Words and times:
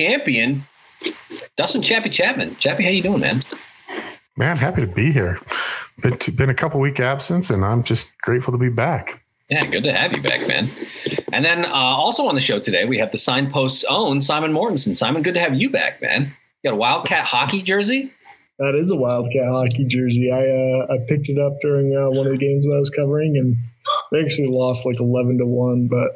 defending 0.00 0.20
champion, 0.20 0.66
Dustin 1.56 1.82
Chappie 1.82 2.10
Chapman. 2.10 2.56
Chappie, 2.56 2.84
how 2.84 2.90
you 2.90 3.02
doing, 3.02 3.20
man? 3.20 3.40
Man, 4.36 4.56
happy 4.56 4.80
to 4.82 4.86
be 4.86 5.12
here. 5.12 5.40
Been 6.02 6.16
to, 6.18 6.32
been 6.32 6.50
a 6.50 6.54
couple 6.54 6.80
week 6.80 7.00
absence, 7.00 7.50
and 7.50 7.64
I'm 7.64 7.82
just 7.82 8.16
grateful 8.22 8.52
to 8.52 8.58
be 8.58 8.70
back. 8.70 9.22
Yeah, 9.50 9.66
good 9.66 9.84
to 9.84 9.92
have 9.92 10.12
you 10.12 10.22
back, 10.22 10.46
man. 10.46 10.70
And 11.32 11.44
then 11.44 11.64
uh, 11.64 11.74
also 11.74 12.26
on 12.26 12.34
the 12.34 12.40
show 12.40 12.60
today, 12.60 12.84
we 12.84 12.98
have 12.98 13.10
the 13.10 13.18
Signpost's 13.18 13.84
own 13.84 14.20
Simon 14.20 14.52
Mortensen. 14.52 14.96
Simon, 14.96 15.22
good 15.22 15.34
to 15.34 15.40
have 15.40 15.54
you 15.54 15.70
back, 15.70 16.00
man. 16.00 16.34
You 16.62 16.70
got 16.70 16.76
a 16.76 16.78
Wildcat 16.78 17.24
hockey 17.24 17.62
jersey? 17.62 18.12
That 18.58 18.74
is 18.74 18.90
a 18.90 18.96
Wildcat 18.96 19.48
hockey 19.48 19.86
jersey. 19.86 20.30
I 20.30 20.38
uh, 20.38 20.94
I 20.94 21.04
picked 21.08 21.28
it 21.28 21.38
up 21.38 21.54
during 21.60 21.96
uh, 21.96 22.10
one 22.10 22.26
of 22.26 22.32
the 22.32 22.38
games 22.38 22.66
that 22.66 22.74
I 22.74 22.78
was 22.78 22.90
covering, 22.90 23.36
and 23.36 23.56
they 24.12 24.22
actually 24.22 24.48
lost 24.48 24.86
like 24.86 25.00
eleven 25.00 25.38
to 25.38 25.46
one, 25.46 25.88
but 25.88 26.10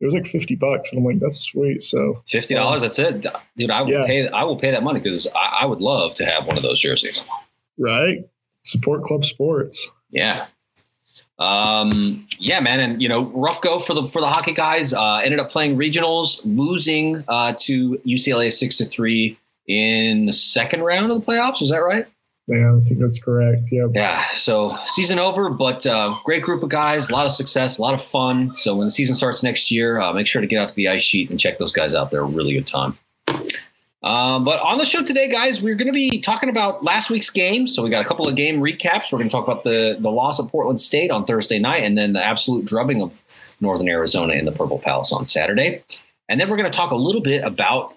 it 0.00 0.04
was 0.04 0.14
like 0.14 0.26
fifty 0.26 0.54
bucks, 0.54 0.90
and 0.90 0.98
I'm 0.98 1.04
like, 1.04 1.20
that's 1.20 1.40
sweet. 1.40 1.82
So 1.82 2.22
fifty 2.28 2.54
dollars, 2.54 2.82
that's 2.82 2.98
it, 2.98 3.26
dude. 3.56 3.70
I 3.70 3.82
will 3.82 3.90
yeah. 3.90 4.06
pay. 4.06 4.28
I 4.28 4.44
will 4.44 4.56
pay 4.56 4.70
that 4.70 4.82
money 4.82 5.00
because 5.00 5.26
I, 5.34 5.62
I 5.62 5.66
would 5.66 5.80
love 5.80 6.14
to 6.16 6.24
have 6.24 6.46
one 6.46 6.56
of 6.56 6.62
those 6.62 6.80
jerseys. 6.80 7.22
Right, 7.78 8.24
support 8.62 9.02
club 9.02 9.24
sports. 9.24 9.90
Yeah, 10.10 10.46
um, 11.40 12.26
yeah, 12.38 12.60
man, 12.60 12.80
and 12.80 13.02
you 13.02 13.08
know, 13.08 13.24
rough 13.34 13.62
go 13.62 13.78
for 13.78 13.94
the 13.94 14.04
for 14.04 14.20
the 14.20 14.28
hockey 14.28 14.52
guys. 14.52 14.92
Uh, 14.92 15.16
ended 15.16 15.40
up 15.40 15.50
playing 15.50 15.76
regionals, 15.76 16.40
losing 16.44 17.24
uh, 17.28 17.54
to 17.60 17.98
UCLA 18.06 18.52
six 18.52 18.76
to 18.76 18.84
three 18.84 19.38
in 19.66 20.26
the 20.26 20.32
second 20.32 20.82
round 20.82 21.10
of 21.10 21.18
the 21.18 21.26
playoffs. 21.26 21.62
Is 21.62 21.70
that 21.70 21.78
right? 21.78 22.06
Yeah, 22.50 22.76
I 22.76 22.80
think 22.80 22.98
that's 22.98 23.20
correct. 23.20 23.68
Yeah. 23.70 23.86
Yeah. 23.94 24.20
So 24.34 24.76
season 24.88 25.20
over, 25.20 25.50
but 25.50 25.86
uh, 25.86 26.16
great 26.24 26.42
group 26.42 26.64
of 26.64 26.68
guys, 26.68 27.08
a 27.08 27.12
lot 27.12 27.24
of 27.24 27.30
success, 27.30 27.78
a 27.78 27.82
lot 27.82 27.94
of 27.94 28.02
fun. 28.02 28.56
So 28.56 28.74
when 28.74 28.88
the 28.88 28.90
season 28.90 29.14
starts 29.14 29.44
next 29.44 29.70
year, 29.70 30.00
uh, 30.00 30.12
make 30.12 30.26
sure 30.26 30.40
to 30.40 30.48
get 30.48 30.60
out 30.60 30.68
to 30.68 30.74
the 30.74 30.88
ice 30.88 31.02
sheet 31.02 31.30
and 31.30 31.38
check 31.38 31.58
those 31.58 31.72
guys 31.72 31.94
out. 31.94 32.10
They're 32.10 32.22
a 32.22 32.24
really 32.24 32.52
good 32.52 32.66
time. 32.66 32.98
Um, 34.02 34.44
but 34.44 34.58
on 34.60 34.78
the 34.78 34.84
show 34.84 35.04
today, 35.04 35.28
guys, 35.28 35.62
we're 35.62 35.76
going 35.76 35.86
to 35.86 35.92
be 35.92 36.20
talking 36.20 36.48
about 36.48 36.82
last 36.82 37.08
week's 37.08 37.30
game. 37.30 37.68
So 37.68 37.82
we 37.84 37.90
got 37.90 38.04
a 38.04 38.08
couple 38.08 38.26
of 38.26 38.34
game 38.34 38.58
recaps. 38.60 39.12
We're 39.12 39.18
going 39.18 39.28
to 39.28 39.32
talk 39.32 39.46
about 39.46 39.62
the 39.62 39.96
the 40.00 40.10
loss 40.10 40.38
of 40.38 40.48
Portland 40.48 40.80
State 40.80 41.10
on 41.10 41.24
Thursday 41.26 41.58
night, 41.58 41.84
and 41.84 41.96
then 41.96 42.14
the 42.14 42.24
absolute 42.24 42.64
drubbing 42.64 43.00
of 43.00 43.12
Northern 43.60 43.88
Arizona 43.88 44.32
in 44.32 44.44
the 44.44 44.52
Purple 44.52 44.78
Palace 44.78 45.12
on 45.12 45.24
Saturday. 45.26 45.84
And 46.28 46.40
then 46.40 46.48
we're 46.48 46.56
going 46.56 46.70
to 46.70 46.76
talk 46.76 46.90
a 46.90 46.96
little 46.96 47.20
bit 47.20 47.44
about 47.44 47.94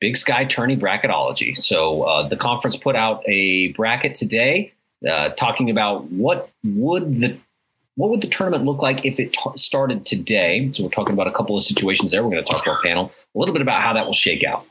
Big 0.00 0.16
Sky 0.16 0.44
Tourney 0.44 0.76
bracketology. 0.76 1.56
So 1.56 2.02
uh, 2.02 2.28
the 2.28 2.36
conference 2.36 2.76
put 2.76 2.96
out 2.96 3.22
a 3.26 3.72
bracket 3.72 4.14
today, 4.14 4.72
uh, 5.08 5.30
talking 5.30 5.70
about 5.70 6.10
what 6.10 6.50
would 6.64 7.20
the 7.20 7.38
what 7.96 8.10
would 8.10 8.20
the 8.20 8.26
tournament 8.26 8.64
look 8.64 8.82
like 8.82 9.06
if 9.06 9.18
it 9.18 9.32
t- 9.32 9.50
started 9.56 10.04
today. 10.04 10.70
So 10.72 10.84
we're 10.84 10.90
talking 10.90 11.14
about 11.14 11.28
a 11.28 11.32
couple 11.32 11.56
of 11.56 11.62
situations 11.62 12.10
there. 12.10 12.22
We're 12.22 12.30
going 12.30 12.44
to 12.44 12.50
talk 12.50 12.64
to 12.64 12.70
our 12.70 12.82
panel 12.82 13.10
a 13.34 13.38
little 13.38 13.54
bit 13.54 13.62
about 13.62 13.80
how 13.80 13.94
that 13.94 14.04
will 14.04 14.12
shake 14.12 14.44
out. 14.44 14.66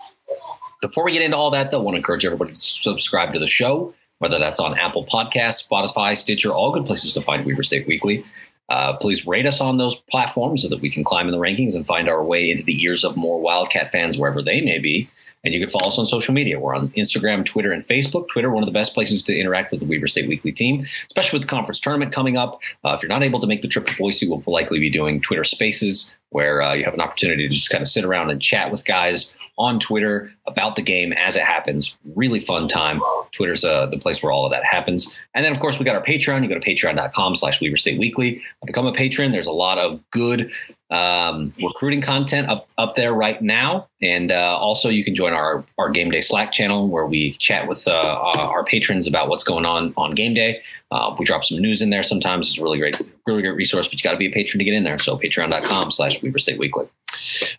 Before 0.80 1.04
we 1.04 1.12
get 1.12 1.24
into 1.24 1.36
all 1.36 1.50
that, 1.50 1.72
though, 1.72 1.80
I 1.80 1.84
want 1.84 1.96
to 1.96 1.98
encourage 1.98 2.24
everybody 2.24 2.52
to 2.54 2.60
subscribe 2.60 3.34
to 3.34 3.40
the 3.40 3.48
show, 3.48 3.96
whether 4.20 4.38
that's 4.38 4.60
on 4.60 4.78
Apple 4.78 5.06
Podcasts, 5.06 5.68
Spotify, 5.68 6.16
Stitcher, 6.16 6.52
all 6.52 6.72
good 6.72 6.86
places 6.86 7.14
to 7.14 7.22
find 7.22 7.46
Weber 7.46 7.64
State 7.64 7.88
Weekly. 7.88 8.24
Uh, 8.70 8.96
please 8.98 9.26
rate 9.26 9.46
us 9.46 9.62
on 9.62 9.78
those 9.78 10.00
platforms 10.12 10.62
so 10.62 10.70
that 10.70 10.82
we 10.82 10.90
can 10.90 11.04
climb 11.04 11.28
in 11.28 11.32
the 11.32 11.40
rankings 11.40 11.76
and 11.76 11.86
find 11.88 12.08
our 12.08 12.24
way 12.24 12.50
into 12.50 12.64
the 12.64 12.80
ears 12.84 13.04
of 13.04 13.16
more 13.16 13.40
Wildcat 13.40 13.90
fans 13.92 14.18
wherever 14.18 14.42
they 14.42 14.62
may 14.62 14.78
be. 14.78 15.10
And 15.46 15.54
you 15.54 15.60
can 15.60 15.70
follow 15.70 15.88
us 15.88 16.00
on 16.00 16.06
social 16.08 16.34
media. 16.34 16.60
We're 16.60 16.76
on 16.76 16.90
Instagram, 16.90 17.46
Twitter, 17.46 17.72
and 17.72 17.86
Facebook. 17.88 18.28
Twitter, 18.28 18.50
one 18.50 18.64
of 18.64 18.68
the 18.68 18.74
best 18.74 18.94
places 18.96 19.22
to 19.24 19.40
interact 19.40 19.72
with 19.72 19.80
the 19.80 19.86
Weber 19.86 20.08
State 20.08 20.28
Weekly 20.28 20.52
team, 20.52 20.86
especially 21.08 21.38
with 21.38 21.48
the 21.48 21.56
conference 21.56 21.80
tournament 21.80 22.12
coming 22.12 22.36
up. 22.36 22.60
Uh, 22.84 22.94
if 22.94 23.04
you're 23.04 23.10
not 23.10 23.24
able 23.24 23.40
to 23.40 23.48
make 23.48 23.62
the 23.62 23.68
trip 23.68 23.86
to 23.86 23.98
Boise, 23.98 24.28
we'll 24.28 24.44
likely 24.48 24.80
be 24.80 24.90
doing 24.90 25.22
Twitter 25.22 25.44
Spaces, 25.44 26.14
where 26.30 26.62
uh, 26.62 26.74
you 26.74 26.84
have 26.84 26.96
an 26.96 27.02
opportunity 27.02 27.48
to 27.48 27.54
just 27.54 27.70
kind 27.70 27.82
of 27.82 27.88
sit 27.88 28.04
around 28.04 28.32
and 28.32 28.42
chat 28.42 28.72
with 28.72 28.84
guys 28.84 29.34
on 29.58 29.80
Twitter 29.80 30.34
about 30.48 30.76
the 30.76 30.82
game 30.82 31.14
as 31.14 31.36
it 31.36 31.44
happens. 31.44 31.96
Really 32.16 32.40
fun 32.40 32.68
time. 32.68 33.02
Twitter's 33.32 33.64
uh, 33.64 33.86
the 33.86 33.98
place 33.98 34.22
where 34.22 34.32
all 34.32 34.46
of 34.46 34.52
that 34.52 34.66
happens. 34.66 35.16
And 35.34 35.46
then, 35.46 35.52
of 35.54 35.60
course, 35.60 35.80
we 35.80 35.86
got 35.86 35.96
our 35.96 36.04
Patreon. 36.04 36.44
You 36.44 36.50
go 36.50 36.60
to 36.60 36.60
patreon.com 36.60 37.36
slash 37.36 37.62
Weber 37.62 37.78
State 37.78 38.00
Weekly. 38.00 38.42
Become 38.66 38.86
a 38.86 38.94
patron. 38.94 39.32
There's 39.32 39.48
a 39.48 39.54
lot 39.54 39.78
of 39.78 40.02
good 40.12 40.52
um, 40.92 41.54
recruiting 41.62 42.02
content 42.02 42.50
up, 42.50 42.68
up 42.78 42.96
there 42.96 43.14
right 43.14 43.42
now. 43.42 43.88
And 44.02 44.32
uh, 44.32 44.58
also, 44.58 44.90
you 44.90 45.04
can 45.04 45.16
join 45.16 45.34
our, 45.34 45.64
our 45.78 45.90
game 45.90 46.12
day 46.12 46.22
Slack 46.22 46.52
channel 46.52 46.88
where 46.88 47.06
we 47.06 47.34
chat 47.34 47.68
with 47.68 47.88
uh, 47.88 47.92
our 47.92 48.64
patrons 48.64 49.08
about 49.08 49.30
what's 49.30 49.44
going 49.44 49.66
on 49.66 49.94
on 49.98 50.12
game 50.12 50.34
day. 50.34 50.62
Uh, 50.92 51.16
we 51.18 51.26
drop 51.26 51.44
some 51.44 51.60
news 51.60 51.82
in 51.82 51.90
there 51.90 52.04
sometimes. 52.04 52.50
It's 52.50 52.60
a 52.60 52.64
really 52.64 52.78
great, 52.78 53.02
really 53.26 53.42
great 53.42 53.56
resource, 53.56 53.88
but 53.88 54.00
you 54.00 54.04
got 54.04 54.12
to 54.12 54.18
be 54.18 54.28
a 54.28 54.32
patron 54.32 54.60
to 54.60 54.66
get 54.66 54.74
in 54.74 54.84
there. 54.84 55.00
So 55.00 55.18
patreon.com 55.18 55.92
slash 55.92 56.22
Weber 56.22 56.40
State 56.40 56.60
Weekly. 56.60 56.88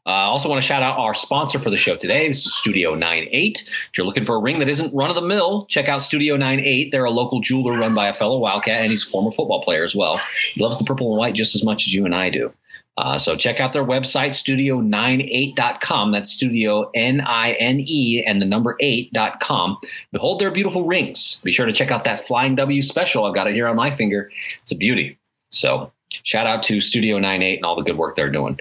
I 0.04 0.10
uh, 0.10 0.30
also 0.30 0.48
want 0.48 0.60
to 0.60 0.66
shout 0.66 0.82
out 0.82 0.98
our 0.98 1.14
sponsor 1.14 1.58
for 1.58 1.70
the 1.70 1.76
show 1.76 1.96
today. 1.96 2.28
This 2.28 2.46
is 2.46 2.54
Studio 2.54 2.94
98. 2.94 3.62
If 3.66 3.98
you're 3.98 4.06
looking 4.06 4.24
for 4.24 4.36
a 4.36 4.38
ring 4.38 4.58
that 4.60 4.68
isn't 4.68 4.94
run 4.94 5.10
of 5.10 5.16
the 5.16 5.22
mill, 5.22 5.66
check 5.66 5.88
out 5.88 6.02
Studio 6.02 6.36
98. 6.36 6.92
They're 6.92 7.04
a 7.04 7.10
local 7.10 7.40
jeweler 7.40 7.72
run 7.72 7.94
by 7.94 8.08
a 8.08 8.14
fellow 8.14 8.38
Wildcat, 8.38 8.82
and 8.82 8.90
he's 8.90 9.02
a 9.02 9.10
former 9.10 9.30
football 9.30 9.62
player 9.62 9.84
as 9.84 9.94
well. 9.94 10.20
He 10.54 10.62
loves 10.62 10.78
the 10.78 10.84
purple 10.84 11.10
and 11.10 11.18
white 11.18 11.34
just 11.34 11.54
as 11.54 11.64
much 11.64 11.86
as 11.86 11.94
you 11.94 12.04
and 12.04 12.14
I 12.14 12.30
do. 12.30 12.52
Uh, 12.96 13.18
so 13.18 13.36
check 13.36 13.60
out 13.60 13.72
their 13.72 13.84
website, 13.84 14.30
studio98.com. 14.30 16.12
That's 16.12 16.30
studio 16.30 16.90
N 16.94 17.20
I 17.20 17.52
N 17.52 17.80
E 17.80 18.24
and 18.26 18.40
the 18.40 18.46
number 18.46 18.76
8.com. 18.80 19.78
Behold 20.12 20.40
their 20.40 20.50
beautiful 20.50 20.86
rings. 20.86 21.40
Be 21.44 21.52
sure 21.52 21.66
to 21.66 21.72
check 21.72 21.90
out 21.90 22.04
that 22.04 22.26
Flying 22.26 22.54
W 22.54 22.82
special. 22.82 23.24
I've 23.26 23.34
got 23.34 23.48
it 23.48 23.54
here 23.54 23.66
on 23.68 23.76
my 23.76 23.90
finger. 23.90 24.30
It's 24.62 24.72
a 24.72 24.76
beauty. 24.76 25.18
So 25.50 25.92
shout 26.22 26.46
out 26.46 26.62
to 26.64 26.80
Studio 26.80 27.18
98 27.18 27.56
and 27.56 27.64
all 27.64 27.76
the 27.76 27.82
good 27.82 27.98
work 27.98 28.16
they're 28.16 28.30
doing. 28.30 28.58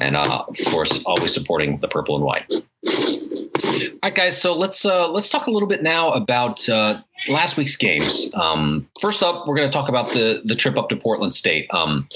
And 0.00 0.16
uh, 0.16 0.44
of 0.48 0.56
course, 0.66 1.02
always 1.04 1.32
supporting 1.32 1.78
the 1.78 1.88
purple 1.88 2.16
and 2.16 2.24
white. 2.24 2.44
All 2.50 3.98
right, 4.02 4.14
guys. 4.14 4.40
So 4.40 4.54
let's 4.56 4.84
uh, 4.84 5.08
let's 5.08 5.28
talk 5.28 5.46
a 5.46 5.50
little 5.50 5.68
bit 5.68 5.82
now 5.82 6.12
about 6.12 6.68
uh, 6.68 7.00
last 7.28 7.56
week's 7.56 7.76
games. 7.76 8.30
Um, 8.34 8.88
first 9.00 9.22
up, 9.22 9.46
we're 9.46 9.56
going 9.56 9.68
to 9.68 9.72
talk 9.72 9.88
about 9.88 10.12
the 10.12 10.42
the 10.44 10.54
trip 10.54 10.76
up 10.76 10.88
to 10.90 10.96
Portland 10.96 11.34
State. 11.34 11.66
Um, 11.72 12.08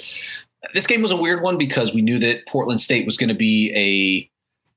this 0.74 0.86
game 0.86 1.02
was 1.02 1.10
a 1.10 1.16
weird 1.16 1.42
one 1.42 1.58
because 1.58 1.94
we 1.94 2.02
knew 2.02 2.18
that 2.18 2.46
Portland 2.46 2.80
State 2.80 3.06
was 3.06 3.16
going 3.16 3.28
to 3.28 3.34
be 3.34 3.72
a 3.74 4.30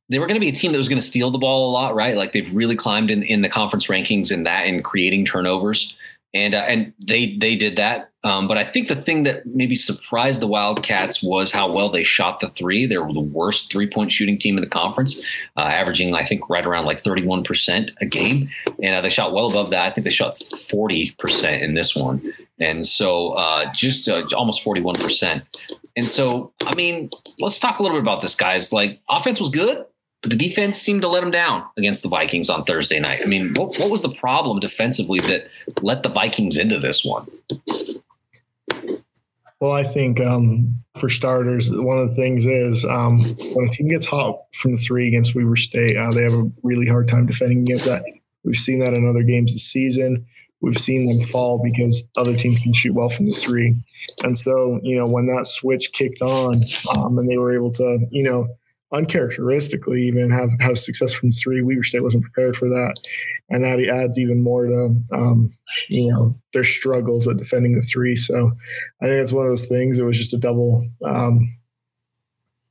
they 0.09 0.19
were 0.19 0.27
going 0.27 0.35
to 0.35 0.41
be 0.41 0.49
a 0.49 0.53
team 0.53 0.73
that 0.73 0.77
was 0.77 0.89
going 0.89 0.99
to 0.99 1.05
steal 1.05 1.31
the 1.31 1.37
ball 1.37 1.69
a 1.69 1.71
lot, 1.71 1.95
right? 1.95 2.15
Like 2.17 2.33
they've 2.33 2.53
really 2.53 2.75
climbed 2.75 3.09
in, 3.09 3.23
in 3.23 3.41
the 3.41 3.49
conference 3.49 3.87
rankings 3.87 4.31
in 4.31 4.43
that 4.43 4.67
and 4.67 4.83
creating 4.83 5.25
turnovers, 5.25 5.95
and 6.33 6.55
uh, 6.55 6.59
and 6.59 6.93
they 6.99 7.37
they 7.37 7.55
did 7.55 7.75
that. 7.77 8.09
Um, 8.25 8.47
but 8.47 8.57
I 8.57 8.63
think 8.63 8.87
the 8.87 8.95
thing 8.95 9.23
that 9.23 9.45
maybe 9.45 9.75
surprised 9.75 10.41
the 10.41 10.47
Wildcats 10.47 11.21
was 11.21 11.51
how 11.51 11.69
well 11.69 11.89
they 11.89 12.03
shot 12.03 12.39
the 12.39 12.49
three. 12.49 12.85
They 12.85 12.97
were 12.97 13.11
the 13.11 13.19
worst 13.19 13.71
three 13.71 13.89
point 13.89 14.11
shooting 14.11 14.37
team 14.37 14.57
in 14.57 14.63
the 14.63 14.69
conference, 14.69 15.19
uh, 15.57 15.61
averaging 15.61 16.15
I 16.15 16.23
think 16.23 16.49
right 16.49 16.65
around 16.65 16.85
like 16.85 17.03
thirty 17.03 17.25
one 17.25 17.43
percent 17.43 17.91
a 18.01 18.05
game, 18.05 18.49
and 18.81 18.95
uh, 18.95 19.01
they 19.01 19.09
shot 19.09 19.33
well 19.33 19.47
above 19.49 19.69
that. 19.71 19.85
I 19.85 19.91
think 19.91 20.05
they 20.05 20.11
shot 20.11 20.37
forty 20.37 21.15
percent 21.19 21.63
in 21.63 21.73
this 21.73 21.95
one 21.95 22.33
and 22.59 22.85
so 22.85 23.33
uh, 23.33 23.71
just 23.73 24.07
uh, 24.07 24.23
almost 24.35 24.63
41%. 24.63 25.43
And 25.95 26.09
so, 26.09 26.53
I 26.65 26.73
mean, 26.75 27.09
let's 27.39 27.59
talk 27.59 27.79
a 27.79 27.83
little 27.83 27.97
bit 27.97 28.01
about 28.01 28.21
this, 28.21 28.35
guys. 28.35 28.71
Like, 28.71 28.99
offense 29.09 29.39
was 29.39 29.49
good, 29.49 29.85
but 30.23 30.31
the 30.31 30.37
defense 30.37 30.81
seemed 30.81 31.03
to 31.03 31.07
let 31.07 31.21
them 31.21 31.29
down 31.29 31.63
against 31.77 32.01
the 32.01 32.09
Vikings 32.09 32.49
on 32.49 32.63
Thursday 32.63 32.99
night. 32.99 33.19
I 33.21 33.25
mean, 33.25 33.53
what, 33.53 33.77
what 33.77 33.91
was 33.91 34.01
the 34.01 34.09
problem 34.09 34.59
defensively 34.59 35.19
that 35.19 35.47
let 35.81 36.01
the 36.01 36.09
Vikings 36.09 36.57
into 36.57 36.79
this 36.79 37.05
one? 37.05 37.27
Well, 39.59 39.73
I 39.73 39.83
think 39.83 40.19
um, 40.19 40.83
for 40.95 41.09
starters, 41.09 41.71
one 41.71 41.99
of 41.99 42.09
the 42.09 42.15
things 42.15 42.47
is 42.47 42.83
um, 42.85 43.35
when 43.53 43.67
a 43.67 43.69
team 43.69 43.87
gets 43.87 44.05
hot 44.05 44.39
from 44.53 44.71
the 44.71 44.77
three 44.77 45.07
against 45.07 45.35
Weber 45.35 45.55
State, 45.55 45.95
uh, 45.95 46.11
they 46.11 46.23
have 46.23 46.33
a 46.33 46.49
really 46.63 46.87
hard 46.87 47.07
time 47.07 47.25
defending 47.25 47.59
against 47.59 47.85
that. 47.85 48.03
We've 48.43 48.55
seen 48.55 48.79
that 48.79 48.93
in 48.93 49.07
other 49.07 49.23
games 49.23 49.53
this 49.53 49.63
season 49.63 50.25
we've 50.63 50.79
seen 50.79 51.05
them 51.05 51.21
fall 51.21 51.61
because 51.61 52.09
other 52.15 52.35
teams 52.35 52.57
can 52.57 52.71
shoot 52.71 52.93
well 52.93 53.09
from 53.09 53.25
the 53.27 53.33
three. 53.33 53.75
And 54.23 54.35
so, 54.35 54.79
you 54.81 54.95
know, 54.95 55.05
when 55.05 55.27
that 55.27 55.45
switch 55.45 55.91
kicked 55.91 56.21
on 56.21 56.63
um, 56.97 57.19
and 57.19 57.29
they 57.29 57.37
were 57.37 57.53
able 57.53 57.69
to, 57.71 57.99
you 58.09 58.23
know, 58.23 58.47
uncharacteristically 58.93 60.03
even 60.03 60.29
have 60.29 60.51
have 60.59 60.77
success 60.77 61.13
from 61.13 61.31
three, 61.31 61.61
Weber 61.61 61.83
State 61.83 62.03
wasn't 62.03 62.23
prepared 62.23 62.55
for 62.55 62.69
that, 62.69 62.95
and 63.49 63.63
that 63.63 63.79
adds 63.79 64.19
even 64.19 64.43
more 64.43 64.67
to 64.67 64.95
um, 65.13 65.49
you 65.89 66.11
know 66.11 66.35
their 66.53 66.63
struggles 66.63 67.27
at 67.27 67.37
defending 67.37 67.73
the 67.73 67.81
three. 67.81 68.15
So 68.15 68.51
I 69.01 69.05
think 69.05 69.21
it's 69.21 69.33
one 69.33 69.45
of 69.45 69.51
those 69.51 69.67
things. 69.67 69.99
It 69.99 70.03
was 70.03 70.17
just 70.17 70.33
a 70.33 70.37
double. 70.37 70.87
Um, 71.05 71.57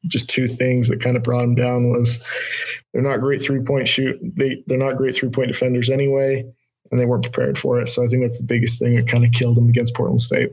just 0.09 0.29
two 0.29 0.49
things 0.49 0.89
that 0.89 1.01
kind 1.01 1.17
of 1.17 1.23
brought 1.23 1.43
them 1.43 1.55
down 1.55 1.91
was 1.91 2.19
they're 2.93 3.03
not 3.03 3.21
great 3.21 3.41
three 3.41 3.63
point 3.63 3.87
shoot. 3.87 4.19
They 4.21 4.63
they're 4.67 4.77
not 4.77 4.97
great 4.97 5.15
three 5.15 5.29
point 5.29 5.47
defenders 5.47 5.91
anyway 5.91 6.45
and 6.93 6.99
they 7.01 7.07
weren't 7.07 7.25
prepared 7.25 7.59
for 7.59 7.81
it. 7.81 7.89
So 7.89 8.05
I 8.05 8.07
think 8.07 8.23
that's 8.23 8.39
the 8.39 8.45
biggest 8.45 8.79
thing 8.79 8.95
that 8.95 9.09
kind 9.09 9.25
of 9.25 9.33
killed 9.33 9.57
them 9.57 9.69
against 9.69 9.95
Portland 9.95 10.21
State. 10.21 10.51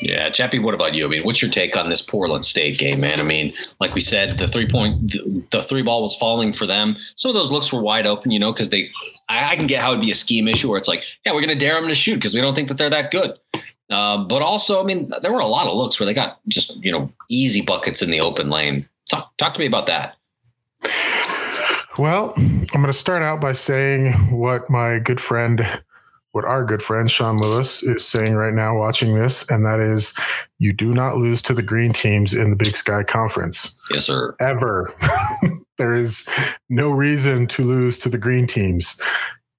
Yeah, 0.00 0.30
Chappie, 0.30 0.58
what 0.58 0.74
about 0.74 0.94
you? 0.94 1.04
I 1.04 1.08
mean, 1.08 1.24
what's 1.24 1.42
your 1.42 1.50
take 1.50 1.76
on 1.76 1.90
this 1.90 2.00
Portland 2.00 2.44
State 2.44 2.78
game, 2.78 3.00
man? 3.00 3.20
I 3.20 3.22
mean, 3.22 3.52
like 3.80 3.94
we 3.94 4.00
said, 4.00 4.38
the 4.38 4.48
three 4.48 4.66
point, 4.66 5.12
the 5.50 5.62
three 5.62 5.82
ball 5.82 6.02
was 6.02 6.16
falling 6.16 6.52
for 6.54 6.66
them. 6.66 6.96
Some 7.16 7.30
of 7.30 7.34
those 7.34 7.50
looks 7.50 7.70
were 7.70 7.82
wide 7.82 8.06
open, 8.06 8.30
you 8.30 8.38
know, 8.38 8.52
because 8.52 8.70
they, 8.70 8.90
I, 9.28 9.52
I, 9.52 9.56
can 9.56 9.66
get 9.66 9.82
how 9.82 9.90
it'd 9.90 10.00
be 10.00 10.10
a 10.10 10.14
scheme 10.14 10.48
issue 10.48 10.70
where 10.70 10.78
it's 10.78 10.88
like, 10.88 11.04
yeah, 11.24 11.32
we're 11.32 11.42
going 11.42 11.58
to 11.58 11.66
dare 11.66 11.74
them 11.74 11.88
to 11.88 11.94
shoot 11.94 12.14
because 12.14 12.34
we 12.34 12.40
don't 12.40 12.54
think 12.54 12.68
that 12.68 12.78
they're 12.78 12.88
that 12.88 13.10
good. 13.10 13.38
Uh, 13.90 14.24
but 14.24 14.40
also, 14.40 14.80
I 14.80 14.84
mean, 14.84 15.12
there 15.20 15.32
were 15.32 15.40
a 15.40 15.46
lot 15.46 15.66
of 15.66 15.76
looks 15.76 16.00
where 16.00 16.06
they 16.06 16.14
got 16.14 16.40
just, 16.48 16.76
you 16.76 16.92
know, 16.92 17.12
easy 17.28 17.60
buckets 17.60 18.00
in 18.00 18.10
the 18.10 18.20
open 18.20 18.48
lane. 18.48 18.88
Talk, 19.10 19.36
talk 19.36 19.54
to 19.54 19.60
me 19.60 19.66
about 19.66 19.86
that. 19.86 20.16
Well, 21.98 22.32
I'm 22.36 22.66
going 22.66 22.86
to 22.86 22.92
start 22.92 23.22
out 23.22 23.40
by 23.40 23.52
saying 23.52 24.12
what 24.30 24.70
my 24.70 25.00
good 25.00 25.20
friend, 25.20 25.82
what 26.32 26.44
our 26.44 26.64
good 26.64 26.82
friend 26.82 27.10
Sean 27.10 27.38
Lewis 27.38 27.82
is 27.82 28.06
saying 28.06 28.34
right 28.34 28.54
now, 28.54 28.78
watching 28.78 29.14
this, 29.14 29.48
and 29.50 29.64
that 29.66 29.80
is 29.80 30.14
you 30.58 30.72
do 30.72 30.94
not 30.94 31.16
lose 31.16 31.42
to 31.42 31.54
the 31.54 31.62
green 31.62 31.92
teams 31.92 32.34
in 32.34 32.50
the 32.50 32.56
Big 32.56 32.76
Sky 32.76 33.02
Conference. 33.02 33.78
Yes, 33.90 34.04
sir. 34.04 34.36
Ever. 34.38 34.94
there 35.78 35.94
is 35.94 36.28
no 36.68 36.90
reason 36.90 37.46
to 37.48 37.64
lose 37.64 37.98
to 37.98 38.08
the 38.08 38.18
green 38.18 38.46
teams. 38.46 39.00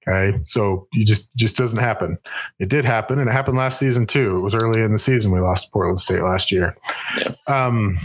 Okay. 0.08 0.36
So 0.46 0.88
you 0.92 1.04
just 1.04 1.34
just 1.36 1.56
doesn't 1.56 1.78
happen. 1.78 2.18
It 2.58 2.68
did 2.68 2.84
happen, 2.84 3.18
and 3.18 3.28
it 3.28 3.32
happened 3.32 3.58
last 3.58 3.78
season 3.78 4.06
too. 4.06 4.36
It 4.36 4.40
was 4.40 4.54
early 4.54 4.80
in 4.80 4.92
the 4.92 4.98
season 4.98 5.30
we 5.30 5.40
lost 5.40 5.66
to 5.66 5.70
Portland 5.70 6.00
State 6.00 6.22
last 6.22 6.50
year. 6.50 6.76
Yeah. 7.18 7.34
Um, 7.46 7.98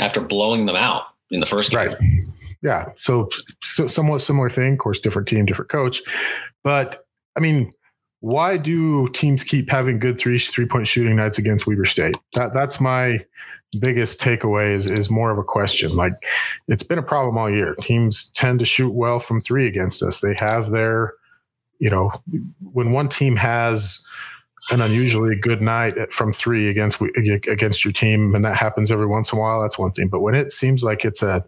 After 0.00 0.20
blowing 0.20 0.66
them 0.66 0.76
out 0.76 1.04
in 1.30 1.40
the 1.40 1.46
first 1.46 1.70
game. 1.70 1.88
Right. 1.88 1.96
Yeah. 2.62 2.90
So, 2.96 3.28
so 3.60 3.88
somewhat 3.88 4.20
similar 4.20 4.48
thing. 4.48 4.74
Of 4.74 4.78
course, 4.78 5.00
different 5.00 5.28
team, 5.28 5.46
different 5.46 5.70
coach. 5.70 6.00
But 6.64 7.04
I 7.36 7.40
mean, 7.40 7.72
why 8.22 8.56
do 8.56 9.08
teams 9.08 9.42
keep 9.42 9.68
having 9.68 9.98
good 9.98 10.16
three 10.16 10.38
three 10.38 10.64
point 10.64 10.86
shooting 10.86 11.16
nights 11.16 11.38
against 11.38 11.66
Weber 11.66 11.84
State? 11.84 12.14
That 12.34 12.54
that's 12.54 12.80
my 12.80 13.24
biggest 13.80 14.20
takeaway 14.20 14.74
is 14.74 14.88
is 14.88 15.10
more 15.10 15.32
of 15.32 15.38
a 15.38 15.42
question. 15.42 15.96
Like 15.96 16.12
it's 16.68 16.84
been 16.84 17.00
a 17.00 17.02
problem 17.02 17.36
all 17.36 17.50
year. 17.50 17.74
Teams 17.80 18.30
tend 18.30 18.60
to 18.60 18.64
shoot 18.64 18.92
well 18.92 19.18
from 19.18 19.40
three 19.40 19.66
against 19.66 20.04
us. 20.04 20.20
They 20.20 20.34
have 20.34 20.70
their, 20.70 21.14
you 21.80 21.90
know, 21.90 22.12
when 22.72 22.92
one 22.92 23.08
team 23.08 23.34
has 23.36 24.06
an 24.70 24.80
unusually 24.80 25.34
good 25.34 25.60
night 25.60 26.12
from 26.12 26.32
three 26.32 26.68
against 26.68 27.00
against 27.00 27.84
your 27.84 27.92
team, 27.92 28.36
and 28.36 28.44
that 28.44 28.56
happens 28.56 28.92
every 28.92 29.06
once 29.06 29.32
in 29.32 29.38
a 29.38 29.42
while. 29.42 29.60
That's 29.60 29.80
one 29.80 29.90
thing. 29.90 30.06
But 30.06 30.20
when 30.20 30.36
it 30.36 30.52
seems 30.52 30.84
like 30.84 31.04
it's 31.04 31.24
a 31.24 31.44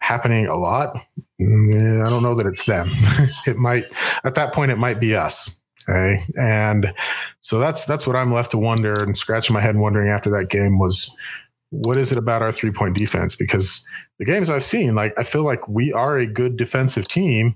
happening 0.00 0.48
a 0.48 0.56
lot, 0.56 0.98
mm, 1.40 2.04
I 2.04 2.10
don't 2.10 2.24
know 2.24 2.34
that 2.34 2.46
it's 2.46 2.64
them. 2.64 2.90
it 3.46 3.56
might 3.58 3.84
at 4.24 4.34
that 4.34 4.52
point 4.52 4.72
it 4.72 4.78
might 4.78 4.98
be 4.98 5.14
us. 5.14 5.62
Okay. 5.88 6.20
And 6.38 6.92
so 7.40 7.58
that's 7.58 7.84
that's 7.84 8.06
what 8.06 8.16
I'm 8.16 8.32
left 8.32 8.50
to 8.50 8.58
wonder 8.58 8.92
and 9.02 9.16
scratching 9.16 9.54
my 9.54 9.60
head 9.60 9.70
and 9.70 9.80
wondering 9.80 10.10
after 10.10 10.30
that 10.30 10.50
game 10.50 10.78
was 10.78 11.14
what 11.70 11.96
is 11.96 12.12
it 12.12 12.18
about 12.18 12.42
our 12.42 12.52
three 12.52 12.70
point 12.70 12.94
defense? 12.94 13.34
Because 13.34 13.86
the 14.18 14.24
games 14.24 14.50
I've 14.50 14.64
seen, 14.64 14.94
like 14.94 15.14
I 15.18 15.22
feel 15.22 15.44
like 15.44 15.66
we 15.68 15.92
are 15.92 16.18
a 16.18 16.26
good 16.26 16.56
defensive 16.56 17.08
team. 17.08 17.54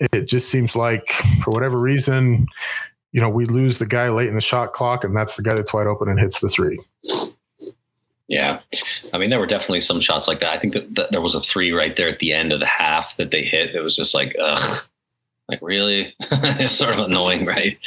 It 0.00 0.26
just 0.26 0.50
seems 0.50 0.74
like 0.74 1.10
for 1.42 1.50
whatever 1.50 1.78
reason, 1.78 2.46
you 3.12 3.20
know, 3.20 3.28
we 3.28 3.46
lose 3.46 3.78
the 3.78 3.86
guy 3.86 4.08
late 4.08 4.28
in 4.28 4.34
the 4.34 4.40
shot 4.40 4.72
clock, 4.72 5.04
and 5.04 5.16
that's 5.16 5.36
the 5.36 5.42
guy 5.42 5.54
that's 5.54 5.72
wide 5.72 5.86
open 5.86 6.08
and 6.08 6.18
hits 6.18 6.40
the 6.40 6.48
three. 6.48 6.78
Yeah. 8.26 8.60
I 9.12 9.18
mean, 9.18 9.30
there 9.30 9.38
were 9.38 9.46
definitely 9.46 9.82
some 9.82 10.00
shots 10.00 10.26
like 10.26 10.40
that. 10.40 10.52
I 10.52 10.58
think 10.58 10.72
that, 10.72 10.94
that 10.94 11.12
there 11.12 11.20
was 11.20 11.34
a 11.34 11.40
three 11.40 11.70
right 11.72 11.94
there 11.94 12.08
at 12.08 12.18
the 12.18 12.32
end 12.32 12.52
of 12.52 12.60
the 12.60 12.66
half 12.66 13.16
that 13.18 13.30
they 13.30 13.42
hit. 13.42 13.74
It 13.74 13.82
was 13.82 13.94
just 13.94 14.14
like, 14.14 14.34
ugh, 14.40 14.82
like 15.52 15.62
really? 15.62 16.14
It's 16.62 16.72
sort 16.72 16.92
of 16.92 16.98
annoying 16.98 17.46
right? 17.46 17.78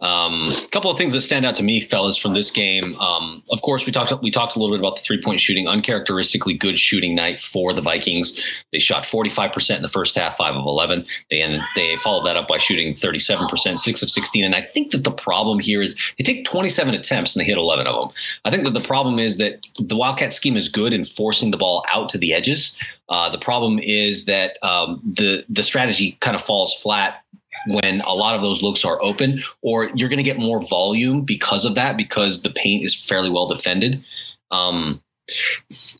Um, 0.00 0.52
a 0.52 0.68
couple 0.68 0.90
of 0.90 0.96
things 0.96 1.12
that 1.12 1.20
stand 1.20 1.44
out 1.44 1.54
to 1.56 1.62
me 1.62 1.80
fellas 1.80 2.16
from 2.16 2.32
this 2.32 2.50
game. 2.50 2.98
Um, 2.98 3.42
of 3.50 3.60
course 3.62 3.84
we 3.84 3.92
talked 3.92 4.12
we 4.22 4.30
talked 4.30 4.56
a 4.56 4.58
little 4.58 4.74
bit 4.74 4.80
about 4.80 4.96
the 4.96 5.02
three 5.02 5.20
point 5.20 5.40
shooting. 5.40 5.68
Uncharacteristically 5.68 6.54
good 6.54 6.78
shooting 6.78 7.14
night 7.14 7.40
for 7.40 7.72
the 7.72 7.82
vikings. 7.82 8.34
They 8.72 8.78
shot 8.78 9.04
45% 9.04 9.76
in 9.76 9.82
the 9.82 9.88
first 9.88 10.16
half 10.16 10.36
5 10.36 10.54
of 10.54 10.64
11 10.64 11.04
they 11.30 11.40
and 11.40 11.62
they 11.74 11.96
followed 11.96 12.24
that 12.26 12.36
up 12.36 12.48
by 12.48 12.58
shooting 12.58 12.94
37% 12.94 13.78
6 13.78 14.02
of 14.02 14.10
16 14.10 14.44
and 14.44 14.54
i 14.54 14.62
think 14.62 14.92
that 14.92 15.04
the 15.04 15.10
problem 15.10 15.58
here 15.58 15.82
is 15.82 15.96
they 16.18 16.24
take 16.24 16.44
27 16.44 16.94
attempts 16.94 17.34
and 17.34 17.40
they 17.40 17.46
hit 17.46 17.58
11 17.58 17.86
of 17.86 17.94
them. 17.94 18.14
I 18.44 18.50
think 18.50 18.64
that 18.64 18.74
the 18.74 18.80
problem 18.80 19.18
is 19.18 19.36
that 19.38 19.66
the 19.78 19.96
wildcat 19.96 20.32
scheme 20.32 20.56
is 20.56 20.68
good 20.68 20.92
in 20.92 21.04
forcing 21.04 21.50
the 21.50 21.56
ball 21.56 21.84
out 21.88 22.08
to 22.10 22.18
the 22.18 22.32
edges 22.32 22.76
uh, 23.10 23.28
the 23.28 23.38
problem 23.38 23.78
is 23.80 24.24
that 24.24 24.56
um, 24.62 25.00
the 25.04 25.44
the 25.48 25.62
strategy 25.62 26.16
kind 26.20 26.36
of 26.36 26.42
falls 26.42 26.74
flat 26.74 27.24
when 27.66 28.00
a 28.02 28.14
lot 28.14 28.34
of 28.34 28.40
those 28.40 28.62
looks 28.62 28.84
are 28.84 29.02
open, 29.02 29.42
or 29.62 29.90
you're 29.94 30.08
going 30.08 30.18
to 30.18 30.22
get 30.22 30.38
more 30.38 30.62
volume 30.62 31.22
because 31.22 31.64
of 31.64 31.74
that 31.74 31.96
because 31.96 32.42
the 32.42 32.50
paint 32.50 32.84
is 32.84 32.94
fairly 32.94 33.28
well 33.28 33.46
defended. 33.46 34.02
Um, 34.50 35.02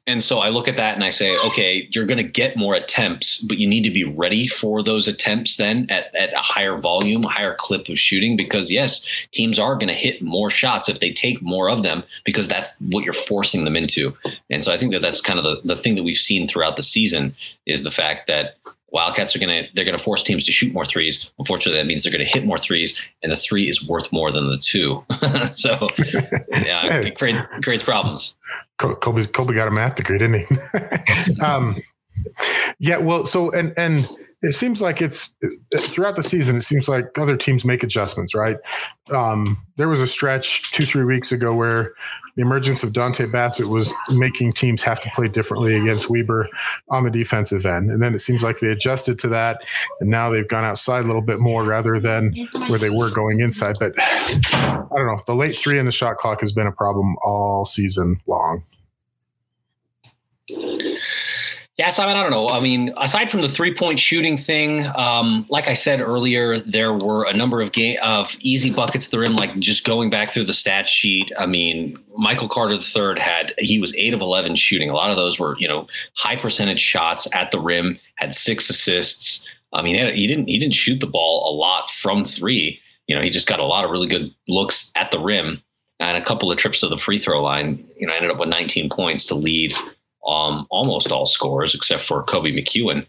and 0.06 0.22
so 0.22 0.38
I 0.38 0.48
look 0.48 0.68
at 0.68 0.76
that 0.76 0.94
and 0.94 1.04
I 1.04 1.10
say, 1.10 1.36
okay, 1.38 1.88
you're 1.90 2.06
going 2.06 2.18
to 2.18 2.24
get 2.24 2.56
more 2.56 2.74
attempts, 2.74 3.40
but 3.42 3.58
you 3.58 3.68
need 3.68 3.84
to 3.84 3.90
be 3.90 4.04
ready 4.04 4.48
for 4.48 4.82
those 4.82 5.06
attempts 5.06 5.56
then 5.56 5.86
at, 5.90 6.14
at 6.14 6.32
a 6.32 6.38
higher 6.38 6.76
volume, 6.76 7.22
higher 7.22 7.56
clip 7.58 7.88
of 7.88 7.98
shooting, 7.98 8.36
because 8.36 8.70
yes, 8.70 9.04
teams 9.32 9.58
are 9.58 9.74
going 9.74 9.88
to 9.88 9.94
hit 9.94 10.22
more 10.22 10.50
shots 10.50 10.88
if 10.88 11.00
they 11.00 11.12
take 11.12 11.40
more 11.42 11.68
of 11.70 11.82
them, 11.82 12.02
because 12.24 12.48
that's 12.48 12.74
what 12.80 13.04
you're 13.04 13.12
forcing 13.12 13.64
them 13.64 13.76
into. 13.76 14.16
And 14.48 14.64
so 14.64 14.72
I 14.72 14.78
think 14.78 14.92
that 14.92 15.02
that's 15.02 15.20
kind 15.20 15.38
of 15.38 15.44
the, 15.44 15.74
the 15.74 15.80
thing 15.80 15.94
that 15.96 16.04
we've 16.04 16.16
seen 16.16 16.48
throughout 16.48 16.76
the 16.76 16.82
season 16.82 17.34
is 17.66 17.82
the 17.82 17.90
fact 17.90 18.26
that 18.26 18.56
Wildcats 18.92 19.34
are 19.36 19.38
going 19.38 19.64
to 19.64 19.70
they're 19.74 19.84
going 19.84 19.96
to 19.96 20.02
force 20.02 20.22
teams 20.22 20.44
to 20.46 20.52
shoot 20.52 20.72
more 20.72 20.84
threes. 20.84 21.30
Unfortunately, 21.38 21.80
that 21.80 21.86
means 21.86 22.02
they're 22.02 22.12
going 22.12 22.24
to 22.24 22.30
hit 22.30 22.44
more 22.44 22.58
threes, 22.58 23.00
and 23.22 23.30
the 23.30 23.36
three 23.36 23.68
is 23.68 23.86
worth 23.86 24.10
more 24.12 24.32
than 24.32 24.48
the 24.48 24.58
two. 24.58 25.04
so, 25.54 25.88
yeah, 26.64 26.96
it 26.96 27.16
create, 27.16 27.40
creates 27.62 27.82
problems. 27.82 28.34
Colby 28.78 29.26
Colby 29.26 29.54
got 29.54 29.68
a 29.68 29.70
math 29.70 29.96
degree, 29.96 30.18
didn't 30.18 30.44
he? 30.44 31.40
um, 31.40 31.76
yeah, 32.78 32.96
well, 32.96 33.26
so 33.26 33.50
and 33.52 33.72
and 33.76 34.08
it 34.42 34.52
seems 34.52 34.80
like 34.80 35.02
it's 35.02 35.36
throughout 35.90 36.16
the 36.16 36.22
season. 36.22 36.56
It 36.56 36.62
seems 36.62 36.88
like 36.88 37.18
other 37.18 37.36
teams 37.36 37.64
make 37.64 37.82
adjustments, 37.82 38.34
right? 38.34 38.56
Um, 39.10 39.58
there 39.76 39.88
was 39.88 40.00
a 40.00 40.06
stretch 40.06 40.72
two 40.72 40.86
three 40.86 41.04
weeks 41.04 41.30
ago 41.30 41.54
where 41.54 41.92
the 42.36 42.42
emergence 42.42 42.82
of 42.82 42.92
Dontay 42.92 43.32
Bassett 43.32 43.68
was 43.68 43.92
making 44.10 44.52
teams 44.52 44.82
have 44.82 45.00
to 45.00 45.10
play 45.14 45.28
differently 45.28 45.76
against 45.76 46.10
Weber 46.10 46.48
on 46.88 47.04
the 47.04 47.10
defensive 47.10 47.66
end. 47.66 47.90
And 47.90 48.02
then 48.02 48.14
it 48.14 48.20
seems 48.20 48.42
like 48.42 48.60
they 48.60 48.68
adjusted 48.68 49.18
to 49.20 49.28
that. 49.28 49.64
And 50.00 50.10
now 50.10 50.30
they've 50.30 50.46
gone 50.46 50.64
outside 50.64 51.04
a 51.04 51.06
little 51.06 51.22
bit 51.22 51.40
more 51.40 51.64
rather 51.64 51.98
than 51.98 52.34
where 52.68 52.78
they 52.78 52.90
were 52.90 53.10
going 53.10 53.40
inside. 53.40 53.76
But 53.78 53.92
I 53.98 54.82
don't 54.94 55.06
know. 55.06 55.20
The 55.26 55.34
late 55.34 55.56
three 55.56 55.78
in 55.78 55.86
the 55.86 55.92
shot 55.92 56.16
clock 56.16 56.40
has 56.40 56.52
been 56.52 56.66
a 56.66 56.72
problem 56.72 57.16
all 57.22 57.64
season 57.64 58.20
long. 58.26 58.62
Yeah, 61.80 61.88
Simon, 61.88 62.18
I 62.18 62.22
don't 62.22 62.30
know. 62.30 62.50
I 62.50 62.60
mean, 62.60 62.92
aside 62.98 63.30
from 63.30 63.40
the 63.40 63.48
three 63.48 63.74
point 63.74 63.98
shooting 63.98 64.36
thing, 64.36 64.84
um, 64.96 65.46
like 65.48 65.66
I 65.66 65.72
said 65.72 66.02
earlier, 66.02 66.60
there 66.60 66.92
were 66.92 67.24
a 67.24 67.32
number 67.32 67.62
of 67.62 67.72
game 67.72 67.96
of 68.02 68.36
easy 68.40 68.70
buckets 68.70 69.06
to 69.06 69.10
the 69.12 69.18
rim. 69.18 69.34
Like 69.34 69.58
just 69.60 69.82
going 69.86 70.10
back 70.10 70.28
through 70.28 70.44
the 70.44 70.52
stat 70.52 70.86
sheet, 70.86 71.32
I 71.38 71.46
mean, 71.46 71.98
Michael 72.18 72.50
Carter 72.50 72.74
III 72.74 73.18
had 73.18 73.54
he 73.56 73.80
was 73.80 73.94
eight 73.94 74.12
of 74.12 74.20
eleven 74.20 74.56
shooting. 74.56 74.90
A 74.90 74.92
lot 74.92 75.08
of 75.08 75.16
those 75.16 75.40
were 75.40 75.56
you 75.58 75.66
know 75.66 75.86
high 76.16 76.36
percentage 76.36 76.80
shots 76.80 77.26
at 77.32 77.50
the 77.50 77.58
rim. 77.58 77.98
Had 78.16 78.34
six 78.34 78.68
assists. 78.68 79.42
I 79.72 79.80
mean, 79.80 79.94
he 80.14 80.26
didn't 80.26 80.48
he 80.48 80.58
didn't 80.58 80.74
shoot 80.74 81.00
the 81.00 81.06
ball 81.06 81.50
a 81.50 81.56
lot 81.56 81.90
from 81.90 82.26
three. 82.26 82.78
You 83.06 83.16
know, 83.16 83.22
he 83.22 83.30
just 83.30 83.48
got 83.48 83.58
a 83.58 83.64
lot 83.64 83.86
of 83.86 83.90
really 83.90 84.06
good 84.06 84.34
looks 84.48 84.92
at 84.96 85.12
the 85.12 85.18
rim 85.18 85.62
and 85.98 86.18
a 86.18 86.24
couple 86.26 86.52
of 86.52 86.58
trips 86.58 86.80
to 86.80 86.88
the 86.88 86.98
free 86.98 87.18
throw 87.18 87.42
line. 87.42 87.82
You 87.96 88.06
know, 88.06 88.12
ended 88.12 88.30
up 88.30 88.38
with 88.38 88.50
19 88.50 88.90
points 88.90 89.24
to 89.28 89.34
lead 89.34 89.72
um, 90.26 90.66
almost 90.70 91.10
all 91.10 91.26
scores 91.26 91.74
except 91.74 92.02
for 92.02 92.24
Koby 92.24 92.54
McEwen. 92.54 93.06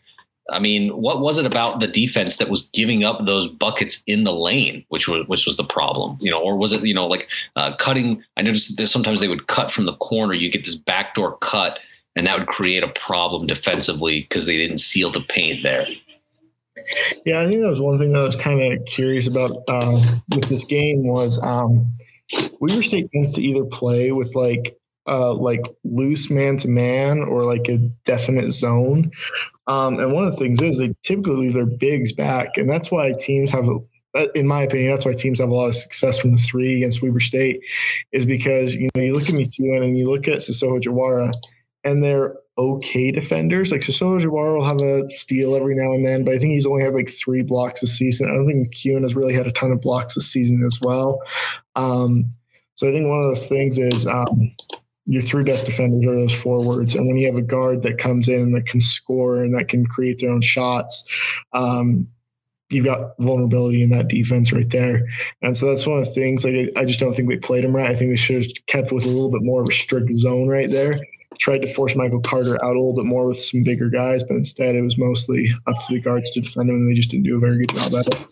I 0.52 0.60
mean, 0.60 0.90
what 0.90 1.22
was 1.22 1.38
it 1.38 1.46
about 1.46 1.80
the 1.80 1.88
defense 1.88 2.38
that 2.38 2.50
was 2.50 2.64
giving 2.74 3.04
up 3.04 3.26
those 3.26 3.48
buckets 3.48 4.04
in 4.08 4.24
the 4.24 4.34
lane, 4.34 4.84
which 4.90 5.08
was 5.08 5.28
which 5.28 5.46
was 5.46 5.56
the 5.56 5.64
problem, 5.64 6.18
you 6.20 6.32
know, 6.32 6.42
or 6.42 6.58
was 6.58 6.74
it 6.74 6.86
you 6.86 6.94
know 6.94 7.08
like 7.08 7.30
uh, 7.56 7.76
cutting? 7.78 8.24
I 8.38 8.42
noticed 8.42 8.76
that 8.76 8.88
sometimes 8.88 9.22
they 9.22 9.28
would 9.28 9.48
cut 9.48 9.72
from 9.72 9.86
the 9.86 9.96
corner. 9.96 10.34
You 10.34 10.52
get 10.52 10.66
this 10.66 10.76
backdoor 10.76 11.38
cut, 11.38 11.80
and 12.16 12.28
that 12.28 12.38
would 12.38 12.48
create 12.48 12.84
a 12.84 12.90
problem 12.90 13.48
defensively 13.48 14.22
because 14.22 14.46
they 14.46 14.58
didn't 14.58 14.80
seal 14.80 15.12
the 15.12 15.22
paint 15.22 15.64
there. 15.64 15.88
Yeah, 17.26 17.42
I 17.42 17.48
think 17.48 17.62
that 17.62 17.70
was 17.70 17.82
one 17.82 17.98
thing 17.98 18.14
that 18.14 18.20
I 18.20 18.24
was 18.24 18.36
kind 18.36 18.74
of 18.74 18.86
curious 18.86 19.28
about 19.28 19.52
uh, 19.68 20.02
with 20.34 20.50
this 20.50 20.64
game 20.64 21.06
was 21.06 21.40
um, 21.44 21.92
Weber 22.60 22.82
State 22.82 23.10
tends 23.12 23.32
to 23.34 23.42
either 23.42 23.66
play 23.66 24.12
with 24.12 24.36
like 24.36 24.76
uh, 25.08 25.34
like 25.34 25.66
loose 25.84 26.30
man 26.30 26.58
to 26.58 26.68
man 26.68 27.20
or 27.20 27.46
like 27.46 27.68
a 27.68 27.78
definite 28.06 28.52
zone. 28.52 29.12
Um, 29.68 30.00
and 30.00 30.14
one 30.14 30.26
of 30.26 30.32
the 30.32 30.38
things 30.38 30.62
is 30.62 30.78
they 30.78 30.94
typically 31.02 31.36
leave 31.36 31.54
their 31.54 31.66
bigs 31.66 32.12
back, 32.12 32.58
and 32.58 32.70
that's 32.70 32.92
why 32.92 33.14
teams 33.14 33.52
have, 33.52 33.68
uh, 33.68 34.26
in 34.36 34.48
my 34.48 34.64
opinion, 34.64 34.92
that's 34.92 35.06
why 35.06 35.14
teams 35.14 35.40
have 35.40 35.50
a 35.50 35.54
lot 35.54 35.68
of 35.68 35.76
success 35.76 36.20
from 36.20 36.32
the 36.32 36.38
three 36.38 36.76
against 36.78 37.02
Weber 37.02 37.20
State, 37.20 37.62
is 38.12 38.26
because 38.26 38.76
you 38.76 38.90
know 38.96 39.02
you 39.02 39.14
look 39.14 39.30
at 39.30 39.36
McEwen 39.36 39.84
and 39.84 39.98
you 39.98 40.10
look 40.10 40.28
at 40.28 40.40
Sisoho 40.40 40.82
Jawara, 40.82 41.34
and 41.84 42.04
they're 42.04 42.36
okay 42.58 43.12
defenders. 43.12 43.72
Like 43.72 43.82
Sisoho 43.82 44.20
Jawara 44.20 44.56
will 44.56 44.66
have 44.66 44.82
a 44.82 45.08
steal 45.10 45.56
every 45.56 45.76
now 45.76 45.94
and 45.94 46.06
then, 46.06 46.24
but 46.24 46.34
I 46.34 46.38
think 46.38 46.52
he's 46.52 46.66
only 46.66 46.84
had 46.84 46.94
like 46.94 47.10
three 47.10 47.44
blocks 47.44 47.82
this 47.82 47.98
season. 47.98 48.30
I 48.30 48.36
don't 48.36 48.48
think 48.48 48.74
McEwen 48.74 49.04
has 49.04 49.16
really 49.16 49.34
had 49.34 49.48
a 49.48 49.52
ton 49.52 49.72
of 49.72 49.82
blocks 49.82 50.16
this 50.16 50.32
season 50.32 50.64
as 50.66 50.80
well. 50.82 51.22
Um, 51.76 52.26
so 52.76 52.88
I 52.88 52.92
think 52.92 53.08
one 53.08 53.20
of 53.20 53.30
those 53.30 53.48
things 53.48 53.78
is 53.78 54.08
um, 54.08 54.52
your 55.06 55.22
three 55.22 55.44
best 55.44 55.66
defenders 55.66 56.06
are 56.06 56.16
those 56.16 56.34
forwards. 56.34 56.96
And 56.96 57.08
when 57.08 57.18
you 57.18 57.26
have 57.28 57.36
a 57.36 57.42
guard 57.42 57.84
that 57.84 57.98
comes 57.98 58.28
in 58.28 58.42
and 58.42 58.56
that 58.56 58.68
can 58.68 58.80
score 58.80 59.44
and 59.44 59.54
that 59.56 59.68
can 59.68 59.86
create 59.86 60.20
their 60.20 60.32
own 60.32 60.42
shots, 60.42 61.04
um, 61.54 62.08
you've 62.70 62.86
got 62.86 63.12
vulnerability 63.20 63.84
in 63.84 63.90
that 63.90 64.08
defense 64.08 64.54
right 64.54 64.70
there. 64.70 65.06
And 65.42 65.58
so 65.58 65.68
that's 65.68 65.86
one 65.86 66.00
of 66.00 66.06
the 66.06 66.12
things. 66.12 66.46
Like 66.46 66.72
I 66.78 66.86
just 66.86 67.00
don't 67.00 67.14
think 67.14 67.28
they 67.28 67.38
played 67.38 67.64
them 67.64 67.76
right. 67.76 67.90
I 67.90 67.96
think 67.96 68.12
they 68.12 68.16
should 68.16 68.44
have 68.44 68.66
kept 68.68 68.92
with 68.92 69.04
a 69.04 69.10
little 69.10 69.32
bit 69.32 69.44
more 69.44 69.62
of 69.62 69.68
a 69.68 69.74
strict 69.74 70.14
zone 70.14 70.48
right 70.48 70.72
there, 70.72 71.00
tried 71.38 71.64
to 71.64 71.74
force 71.74 71.96
Michael 71.96 72.22
Carter 72.22 72.64
out 72.64 72.76
a 72.76 72.80
little 72.80 72.96
bit 72.96 73.06
more 73.06 73.28
with 73.28 73.40
some 73.40 73.64
bigger 73.64 73.90
guys, 73.90 74.24
but 74.24 74.38
instead 74.38 74.76
it 74.76 74.82
was 74.82 74.98
mostly 74.98 75.50
up 75.68 75.82
to 75.82 75.94
the 75.94 76.00
guards 76.00 76.30
to 76.30 76.42
defend 76.42 76.70
him, 76.70 76.76
and 76.76 76.90
they 76.90 76.94
just 76.94 77.10
didn't 77.10 77.26
do 77.26 77.36
a 77.36 77.40
very 77.40 77.58
good 77.58 77.76
job 77.76 77.94
at 77.96 78.08
it. 78.08 78.26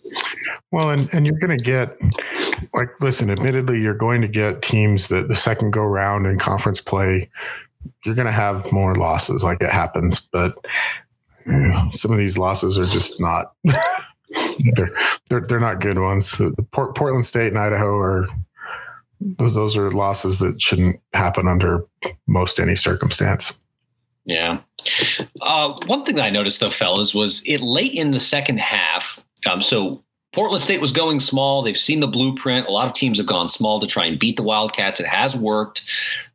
Well, 0.72 0.90
and, 0.90 1.12
and 1.12 1.26
you're 1.26 1.38
going 1.38 1.58
to 1.58 1.62
get, 1.62 1.98
like, 2.74 2.88
listen, 3.00 3.30
admittedly, 3.30 3.80
you're 3.80 3.94
going 3.94 4.20
to 4.22 4.28
get 4.28 4.62
teams 4.62 5.08
that 5.08 5.28
the 5.28 5.34
second 5.34 5.72
go 5.72 5.82
round 5.82 6.26
in 6.26 6.38
conference 6.38 6.80
play, 6.80 7.30
you're 8.04 8.14
going 8.14 8.26
to 8.26 8.32
have 8.32 8.70
more 8.72 8.94
losses. 8.94 9.42
Like 9.42 9.60
it 9.60 9.70
happens, 9.70 10.20
but 10.20 10.54
some 11.92 12.12
of 12.12 12.18
these 12.18 12.38
losses 12.38 12.78
are 12.78 12.86
just 12.86 13.20
not. 13.20 13.52
they're, 14.74 14.90
they're 15.28 15.40
they're 15.40 15.60
not 15.60 15.80
good 15.80 15.98
ones. 15.98 16.40
Port, 16.72 16.94
Portland 16.94 17.26
State 17.26 17.48
and 17.48 17.58
Idaho 17.58 17.96
are 17.98 18.28
those 19.20 19.54
those 19.54 19.76
are 19.76 19.90
losses 19.90 20.38
that 20.38 20.60
shouldn't 20.60 21.00
happen 21.12 21.48
under 21.48 21.84
most 22.26 22.58
any 22.58 22.76
circumstance. 22.76 23.58
Yeah. 24.24 24.60
Uh, 25.40 25.74
one 25.86 26.04
thing 26.04 26.16
that 26.16 26.26
I 26.26 26.30
noticed 26.30 26.60
though, 26.60 26.70
fellas, 26.70 27.14
was 27.14 27.42
it 27.46 27.60
late 27.60 27.92
in 27.92 28.12
the 28.12 28.20
second 28.20 28.60
half. 28.60 29.18
Um, 29.50 29.62
so 29.62 30.04
Portland 30.32 30.62
State 30.62 30.80
was 30.80 30.92
going 30.92 31.20
small. 31.20 31.62
They've 31.62 31.76
seen 31.76 32.00
the 32.00 32.06
blueprint. 32.06 32.66
A 32.66 32.70
lot 32.70 32.86
of 32.86 32.92
teams 32.92 33.18
have 33.18 33.26
gone 33.26 33.48
small 33.48 33.80
to 33.80 33.86
try 33.86 34.06
and 34.06 34.18
beat 34.18 34.36
the 34.36 34.42
Wildcats. 34.42 35.00
It 35.00 35.06
has 35.06 35.36
worked, 35.36 35.82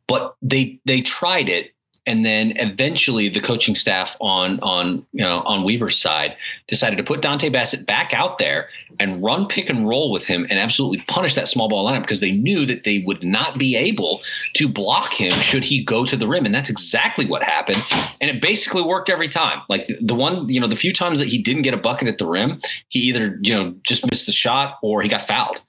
but 0.06 0.36
they 0.42 0.78
they 0.84 1.00
tried 1.00 1.48
it 1.48 1.72
and 2.06 2.24
then 2.24 2.52
eventually 2.56 3.28
the 3.28 3.40
coaching 3.40 3.74
staff 3.74 4.16
on 4.20 4.60
on 4.60 5.04
you 5.12 5.22
know 5.22 5.40
on 5.40 5.64
Weber's 5.64 6.00
side 6.00 6.36
decided 6.68 6.96
to 6.96 7.02
put 7.02 7.20
Dontay 7.20 7.52
Bassett 7.52 7.84
back 7.86 8.14
out 8.14 8.38
there 8.38 8.68
and 8.98 9.22
run 9.22 9.46
pick 9.46 9.68
and 9.68 9.88
roll 9.88 10.10
with 10.10 10.26
him 10.26 10.46
and 10.48 10.58
absolutely 10.58 11.02
punish 11.08 11.34
that 11.34 11.48
small 11.48 11.68
ball 11.68 11.86
lineup 11.86 12.02
because 12.02 12.20
they 12.20 12.30
knew 12.30 12.64
that 12.66 12.84
they 12.84 13.00
would 13.00 13.22
not 13.22 13.58
be 13.58 13.76
able 13.76 14.22
to 14.54 14.68
block 14.68 15.12
him 15.12 15.32
should 15.32 15.64
he 15.64 15.82
go 15.82 16.06
to 16.06 16.16
the 16.16 16.26
rim. 16.26 16.46
And 16.46 16.54
that's 16.54 16.70
exactly 16.70 17.26
what 17.26 17.42
happened. 17.42 17.84
And 18.20 18.30
it 18.30 18.40
basically 18.40 18.82
worked 18.82 19.10
every 19.10 19.28
time. 19.28 19.62
Like 19.68 19.90
the 20.00 20.14
one 20.14 20.48
you 20.48 20.60
know 20.60 20.68
the 20.68 20.76
few 20.76 20.92
times 20.92 21.18
that 21.18 21.28
he 21.28 21.42
didn't 21.42 21.62
get 21.62 21.74
a 21.74 21.78
bucket 21.78 22.08
at 22.08 22.18
the 22.18 22.26
rim 22.26 22.60
he 22.88 23.00
either 23.00 23.38
you 23.42 23.54
know 23.54 23.74
just 23.82 24.08
missed 24.10 24.26
the 24.26 24.32
shot 24.32 24.78
or 24.82 25.02
he 25.02 25.08
got 25.08 25.26
fouled. 25.26 25.60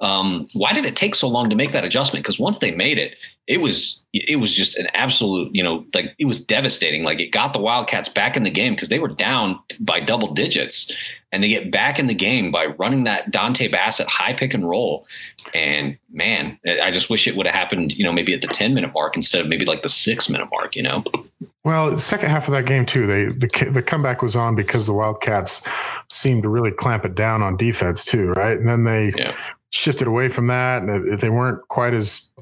Um, 0.00 0.46
why 0.52 0.74
did 0.74 0.84
it 0.84 0.94
take 0.94 1.14
so 1.14 1.26
long 1.26 1.48
to 1.48 1.56
make 1.56 1.72
that 1.72 1.84
adjustment? 1.84 2.22
Because 2.22 2.38
once 2.38 2.58
they 2.58 2.70
made 2.70 2.98
it, 2.98 3.16
it 3.46 3.58
was 3.58 4.02
it 4.12 4.40
was 4.40 4.52
just 4.52 4.76
an 4.76 4.88
absolute, 4.94 5.54
you 5.54 5.62
know, 5.62 5.84
like 5.94 6.14
it 6.18 6.24
was 6.24 6.44
devastating. 6.44 7.04
Like 7.04 7.20
it 7.20 7.30
got 7.30 7.52
the 7.52 7.60
Wildcats 7.60 8.08
back 8.08 8.36
in 8.36 8.42
the 8.42 8.50
game 8.50 8.74
because 8.74 8.88
they 8.88 8.98
were 8.98 9.08
down 9.08 9.58
by 9.78 10.00
double 10.00 10.34
digits, 10.34 10.90
and 11.30 11.42
they 11.42 11.48
get 11.48 11.70
back 11.70 11.98
in 11.98 12.08
the 12.08 12.14
game 12.14 12.50
by 12.50 12.66
running 12.66 13.04
that 13.04 13.30
Dontay 13.30 13.70
Bassett 13.70 14.08
high 14.08 14.32
pick 14.32 14.52
and 14.52 14.68
roll. 14.68 15.06
And 15.54 15.96
man, 16.10 16.58
I 16.82 16.90
just 16.90 17.08
wish 17.08 17.28
it 17.28 17.36
would 17.36 17.46
have 17.46 17.54
happened, 17.54 17.92
you 17.92 18.04
know, 18.04 18.12
maybe 18.12 18.34
at 18.34 18.40
the 18.40 18.48
ten 18.48 18.74
minute 18.74 18.92
mark 18.92 19.16
instead 19.16 19.42
of 19.42 19.48
maybe 19.48 19.64
like 19.64 19.82
the 19.82 19.88
six 19.88 20.28
minute 20.28 20.48
mark. 20.52 20.74
You 20.74 20.82
know. 20.82 21.04
Well, 21.64 21.90
the 21.90 22.00
second 22.00 22.30
half 22.30 22.48
of 22.48 22.52
that 22.52 22.66
game 22.66 22.84
too, 22.84 23.06
they 23.06 23.26
the 23.26 23.70
the 23.70 23.82
comeback 23.82 24.22
was 24.22 24.34
on 24.34 24.56
because 24.56 24.86
the 24.86 24.92
Wildcats 24.92 25.66
seemed 26.10 26.42
to 26.42 26.48
really 26.48 26.72
clamp 26.72 27.04
it 27.04 27.14
down 27.14 27.42
on 27.42 27.56
defense 27.56 28.04
too, 28.04 28.30
right? 28.30 28.56
And 28.56 28.68
then 28.68 28.84
they 28.84 29.12
yeah 29.16 29.36
shifted 29.70 30.06
away 30.06 30.28
from 30.28 30.46
that, 30.46 30.82
and 30.82 31.20
they 31.20 31.30
weren't 31.30 31.66
quite 31.68 31.94
as 31.94 32.32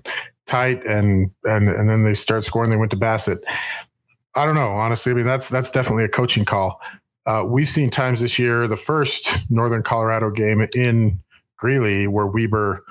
tight, 0.47 0.85
and 0.87 1.31
and 1.45 1.69
and 1.69 1.89
then 1.89 2.05
they 2.05 2.15
start 2.15 2.45
scoring. 2.45 2.71
They 2.71 2.77
went 2.77 2.91
to 2.93 2.97
Bassett. 2.97 3.39
I 4.35 4.47
don't 4.47 4.55
know, 4.55 4.73
honestly. 4.73 5.13
I 5.13 5.15
mean, 5.15 5.27
that's 5.27 5.49
that's 5.49 5.71
definitely 5.71 6.05
a 6.05 6.09
coaching 6.09 6.45
call. 6.45 6.81
Uh, 7.27 7.45
we've 7.47 7.69
seen 7.69 7.89
times 7.89 8.21
this 8.21 8.39
year, 8.39 8.69
the 8.69 8.77
first 8.77 9.51
Northern 9.51 9.83
Colorado 9.83 10.31
game 10.31 10.67
in 10.75 11.21
Greeley, 11.57 12.07
where 12.07 12.27
Weber 12.27 12.85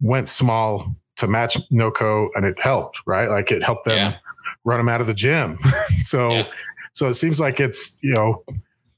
went 0.00 0.28
small 0.28 0.94
to 1.16 1.26
match 1.26 1.56
NoCo, 1.70 2.28
and 2.34 2.46
it 2.46 2.58
helped, 2.60 3.00
right? 3.06 3.28
Like 3.28 3.50
it 3.50 3.62
helped 3.62 3.84
them 3.84 3.96
yeah. 3.96 4.16
run 4.64 4.78
them 4.78 4.88
out 4.88 5.00
of 5.00 5.06
the 5.06 5.14
gym. 5.14 5.58
so, 5.98 6.30
yeah. 6.30 6.46
so 6.92 7.08
it 7.08 7.14
seems 7.14 7.40
like 7.40 7.58
it's 7.58 7.98
you 8.02 8.14
know, 8.14 8.44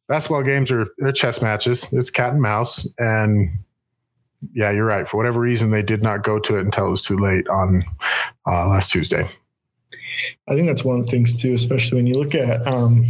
basketball 0.09 0.43
games 0.43 0.71
are 0.71 0.87
they're 0.99 1.13
chess 1.13 1.41
matches. 1.41 1.91
It's 1.93 2.11
cat 2.11 2.33
and 2.33 2.43
mouse, 2.43 2.87
and 2.99 3.49
yeah, 4.53 4.71
you're 4.71 4.87
right. 4.87 5.09
For 5.09 5.17
whatever 5.17 5.41
reason, 5.41 5.71
they 5.71 5.83
did 5.83 6.03
not 6.03 6.25
go 6.25 6.39
to 6.39 6.57
it 6.59 6.65
until 6.65 6.87
it 6.87 6.91
was 6.91 7.03
too 7.03 7.17
late 7.17 7.49
on 7.49 7.85
uh, 8.47 8.69
last 8.69 8.91
Tuesday. 8.91 9.27
I 10.49 10.55
think 10.55 10.67
that's 10.67 10.85
one 10.85 10.99
of 10.99 11.05
the 11.05 11.11
things 11.11 11.35
too, 11.35 11.55
especially 11.55 11.97
when 11.97 12.07
you 12.07 12.19
look 12.19 12.35
at. 12.35 12.67
Um, 12.67 13.05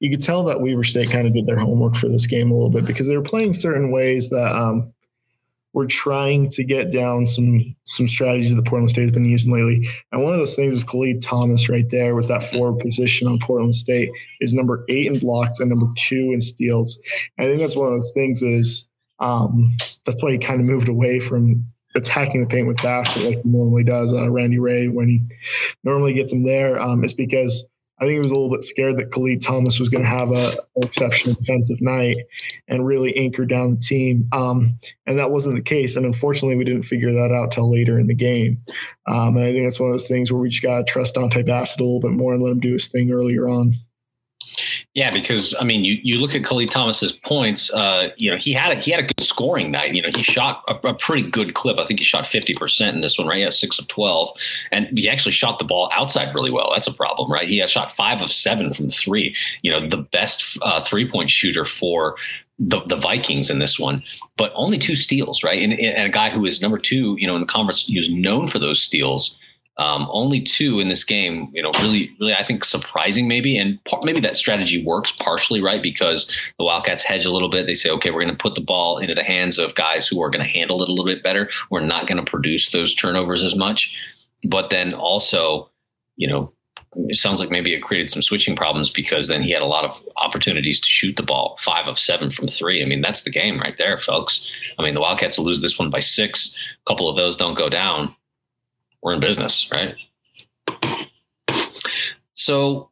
you 0.00 0.10
could 0.10 0.20
tell 0.20 0.44
that 0.44 0.60
Weber 0.60 0.84
State 0.84 1.10
kind 1.10 1.26
of 1.26 1.32
did 1.32 1.46
their 1.46 1.58
homework 1.58 1.96
for 1.96 2.08
this 2.08 2.26
game 2.26 2.50
a 2.50 2.54
little 2.54 2.70
bit 2.70 2.86
because 2.86 3.08
they 3.08 3.16
were 3.16 3.22
playing 3.22 3.52
certain 3.52 3.90
ways 3.90 4.30
that 4.30 4.54
um, 4.54 4.92
were 5.72 5.86
trying 5.86 6.48
to 6.48 6.64
get 6.64 6.90
down 6.90 7.26
some 7.26 7.74
some 7.84 8.06
strategies 8.06 8.54
that 8.54 8.64
Portland 8.64 8.90
State 8.90 9.02
has 9.02 9.10
been 9.10 9.24
using 9.24 9.52
lately. 9.52 9.88
And 10.12 10.22
one 10.22 10.32
of 10.32 10.38
those 10.38 10.54
things 10.54 10.74
is 10.74 10.84
Khalid 10.84 11.22
Thomas 11.22 11.68
right 11.68 11.88
there 11.90 12.14
with 12.14 12.28
that 12.28 12.44
forward 12.44 12.78
position 12.78 13.26
on 13.26 13.40
Portland 13.40 13.74
State 13.74 14.10
is 14.40 14.54
number 14.54 14.84
eight 14.88 15.06
in 15.06 15.18
blocks 15.18 15.60
and 15.60 15.68
number 15.68 15.86
two 15.96 16.30
in 16.32 16.40
steals. 16.40 16.98
And 17.36 17.46
I 17.46 17.50
think 17.50 17.60
that's 17.60 17.76
one 17.76 17.88
of 17.88 17.92
those 17.92 18.12
things 18.14 18.42
is 18.42 18.86
um, 19.24 19.74
that's 20.04 20.22
why 20.22 20.32
he 20.32 20.38
kind 20.38 20.60
of 20.60 20.66
moved 20.66 20.88
away 20.88 21.18
from 21.18 21.64
attacking 21.94 22.42
the 22.42 22.46
paint 22.46 22.66
with 22.66 22.82
Bassett 22.82 23.24
like 23.24 23.42
he 23.42 23.48
normally 23.48 23.84
does. 23.84 24.12
Uh, 24.12 24.30
Randy 24.30 24.58
Rahe, 24.58 24.92
when 24.92 25.08
he 25.08 25.22
normally 25.82 26.12
gets 26.12 26.32
him 26.32 26.44
there 26.44 26.80
um, 26.80 27.02
is 27.04 27.14
because 27.14 27.64
I 28.00 28.04
think 28.04 28.14
he 28.14 28.20
was 28.20 28.32
a 28.32 28.34
little 28.34 28.50
bit 28.50 28.64
scared 28.64 28.98
that 28.98 29.12
Khalid 29.12 29.40
Thomas 29.40 29.78
was 29.78 29.88
going 29.88 30.02
to 30.02 30.08
have 30.08 30.30
a, 30.30 30.58
an 30.76 30.82
exceptional 30.82 31.36
defensive 31.36 31.80
night 31.80 32.18
and 32.68 32.84
really 32.84 33.16
anchor 33.16 33.46
down 33.46 33.70
the 33.70 33.76
team. 33.76 34.28
Um, 34.32 34.76
and 35.06 35.18
that 35.18 35.30
wasn't 35.30 35.56
the 35.56 35.62
case. 35.62 35.96
And 35.96 36.04
unfortunately, 36.04 36.56
we 36.56 36.64
didn't 36.64 36.82
figure 36.82 37.12
that 37.12 37.32
out 37.32 37.52
till 37.52 37.72
later 37.72 37.98
in 37.98 38.08
the 38.08 38.14
game. 38.14 38.58
Um, 39.06 39.36
and 39.36 39.46
I 39.46 39.52
think 39.52 39.64
that's 39.64 39.80
one 39.80 39.90
of 39.90 39.94
those 39.94 40.08
things 40.08 40.30
where 40.30 40.40
we 40.40 40.50
just 40.50 40.62
got 40.62 40.78
to 40.78 40.92
trust 40.92 41.14
Dontay 41.14 41.46
Bassett 41.46 41.80
a 41.80 41.84
little 41.84 42.00
bit 42.00 42.10
more 42.10 42.34
and 42.34 42.42
let 42.42 42.50
him 42.50 42.60
do 42.60 42.72
his 42.72 42.88
thing 42.88 43.10
earlier 43.10 43.48
on. 43.48 43.72
Yeah, 44.94 45.10
because 45.10 45.54
I 45.60 45.64
mean, 45.64 45.84
you, 45.84 45.98
you 46.02 46.20
look 46.20 46.34
at 46.34 46.44
Khalid 46.44 46.70
Thomas's 46.70 47.12
points. 47.12 47.72
Uh, 47.72 48.10
you 48.16 48.30
know, 48.30 48.36
he 48.36 48.52
had 48.52 48.76
a, 48.76 48.80
he 48.80 48.90
had 48.90 49.00
a 49.00 49.06
good 49.06 49.20
scoring 49.20 49.70
night. 49.70 49.94
You 49.94 50.02
know, 50.02 50.10
he 50.14 50.22
shot 50.22 50.62
a, 50.68 50.74
a 50.88 50.94
pretty 50.94 51.28
good 51.28 51.54
clip. 51.54 51.78
I 51.78 51.84
think 51.84 51.98
he 51.98 52.04
shot 52.04 52.26
fifty 52.26 52.54
percent 52.54 52.94
in 52.94 53.02
this 53.02 53.18
one, 53.18 53.26
right? 53.26 53.38
He 53.38 53.42
had 53.42 53.52
six 53.52 53.78
of 53.78 53.88
twelve, 53.88 54.30
and 54.70 54.88
he 54.96 55.08
actually 55.08 55.32
shot 55.32 55.58
the 55.58 55.64
ball 55.64 55.90
outside 55.92 56.34
really 56.34 56.50
well. 56.50 56.70
That's 56.72 56.86
a 56.86 56.94
problem, 56.94 57.30
right? 57.30 57.48
He 57.48 57.58
had 57.58 57.70
shot 57.70 57.92
five 57.92 58.22
of 58.22 58.30
seven 58.30 58.72
from 58.72 58.90
three. 58.90 59.34
You 59.62 59.72
know, 59.72 59.88
the 59.88 60.06
best 60.12 60.58
uh, 60.62 60.82
three 60.82 61.10
point 61.10 61.30
shooter 61.30 61.64
for 61.64 62.16
the, 62.58 62.80
the 62.86 62.96
Vikings 62.96 63.50
in 63.50 63.58
this 63.58 63.78
one, 63.78 64.02
but 64.36 64.52
only 64.54 64.78
two 64.78 64.94
steals, 64.94 65.42
right? 65.42 65.60
And, 65.60 65.72
and 65.72 66.06
a 66.06 66.10
guy 66.10 66.30
who 66.30 66.44
is 66.46 66.62
number 66.62 66.78
two, 66.78 67.16
you 67.18 67.26
know, 67.26 67.34
in 67.34 67.40
the 67.40 67.46
conference, 67.46 67.84
he 67.84 67.98
was 67.98 68.08
known 68.08 68.46
for 68.46 68.58
those 68.58 68.82
steals. 68.82 69.36
Um, 69.76 70.06
only 70.12 70.40
two 70.40 70.78
in 70.78 70.88
this 70.88 71.02
game, 71.02 71.48
you 71.52 71.60
know, 71.60 71.72
really, 71.80 72.14
really, 72.20 72.34
I 72.34 72.44
think 72.44 72.64
surprising 72.64 73.26
maybe. 73.26 73.58
And 73.58 73.82
par- 73.84 74.02
maybe 74.04 74.20
that 74.20 74.36
strategy 74.36 74.84
works 74.84 75.10
partially, 75.10 75.60
right? 75.60 75.82
Because 75.82 76.26
the 76.58 76.64
Wildcats 76.64 77.02
hedge 77.02 77.24
a 77.24 77.32
little 77.32 77.48
bit. 77.48 77.66
They 77.66 77.74
say, 77.74 77.90
okay, 77.90 78.10
we're 78.10 78.22
going 78.22 78.36
to 78.36 78.40
put 78.40 78.54
the 78.54 78.60
ball 78.60 78.98
into 78.98 79.16
the 79.16 79.24
hands 79.24 79.58
of 79.58 79.74
guys 79.74 80.06
who 80.06 80.22
are 80.22 80.30
going 80.30 80.44
to 80.44 80.50
handle 80.50 80.80
it 80.80 80.88
a 80.88 80.92
little 80.92 81.04
bit 81.04 81.24
better. 81.24 81.50
We're 81.70 81.80
not 81.80 82.06
going 82.06 82.24
to 82.24 82.30
produce 82.30 82.70
those 82.70 82.94
turnovers 82.94 83.42
as 83.42 83.56
much. 83.56 83.92
But 84.48 84.70
then 84.70 84.94
also, 84.94 85.70
you 86.16 86.28
know, 86.28 86.52
it 87.08 87.16
sounds 87.16 87.40
like 87.40 87.50
maybe 87.50 87.74
it 87.74 87.82
created 87.82 88.10
some 88.10 88.22
switching 88.22 88.54
problems 88.54 88.90
because 88.90 89.26
then 89.26 89.42
he 89.42 89.50
had 89.50 89.62
a 89.62 89.66
lot 89.66 89.84
of 89.84 90.00
opportunities 90.16 90.78
to 90.80 90.88
shoot 90.88 91.16
the 91.16 91.24
ball 91.24 91.58
five 91.60 91.88
of 91.88 91.98
seven 91.98 92.30
from 92.30 92.46
three. 92.46 92.80
I 92.80 92.86
mean, 92.86 93.00
that's 93.00 93.22
the 93.22 93.30
game 93.30 93.58
right 93.58 93.76
there, 93.76 93.98
folks. 93.98 94.46
I 94.78 94.82
mean, 94.82 94.94
the 94.94 95.00
Wildcats 95.00 95.36
will 95.36 95.46
lose 95.46 95.60
this 95.60 95.78
one 95.78 95.90
by 95.90 95.98
six. 95.98 96.54
A 96.86 96.88
couple 96.88 97.08
of 97.08 97.16
those 97.16 97.36
don't 97.36 97.58
go 97.58 97.68
down 97.68 98.14
we're 99.04 99.12
in 99.12 99.20
business, 99.20 99.68
right? 99.70 99.94
So, 102.32 102.90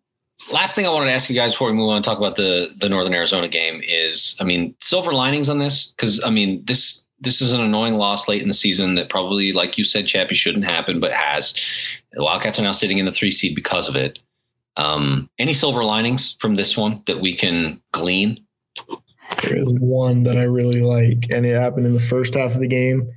last 0.52 0.74
thing 0.76 0.86
I 0.86 0.90
wanted 0.90 1.06
to 1.06 1.12
ask 1.12 1.28
you 1.28 1.34
guys 1.34 1.52
before 1.52 1.68
we 1.68 1.74
move 1.74 1.88
on 1.88 2.02
to 2.02 2.08
talk 2.08 2.18
about 2.18 2.36
the 2.36 2.68
the 2.76 2.88
Northern 2.88 3.14
Arizona 3.14 3.48
game 3.48 3.80
is, 3.84 4.36
I 4.38 4.44
mean, 4.44 4.76
silver 4.80 5.12
linings 5.12 5.48
on 5.48 5.58
this 5.58 5.92
because 5.96 6.22
I 6.22 6.30
mean 6.30 6.62
this 6.66 7.02
this 7.20 7.40
is 7.40 7.52
an 7.52 7.60
annoying 7.60 7.94
loss 7.94 8.28
late 8.28 8.42
in 8.42 8.48
the 8.48 8.54
season 8.54 8.94
that 8.96 9.08
probably, 9.08 9.52
like 9.52 9.78
you 9.78 9.84
said, 9.84 10.06
Chappie, 10.06 10.34
shouldn't 10.34 10.64
happen, 10.64 11.00
but 11.00 11.12
has. 11.12 11.54
The 12.12 12.22
Wildcats 12.22 12.58
are 12.58 12.62
now 12.62 12.72
sitting 12.72 12.98
in 12.98 13.06
the 13.06 13.12
three 13.12 13.30
seed 13.30 13.54
because 13.54 13.88
of 13.88 13.96
it. 13.96 14.18
Um, 14.76 15.30
any 15.38 15.54
silver 15.54 15.84
linings 15.84 16.36
from 16.40 16.56
this 16.56 16.76
one 16.76 17.02
that 17.06 17.20
we 17.20 17.34
can 17.36 17.80
glean? 17.92 18.44
There 19.42 19.56
is 19.56 19.66
one 19.66 20.24
that 20.24 20.36
I 20.36 20.42
really 20.42 20.80
like, 20.80 21.26
and 21.32 21.46
it 21.46 21.58
happened 21.58 21.86
in 21.86 21.94
the 21.94 22.00
first 22.00 22.34
half 22.34 22.54
of 22.54 22.60
the 22.60 22.66
game 22.66 23.08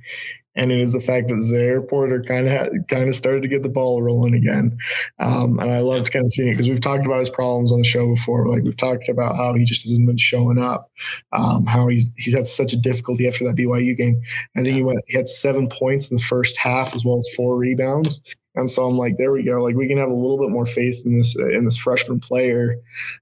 and 0.56 0.72
it 0.72 0.80
is 0.80 0.92
the 0.92 1.00
fact 1.00 1.28
that 1.28 1.40
Zahir 1.40 1.82
Porter 1.82 2.22
kind 2.22 2.48
of 2.48 2.70
kind 2.88 3.08
of 3.08 3.14
started 3.14 3.42
to 3.42 3.48
get 3.48 3.62
the 3.62 3.68
ball 3.68 4.02
rolling 4.02 4.34
again. 4.34 4.76
Um, 5.18 5.58
and 5.60 5.70
I 5.70 5.80
loved 5.80 6.12
kind 6.12 6.24
of 6.24 6.30
seeing 6.30 6.48
it 6.48 6.52
because 6.52 6.68
we've 6.68 6.80
talked 6.80 7.06
about 7.06 7.20
his 7.20 7.30
problems 7.30 7.72
on 7.72 7.78
the 7.78 7.84
show 7.84 8.06
before. 8.14 8.48
Like 8.48 8.62
we've 8.62 8.76
talked 8.76 9.08
about 9.08 9.36
how 9.36 9.54
he 9.54 9.64
just 9.64 9.86
hasn't 9.86 10.06
been 10.06 10.16
showing 10.16 10.58
up, 10.58 10.90
um, 11.32 11.66
how 11.66 11.88
he's 11.88 12.10
he's 12.16 12.34
had 12.34 12.46
such 12.46 12.72
a 12.72 12.76
difficulty 12.76 13.28
after 13.28 13.44
that 13.44 13.56
BYU 13.56 13.96
game. 13.96 14.20
I 14.56 14.62
think 14.62 14.74
he 14.74 14.82
went 14.82 15.00
he 15.06 15.16
had 15.16 15.28
seven 15.28 15.68
points 15.68 16.10
in 16.10 16.16
the 16.16 16.22
first 16.22 16.56
half 16.58 16.94
as 16.94 17.04
well 17.04 17.18
as 17.18 17.28
four 17.36 17.56
rebounds. 17.56 18.20
And 18.54 18.70
so 18.70 18.86
I'm 18.86 18.96
like, 18.96 19.18
there 19.18 19.32
we 19.32 19.42
go. 19.42 19.62
Like 19.62 19.76
we 19.76 19.86
can 19.86 19.98
have 19.98 20.08
a 20.08 20.14
little 20.14 20.38
bit 20.38 20.48
more 20.48 20.66
faith 20.66 21.02
in 21.04 21.18
this 21.18 21.36
in 21.36 21.64
this 21.64 21.76
freshman 21.76 22.20
player. 22.20 22.76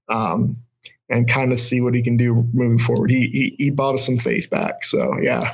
Um, 0.07 0.57
and 1.07 1.29
kind 1.29 1.53
of 1.53 1.59
see 1.59 1.81
what 1.81 1.93
he 1.93 2.01
can 2.01 2.17
do 2.17 2.47
moving 2.51 2.79
forward. 2.79 3.11
He, 3.11 3.27
he, 3.27 3.55
he 3.59 3.69
bought 3.69 3.93
us 3.93 4.03
some 4.03 4.17
faith 4.17 4.49
back. 4.49 4.83
So 4.83 5.19
yeah, 5.21 5.53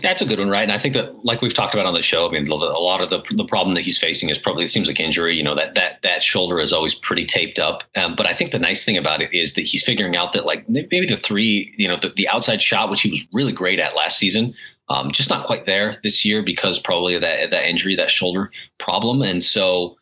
That's 0.00 0.22
a 0.22 0.24
good 0.24 0.38
one, 0.38 0.48
right? 0.48 0.62
And 0.62 0.72
I 0.72 0.78
think 0.78 0.94
that, 0.94 1.22
like 1.22 1.42
we've 1.42 1.52
talked 1.52 1.74
about 1.74 1.84
on 1.84 1.92
the 1.92 2.00
show, 2.00 2.26
I 2.26 2.32
mean, 2.32 2.48
a 2.48 2.54
lot 2.54 3.02
of 3.02 3.10
the 3.10 3.22
the 3.36 3.44
problem 3.44 3.74
that 3.74 3.82
he's 3.82 3.98
facing 3.98 4.30
is 4.30 4.38
probably 4.38 4.64
it 4.64 4.68
seems 4.68 4.86
like 4.86 4.98
injury. 4.98 5.36
You 5.36 5.42
know 5.42 5.54
that 5.54 5.74
that 5.74 6.00
that 6.02 6.24
shoulder 6.24 6.60
is 6.60 6.72
always 6.72 6.94
pretty 6.94 7.26
taped 7.26 7.58
up. 7.58 7.82
Um, 7.94 8.14
but 8.16 8.26
I 8.26 8.32
think 8.32 8.52
the 8.52 8.58
nice 8.58 8.84
thing 8.84 8.96
about 8.96 9.20
it 9.20 9.28
is 9.34 9.52
that 9.52 9.62
he's 9.62 9.84
figuring 9.84 10.16
out 10.16 10.32
that 10.32 10.46
like 10.46 10.66
maybe 10.66 11.06
the 11.06 11.18
three, 11.18 11.74
you 11.76 11.86
know, 11.86 11.98
the, 12.00 12.08
the 12.16 12.26
outside 12.26 12.62
shot, 12.62 12.90
which 12.90 13.02
he 13.02 13.10
was 13.10 13.22
really 13.34 13.52
great 13.52 13.78
at 13.78 13.94
last 13.94 14.16
season, 14.16 14.54
um, 14.88 15.10
just 15.10 15.28
not 15.28 15.46
quite 15.46 15.66
there 15.66 15.98
this 16.02 16.24
year 16.24 16.42
because 16.42 16.78
probably 16.78 17.18
that 17.18 17.50
that 17.50 17.68
injury, 17.68 17.94
that 17.96 18.10
shoulder 18.10 18.50
problem, 18.78 19.20
and 19.20 19.44
so 19.44 19.96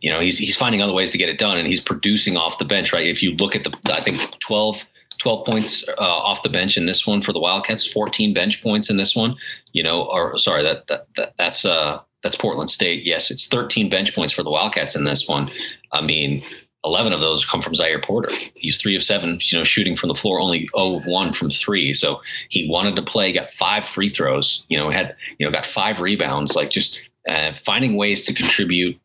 you 0.00 0.10
know 0.10 0.18
he's 0.20 0.38
he's 0.38 0.56
finding 0.56 0.82
other 0.82 0.92
ways 0.92 1.12
to 1.12 1.18
get 1.18 1.28
it 1.28 1.38
done, 1.38 1.56
and 1.56 1.68
he's 1.68 1.80
producing 1.80 2.36
off 2.36 2.58
the 2.58 2.64
bench, 2.64 2.92
right? 2.92 3.06
If 3.06 3.22
you 3.22 3.36
look 3.36 3.54
at 3.54 3.62
the, 3.62 3.72
I 3.92 4.02
think 4.02 4.20
twelve 4.40 4.84
12 5.20 5.46
points 5.46 5.86
uh, 5.88 6.00
off 6.00 6.42
the 6.42 6.48
bench 6.48 6.76
in 6.76 6.86
this 6.86 7.06
one 7.06 7.22
for 7.22 7.32
the 7.32 7.38
Wildcats, 7.38 7.86
14 7.86 8.34
bench 8.34 8.62
points 8.62 8.90
in 8.90 8.96
this 8.96 9.14
one. 9.14 9.36
You 9.72 9.82
know, 9.82 10.04
or 10.04 10.36
sorry, 10.38 10.62
that, 10.62 10.86
that, 10.88 11.06
that 11.16 11.34
that's 11.38 11.64
uh 11.64 12.00
that's 12.22 12.36
Portland 12.36 12.70
State. 12.70 13.04
Yes, 13.04 13.30
it's 13.30 13.46
13 13.46 13.88
bench 13.88 14.14
points 14.14 14.32
for 14.32 14.42
the 14.42 14.50
Wildcats 14.50 14.96
in 14.96 15.04
this 15.04 15.26
one. 15.26 15.50
I 15.92 16.02
mean, 16.02 16.42
11 16.84 17.12
of 17.12 17.20
those 17.20 17.44
come 17.44 17.62
from 17.62 17.74
Zahir 17.74 18.00
Porter. 18.00 18.30
He's 18.54 18.78
three 18.78 18.96
of 18.96 19.02
seven, 19.02 19.38
you 19.42 19.58
know, 19.58 19.64
shooting 19.64 19.96
from 19.96 20.08
the 20.08 20.14
floor, 20.14 20.40
only 20.40 20.68
0 20.76 20.96
of 20.96 21.06
one 21.06 21.32
from 21.32 21.50
three. 21.50 21.92
So 21.92 22.20
he 22.48 22.68
wanted 22.68 22.96
to 22.96 23.02
play, 23.02 23.32
got 23.32 23.50
five 23.50 23.86
free 23.86 24.08
throws, 24.08 24.64
you 24.68 24.78
know, 24.78 24.90
had, 24.90 25.14
you 25.38 25.46
know, 25.46 25.52
got 25.52 25.66
five 25.66 26.00
rebounds, 26.00 26.56
like 26.56 26.70
just 26.70 26.98
uh, 27.28 27.52
finding 27.54 27.96
ways 27.96 28.22
to 28.26 28.34
contribute 28.34 28.98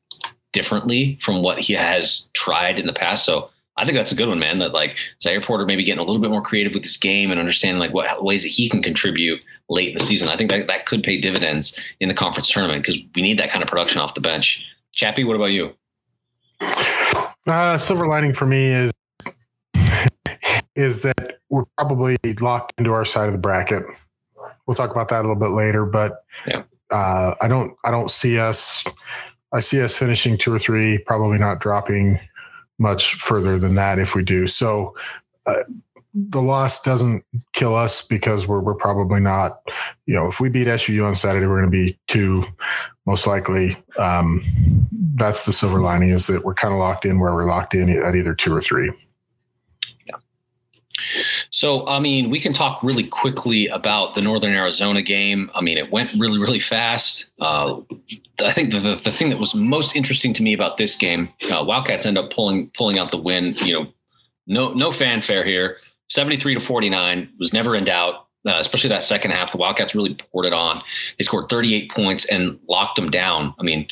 differently 0.53 1.17
from 1.21 1.41
what 1.41 1.59
he 1.59 1.73
has 1.73 2.27
tried 2.33 2.79
in 2.79 2.87
the 2.87 2.93
past. 2.93 3.25
So 3.25 3.49
I 3.77 3.83
think 3.83 3.97
that's 3.97 4.11
a 4.11 4.15
good 4.15 4.29
one, 4.29 4.39
man. 4.39 4.59
That 4.59 4.73
like 4.73 4.95
Zahir 5.21 5.41
Porter 5.41 5.65
maybe 5.65 5.83
getting 5.83 5.99
a 5.99 6.03
little 6.03 6.21
bit 6.21 6.31
more 6.31 6.41
creative 6.41 6.73
with 6.73 6.83
this 6.83 6.97
game 6.97 7.31
and 7.31 7.39
understanding 7.39 7.79
like 7.79 7.93
what 7.93 8.23
ways 8.23 8.43
that 8.43 8.49
he 8.49 8.69
can 8.69 8.81
contribute 8.81 9.41
late 9.69 9.89
in 9.89 9.97
the 9.97 10.03
season. 10.03 10.29
I 10.29 10.37
think 10.37 10.49
that 10.51 10.67
that 10.67 10.85
could 10.85 11.03
pay 11.03 11.19
dividends 11.19 11.77
in 11.99 12.07
the 12.07 12.15
conference 12.15 12.49
tournament 12.49 12.83
because 12.83 13.01
we 13.15 13.21
need 13.21 13.37
that 13.39 13.49
kind 13.49 13.63
of 13.63 13.69
production 13.69 13.99
off 13.99 14.13
the 14.13 14.21
bench. 14.21 14.63
Chappie, 14.93 15.23
what 15.23 15.35
about 15.35 15.45
you? 15.45 15.73
Uh, 17.47 17.77
silver 17.77 18.07
lining 18.07 18.33
for 18.33 18.45
me 18.45 18.67
is 18.67 18.91
is 20.75 21.01
that 21.01 21.39
we're 21.49 21.65
probably 21.77 22.17
locked 22.39 22.73
into 22.77 22.91
our 22.91 23.05
side 23.05 23.27
of 23.27 23.33
the 23.33 23.39
bracket. 23.39 23.83
We'll 24.65 24.75
talk 24.75 24.91
about 24.91 25.09
that 25.09 25.19
a 25.19 25.21
little 25.21 25.35
bit 25.35 25.51
later, 25.51 25.85
but 25.85 26.23
yeah. 26.47 26.63
uh, 26.91 27.35
I 27.41 27.47
don't 27.47 27.75
I 27.83 27.91
don't 27.91 28.09
see 28.09 28.39
us. 28.39 28.85
I 29.51 29.59
see 29.59 29.81
us 29.81 29.95
finishing 29.95 30.37
two 30.37 30.53
or 30.53 30.59
three, 30.59 30.97
probably 30.99 31.37
not 31.37 31.59
dropping 31.59 32.19
much 32.77 33.15
further 33.15 33.57
than 33.59 33.75
that 33.75 33.99
if 33.99 34.15
we 34.15 34.23
do. 34.23 34.47
So 34.47 34.95
uh, 35.45 35.63
the 36.13 36.41
loss 36.41 36.81
doesn't 36.81 37.25
kill 37.53 37.75
us 37.75 38.05
because 38.07 38.47
we're 38.47 38.61
we're 38.61 38.73
probably 38.73 39.19
not. 39.19 39.61
You 40.05 40.15
know, 40.15 40.27
if 40.27 40.39
we 40.39 40.49
beat 40.49 40.67
SUU 40.67 41.05
on 41.05 41.15
Saturday, 41.15 41.45
we're 41.45 41.59
going 41.59 41.71
to 41.71 41.85
be 41.85 41.99
two, 42.07 42.45
most 43.05 43.27
likely. 43.27 43.75
Um, 43.97 44.41
that's 45.15 45.45
the 45.45 45.53
silver 45.53 45.81
lining 45.81 46.09
is 46.09 46.27
that 46.27 46.45
we're 46.45 46.53
kind 46.53 46.73
of 46.73 46.79
locked 46.79 47.05
in 47.05 47.19
where 47.19 47.33
we're 47.33 47.47
locked 47.47 47.73
in 47.73 47.89
at 47.89 48.15
either 48.15 48.33
two 48.33 48.55
or 48.55 48.61
three. 48.61 48.91
So, 51.51 51.87
I 51.87 51.99
mean, 51.99 52.29
we 52.29 52.39
can 52.39 52.53
talk 52.53 52.81
really 52.83 53.03
quickly 53.03 53.67
about 53.67 54.15
the 54.15 54.21
Northern 54.21 54.53
Arizona 54.53 55.01
game. 55.01 55.49
I 55.53 55.61
mean, 55.61 55.77
it 55.77 55.91
went 55.91 56.11
really, 56.17 56.37
really 56.37 56.59
fast. 56.59 57.31
Uh, 57.39 57.81
I 58.39 58.51
think 58.51 58.71
the, 58.71 58.79
the, 58.79 58.95
the, 58.95 59.11
thing 59.11 59.29
that 59.29 59.39
was 59.39 59.55
most 59.55 59.95
interesting 59.95 60.33
to 60.33 60.43
me 60.43 60.53
about 60.53 60.77
this 60.77 60.95
game, 60.95 61.29
uh, 61.51 61.63
Wildcats 61.63 62.05
end 62.05 62.17
up 62.17 62.31
pulling 62.31 62.71
pulling 62.77 62.97
out 62.97 63.11
the 63.11 63.17
win. 63.17 63.55
You 63.59 63.73
know, 63.73 63.87
no 64.47 64.73
no 64.73 64.91
fanfare 64.91 65.45
here. 65.45 65.77
Seventy 66.07 66.37
three 66.37 66.53
to 66.53 66.59
forty 66.59 66.89
nine 66.89 67.29
was 67.39 67.53
never 67.53 67.75
in 67.75 67.85
doubt. 67.85 68.25
Uh, 68.47 68.59
especially 68.59 68.89
that 68.89 69.01
second 69.01 69.31
half, 69.31 69.51
the 69.51 69.57
Wildcats 69.57 69.95
really 69.95 70.13
poured 70.13 70.45
it 70.45 70.53
on. 70.53 70.79
They 71.17 71.23
scored 71.23 71.49
38 71.49 71.89
points 71.89 72.25
and 72.25 72.59
locked 72.69 72.95
them 72.95 73.09
down. 73.09 73.55
I 73.59 73.63
mean, 73.63 73.87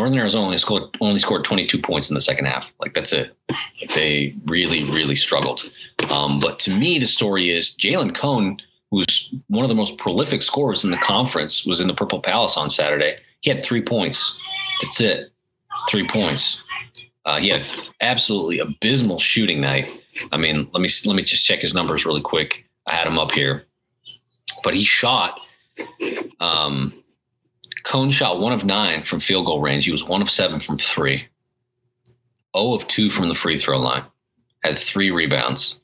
Northern 0.00 0.18
Arizona 0.18 0.46
only 0.46 0.56
scored 0.56 0.84
only 1.02 1.18
scored 1.18 1.44
22 1.44 1.78
points 1.78 2.08
in 2.08 2.14
the 2.14 2.22
second 2.22 2.46
half. 2.46 2.72
Like 2.80 2.94
that's 2.94 3.12
it. 3.12 3.36
They 3.94 4.34
really, 4.46 4.82
really 4.84 5.14
struggled. 5.14 5.62
Um, 6.08 6.40
but 6.40 6.58
to 6.60 6.74
me, 6.74 6.98
the 6.98 7.04
story 7.04 7.54
is 7.54 7.76
Jalen 7.76 8.14
Cone, 8.14 8.56
who's 8.90 9.30
one 9.48 9.62
of 9.62 9.68
the 9.68 9.74
most 9.74 9.98
prolific 9.98 10.40
scorers 10.40 10.84
in 10.84 10.90
the 10.90 10.96
conference, 10.96 11.66
was 11.66 11.82
in 11.82 11.86
the 11.86 11.92
Purple 11.92 12.20
Palace 12.22 12.56
on 12.56 12.70
Saturday. 12.70 13.18
He 13.42 13.50
had 13.50 13.62
three 13.62 13.82
points. 13.82 14.34
That's 14.80 15.02
it. 15.02 15.32
Three 15.90 16.08
points. 16.08 16.62
Uh, 17.26 17.38
he 17.38 17.50
had 17.50 17.66
absolutely 18.00 18.58
abysmal 18.58 19.18
shooting 19.18 19.60
night. 19.60 19.86
I 20.32 20.38
mean, 20.38 20.66
let 20.72 20.80
me 20.80 20.88
let 21.04 21.14
me 21.14 21.24
just 21.24 21.44
check 21.44 21.60
his 21.60 21.74
numbers 21.74 22.06
really 22.06 22.22
quick. 22.22 22.64
I 22.86 22.94
had 22.94 23.06
him 23.06 23.18
up 23.18 23.32
here, 23.32 23.66
but 24.64 24.72
he 24.72 24.82
shot 24.82 25.40
um, 26.40 26.94
Cone 27.84 28.10
shot 28.10 28.40
one 28.40 28.52
of 28.52 28.64
nine 28.64 29.02
from 29.02 29.20
field 29.20 29.46
goal 29.46 29.60
range. 29.60 29.84
He 29.84 29.92
was 29.92 30.04
one 30.04 30.22
of 30.22 30.30
seven 30.30 30.60
from 30.60 30.78
three. 30.78 31.26
0 32.56 32.74
of 32.74 32.86
two 32.88 33.10
from 33.10 33.28
the 33.28 33.34
free 33.34 33.58
throw 33.58 33.78
line. 33.78 34.04
Had 34.64 34.78
three 34.78 35.10
rebounds, 35.10 35.78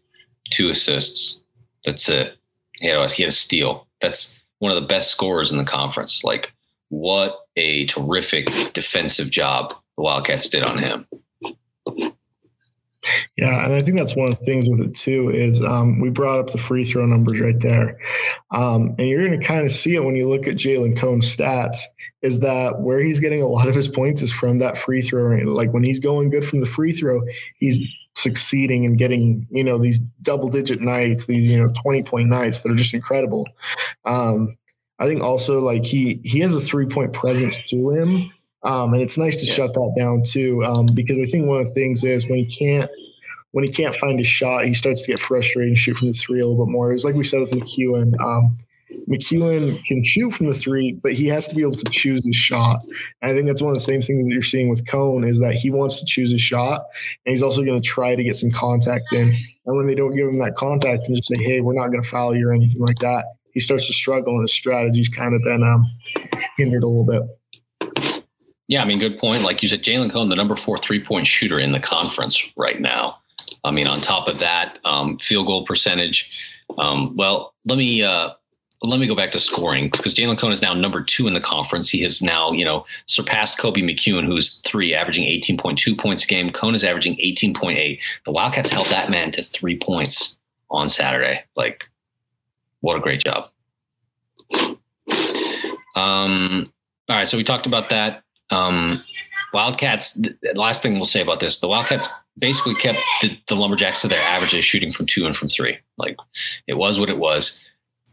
two 0.51 0.69
assists. 0.71 1.41
That's 1.85 2.09
it. 2.09 2.37
He 2.79 2.89
had, 2.89 2.99
a, 2.99 3.09
he 3.09 3.23
had 3.23 3.33
a 3.33 3.35
steal. 3.35 3.87
That's 4.01 4.37
one 4.59 4.73
of 4.73 4.81
the 4.81 4.89
best 4.89 5.11
scorers 5.11 5.53
in 5.53 5.59
the 5.59 5.65
conference. 5.65 6.23
Like, 6.25 6.53
what 6.89 7.47
a 7.57 7.87
terrific 7.87 8.49
defensive 8.75 9.31
job 9.31 9.71
the 9.97 10.03
Wildcats 10.03 10.49
did 10.49 10.63
on 10.63 10.79
him. 10.79 11.07
Yeah, 13.37 13.65
and 13.65 13.75
I 13.75 13.83
think 13.83 13.97
that's 13.97 14.17
one 14.17 14.31
of 14.31 14.39
the 14.39 14.45
things 14.45 14.69
with 14.69 14.81
it 14.81 14.95
too 14.95 15.31
is 15.31 15.63
um, 15.63 16.01
we 16.01 16.11
brought 16.11 16.39
up 16.39 16.51
the 16.51 16.59
free 16.59 16.85
throw 16.85 17.07
numbers 17.07 17.41
right 17.41 17.59
there, 17.61 17.99
um, 18.53 18.95
and 18.99 19.09
you're 19.09 19.27
going 19.27 19.39
to 19.39 19.47
kind 19.47 19.65
of 19.65 19.73
see 19.73 19.95
it 19.95 20.05
when 20.05 20.17
you 20.17 20.29
look 20.29 20.47
at 20.47 20.57
Jalen 20.57 20.97
Cone's 20.97 21.35
stats. 21.35 21.79
Is 22.23 22.41
that 22.41 22.81
where 22.81 23.01
he's 23.01 23.21
getting 23.21 23.43
a 23.43 23.47
lot 23.47 23.69
of 23.69 23.75
his 23.75 23.89
points 23.89 24.23
is 24.23 24.33
from 24.33 24.59
that 24.59 24.77
free 24.77 25.01
throw? 25.03 25.37
Like 25.45 25.73
when 25.73 25.85
he's 25.85 26.01
going 26.01 26.31
good 26.31 26.45
from 26.45 26.61
the 26.61 26.67
free 26.67 26.93
throw, 26.93 27.21
he's 27.57 27.81
succeeding 28.15 28.85
and 28.87 28.99
getting 28.99 29.47
you 29.51 29.63
know 29.63 29.79
these 29.79 30.01
double 30.23 30.49
digit 30.49 30.81
nights, 30.81 31.27
these 31.27 31.45
you 31.45 31.57
know 31.57 31.73
twenty 31.83 32.03
point 32.03 32.29
nights 32.29 32.63
that 32.63 32.73
are 32.73 32.77
just 32.77 32.95
incredible. 32.95 33.47
Um, 34.05 34.57
I 34.99 35.07
think 35.07 35.23
also 35.23 35.61
like 35.61 35.85
he 35.85 36.21
he 36.25 36.41
has 36.41 36.55
a 36.55 36.61
three 36.61 36.87
point 36.87 37.13
presence 37.13 37.61
to 37.71 37.91
him 37.91 38.31
um, 38.67 38.93
and 38.93 39.03
it's 39.03 39.17
nice 39.17 39.37
to 39.37 39.47
yeah. 39.47 39.53
shut 39.53 39.75
that 39.75 39.95
down 39.97 40.23
too, 40.23 40.65
um, 40.65 40.87
because 40.93 41.19
I 41.19 41.25
think 41.25 41.47
one 41.47 41.61
of 41.61 41.67
the 41.67 41.73
things 41.73 42.03
is 42.03 42.27
when 42.27 42.39
he 42.39 42.47
can't 42.47 42.91
when 43.53 43.65
he 43.65 43.71
can't 43.71 43.95
find 43.95 44.21
a 44.21 44.25
shot, 44.25 44.67
he 44.67 44.75
starts 44.75 45.03
to 45.03 45.13
get 45.13 45.19
frustrated 45.19 45.69
and 45.69 45.79
shoot 45.79 45.97
from 45.97 46.09
the 46.09 46.13
three 46.13 46.41
a 46.41 46.47
little 46.47 46.67
bit 46.67 46.71
more. 46.71 46.91
It 46.91 46.95
was 46.95 47.05
like 47.05 47.15
we 47.15 47.25
said 47.25 47.41
with 47.41 47.53
McEwen. 47.53 48.13
Um, 48.21 48.59
McEwen 49.09 49.83
can 49.85 50.03
shoot 50.03 50.31
from 50.33 50.47
the 50.47 50.55
three, 50.55 50.93
but 50.93 51.13
he 51.13 51.27
has 51.29 51.47
to 51.49 51.55
be 51.55 51.63
able 51.63 51.77
to 51.77 51.91
choose 51.91 52.27
his 52.27 52.35
shot. 52.35 52.81
And 53.23 53.31
I 53.31 53.35
think 53.35 53.47
that's 53.47 53.63
one 53.63 53.71
of 53.71 53.77
the 53.77 53.85
same 53.85 54.01
things 54.01 54.27
that 54.27 54.33
you're 54.33 54.43
seeing 54.43 54.69
with 54.69 54.87
Cone 54.87 55.25
is 55.25 55.39
that 55.39 55.55
he 55.55 55.71
wants 55.71 55.99
to 56.01 56.05
choose 56.05 56.33
his 56.33 56.41
shot, 56.41 56.83
and 57.25 57.33
he's 57.33 57.43
also 57.43 57.63
going 57.63 57.81
to 57.81 57.89
try 57.89 58.17
to 58.17 58.23
get 58.23 58.37
some 58.37 58.51
contact 58.51 59.13
in. 59.13 59.29
And 59.65 59.77
when 59.77 59.87
they 59.87 59.95
don't 59.95 60.15
give 60.15 60.29
him 60.29 60.39
that 60.41 60.55
contact 60.57 61.07
and 61.07 61.17
just 61.17 61.29
say, 61.29 61.37
"Hey, 61.43 61.61
we're 61.61 61.75
not 61.75 61.89
going 61.89 62.03
to 62.03 62.09
foul 62.09 62.35
you" 62.35 62.49
or 62.49 62.53
anything 62.53 62.81
like 62.81 62.99
that, 62.99 63.27
he 63.53 63.61
starts 63.61 63.87
to 63.87 63.93
struggle, 63.93 64.35
and 64.35 64.43
his 64.43 64.53
strategy's 64.53 65.09
kind 65.09 65.35
of 65.35 65.43
been 65.43 65.63
um, 65.63 65.85
hindered 66.59 66.83
a 66.83 66.89
little 66.89 67.07
bit. 67.07 67.23
Yeah, 68.69 68.83
I 68.83 68.85
mean, 68.85 68.99
good 68.99 69.19
point. 69.19 69.43
Like 69.43 69.63
you 69.63 69.69
said, 69.69 69.83
Jalen 69.83 70.11
Cone, 70.11 70.29
the 70.29 70.37
number 70.37 70.57
four 70.57 70.79
three 70.79 71.03
point 71.03 71.27
shooter 71.27 71.59
in 71.59 71.73
the 71.73 71.81
conference 71.81 72.43
right 72.57 72.81
now. 72.81 73.19
I 73.65 73.71
mean, 73.71 73.87
on 73.87 74.01
top 74.01 74.29
of 74.29 74.39
that, 74.41 74.79
um, 74.85 75.19
field 75.19 75.47
goal 75.47 75.65
percentage. 75.65 76.31
Um, 76.79 77.15
well, 77.17 77.55
let 77.65 77.79
me 77.79 78.03
uh, 78.03 78.31
let 78.83 79.01
me 79.01 79.07
go 79.07 79.15
back 79.15 79.31
to 79.33 79.41
scoring 79.41 79.89
because 79.91 80.15
Jalen 80.15 80.39
Cone 80.39 80.53
is 80.53 80.63
now 80.63 80.75
number 80.75 81.03
two 81.03 81.27
in 81.27 81.35
the 81.35 81.41
conference. 81.41 81.89
He 81.89 82.03
has 82.03 82.21
now, 82.21 82.53
you 82.53 82.65
know, 82.65 82.85
surpassed 83.07 83.59
Koby 83.59 83.83
McEwen, 83.83 84.27
who's 84.27 84.61
three, 84.65 84.95
averaging 84.95 85.25
18.2 85.25 85.99
points 85.99 86.25
a 86.25 86.27
game. 86.27 86.51
Cone 86.51 86.75
is 86.75 86.85
averaging 86.85 87.17
18.8. 87.17 87.99
The 88.25 88.31
Wildcats 88.31 88.71
held 88.71 88.87
that 88.89 89.11
man 89.11 89.31
to 89.33 89.45
three 89.45 89.79
points 89.79 90.37
on 90.71 90.89
Saturday. 90.89 91.45
Like, 91.57 91.89
what 92.81 92.97
a 92.97 93.01
great 93.01 93.25
job. 93.25 93.51
Um, 95.95 96.73
all 97.09 97.17
right, 97.17 97.29
so 97.29 97.37
we 97.37 97.45
talked 97.45 97.67
about 97.67 97.89
that. 97.91 98.23
Um, 98.51 99.03
Wildcats. 99.53 100.15
The 100.15 100.37
last 100.55 100.83
thing 100.83 100.95
we'll 100.95 101.05
say 101.05 101.23
about 101.23 101.41
this: 101.41 101.61
the 101.61 101.69
Wildcats 101.69 102.09
basically 102.39 102.75
kept 102.75 102.99
the, 103.23 103.39
the 103.49 103.55
Lumberjacks 103.55 104.03
to 104.03 104.09
their 104.09 104.23
averages, 104.23 104.65
shooting 104.65 104.93
from 104.93 105.07
two 105.07 105.27
and 105.27 105.37
from 105.37 105.49
three. 105.49 105.79
Like 105.97 106.17
it 106.67 106.75
was 106.75 107.01
what 107.01 107.11
it 107.11 107.19
was, 107.19 107.59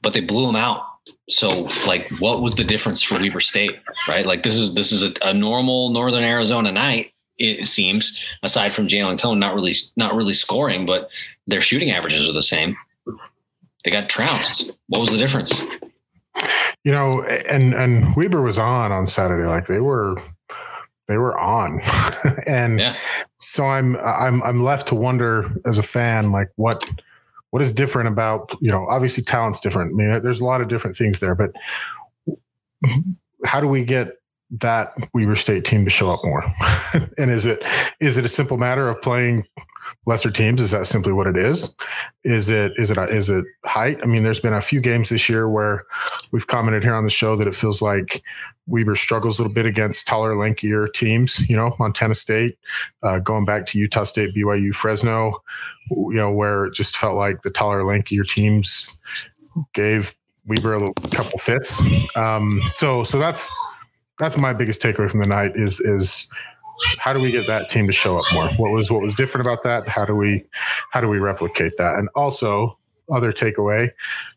but 0.01 0.13
they 0.13 0.21
blew 0.21 0.45
them 0.45 0.55
out. 0.55 0.83
So, 1.29 1.69
like, 1.85 2.07
what 2.19 2.41
was 2.41 2.55
the 2.55 2.63
difference 2.63 3.01
for 3.01 3.19
Weber 3.19 3.41
State? 3.41 3.79
Right? 4.07 4.25
Like 4.25 4.43
this 4.43 4.55
is 4.55 4.73
this 4.73 4.91
is 4.91 5.03
a, 5.03 5.13
a 5.21 5.33
normal 5.33 5.89
Northern 5.89 6.23
Arizona 6.23 6.71
night. 6.71 7.11
It 7.37 7.65
seems, 7.65 8.17
aside 8.43 8.75
from 8.75 8.87
Jalen 8.87 9.19
Cone, 9.19 9.39
not 9.39 9.55
really 9.55 9.75
not 9.97 10.15
really 10.15 10.33
scoring, 10.33 10.85
but 10.85 11.09
their 11.47 11.61
shooting 11.61 11.91
averages 11.91 12.29
are 12.29 12.33
the 12.33 12.41
same. 12.41 12.75
They 13.83 13.91
got 13.91 14.07
trounced. 14.07 14.71
What 14.87 15.01
was 15.01 15.09
the 15.09 15.17
difference? 15.17 15.51
You 16.83 16.91
know, 16.91 17.23
and 17.23 17.73
and 17.73 18.15
Weber 18.15 18.41
was 18.41 18.59
on 18.59 18.91
on 18.91 19.07
Saturday. 19.07 19.47
Like 19.47 19.67
they 19.67 19.79
were, 19.79 20.21
they 21.07 21.17
were 21.17 21.37
on, 21.37 21.79
and 22.47 22.79
yeah. 22.79 22.97
so 23.37 23.65
I'm 23.65 23.95
I'm 23.97 24.43
I'm 24.43 24.63
left 24.63 24.87
to 24.89 24.95
wonder 24.95 25.49
as 25.65 25.77
a 25.77 25.83
fan, 25.83 26.31
like 26.31 26.51
what 26.55 26.83
what 27.51 27.61
is 27.61 27.73
different 27.73 28.09
about 28.09 28.55
you 28.61 28.69
know 28.69 28.85
obviously 28.89 29.23
talent's 29.23 29.59
different. 29.59 29.91
I 29.91 29.95
mean, 29.95 30.23
there's 30.23 30.41
a 30.41 30.45
lot 30.45 30.61
of 30.61 30.67
different 30.67 30.97
things 30.97 31.19
there, 31.19 31.35
but 31.35 31.51
how 33.45 33.61
do 33.61 33.67
we 33.67 33.85
get 33.85 34.15
that 34.59 34.93
Weber 35.13 35.35
State 35.35 35.63
team 35.63 35.85
to 35.85 35.89
show 35.89 36.13
up 36.13 36.19
more? 36.23 36.43
and 37.17 37.31
is 37.31 37.45
it 37.45 37.63
is 38.01 38.17
it 38.17 38.25
a 38.25 38.29
simple 38.29 38.57
matter 38.57 38.89
of 38.89 39.01
playing 39.01 39.45
lesser 40.05 40.31
teams? 40.31 40.61
Is 40.61 40.71
that 40.71 40.87
simply 40.87 41.13
what 41.13 41.27
it 41.27 41.37
is? 41.37 41.75
Is 42.23 42.49
it 42.49 42.73
is 42.77 42.91
it 42.91 42.97
is 43.09 43.29
it 43.29 43.45
height? 43.65 43.99
I 44.03 44.05
mean, 44.05 44.23
there's 44.23 44.39
been 44.39 44.53
a 44.53 44.61
few 44.61 44.81
games 44.81 45.09
this 45.09 45.29
year 45.29 45.49
where 45.49 45.85
we've 46.31 46.47
commented 46.47 46.83
here 46.83 46.95
on 46.95 47.03
the 47.03 47.09
show 47.09 47.35
that 47.35 47.47
it 47.47 47.55
feels 47.55 47.81
like 47.81 48.23
Weber 48.67 48.95
struggles 48.95 49.39
a 49.39 49.43
little 49.43 49.53
bit 49.53 49.65
against 49.65 50.07
taller, 50.07 50.35
lankier 50.35 50.91
teams. 50.93 51.47
You 51.49 51.55
know, 51.55 51.75
Montana 51.79 52.15
State, 52.15 52.57
uh, 53.01 53.19
going 53.19 53.45
back 53.45 53.65
to 53.67 53.77
Utah 53.77 54.03
State, 54.03 54.35
BYU, 54.35 54.73
Fresno. 54.73 55.41
You 55.89 56.13
know, 56.13 56.31
where 56.31 56.65
it 56.65 56.73
just 56.73 56.95
felt 56.95 57.15
like 57.15 57.41
the 57.41 57.49
taller, 57.49 57.83
lankier 57.83 58.27
teams 58.27 58.97
gave 59.73 60.15
Weber 60.45 60.73
a 60.73 60.79
little, 60.79 60.93
couple 61.11 61.37
fits. 61.39 61.81
Um, 62.15 62.61
so 62.75 63.03
so 63.03 63.19
that's 63.19 63.51
that's 64.19 64.37
my 64.37 64.53
biggest 64.53 64.81
takeaway 64.81 65.09
from 65.09 65.21
the 65.21 65.27
night 65.27 65.55
is 65.55 65.79
is 65.79 66.29
how 66.97 67.13
do 67.13 67.19
we 67.19 67.31
get 67.31 67.47
that 67.47 67.69
team 67.69 67.87
to 67.87 67.93
show 67.93 68.19
up 68.19 68.25
more? 68.33 68.49
What 68.57 68.71
was 68.71 68.91
what 68.91 69.01
was 69.01 69.13
different 69.13 69.45
about 69.45 69.63
that? 69.63 69.87
How 69.87 70.05
do 70.05 70.15
we 70.15 70.45
how 70.91 71.01
do 71.01 71.07
we 71.07 71.19
replicate 71.19 71.77
that? 71.77 71.95
And 71.95 72.09
also 72.15 72.77
other 73.11 73.33
takeaway, 73.33 73.91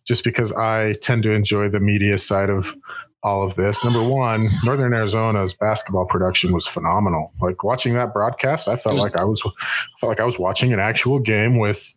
just 0.05 0.25
because 0.25 0.53
I 0.53 0.94
tend 0.94 1.22
to 1.25 1.31
enjoy 1.31 1.68
the 1.68 1.81
media 1.81 2.18
side 2.18 2.51
of 2.51 2.77
all 3.22 3.42
of 3.42 3.57
this. 3.57 3.83
Number 3.83 4.03
one, 4.03 4.51
Northern 4.62 4.94
Arizona's 4.94 5.55
basketball 5.55 6.07
production 6.07 6.53
was 6.53 6.66
phenomenal. 6.66 7.31
Like 7.42 7.64
watching 7.64 7.94
that 7.94 8.12
broadcast, 8.12 8.68
I 8.68 8.77
felt 8.77 8.96
like 8.96 9.16
I 9.16 9.25
was 9.25 9.42
I 9.44 9.99
felt 9.99 10.11
like 10.11 10.20
I 10.20 10.25
was 10.25 10.38
watching 10.38 10.72
an 10.72 10.79
actual 10.79 11.18
game 11.18 11.59
with 11.59 11.96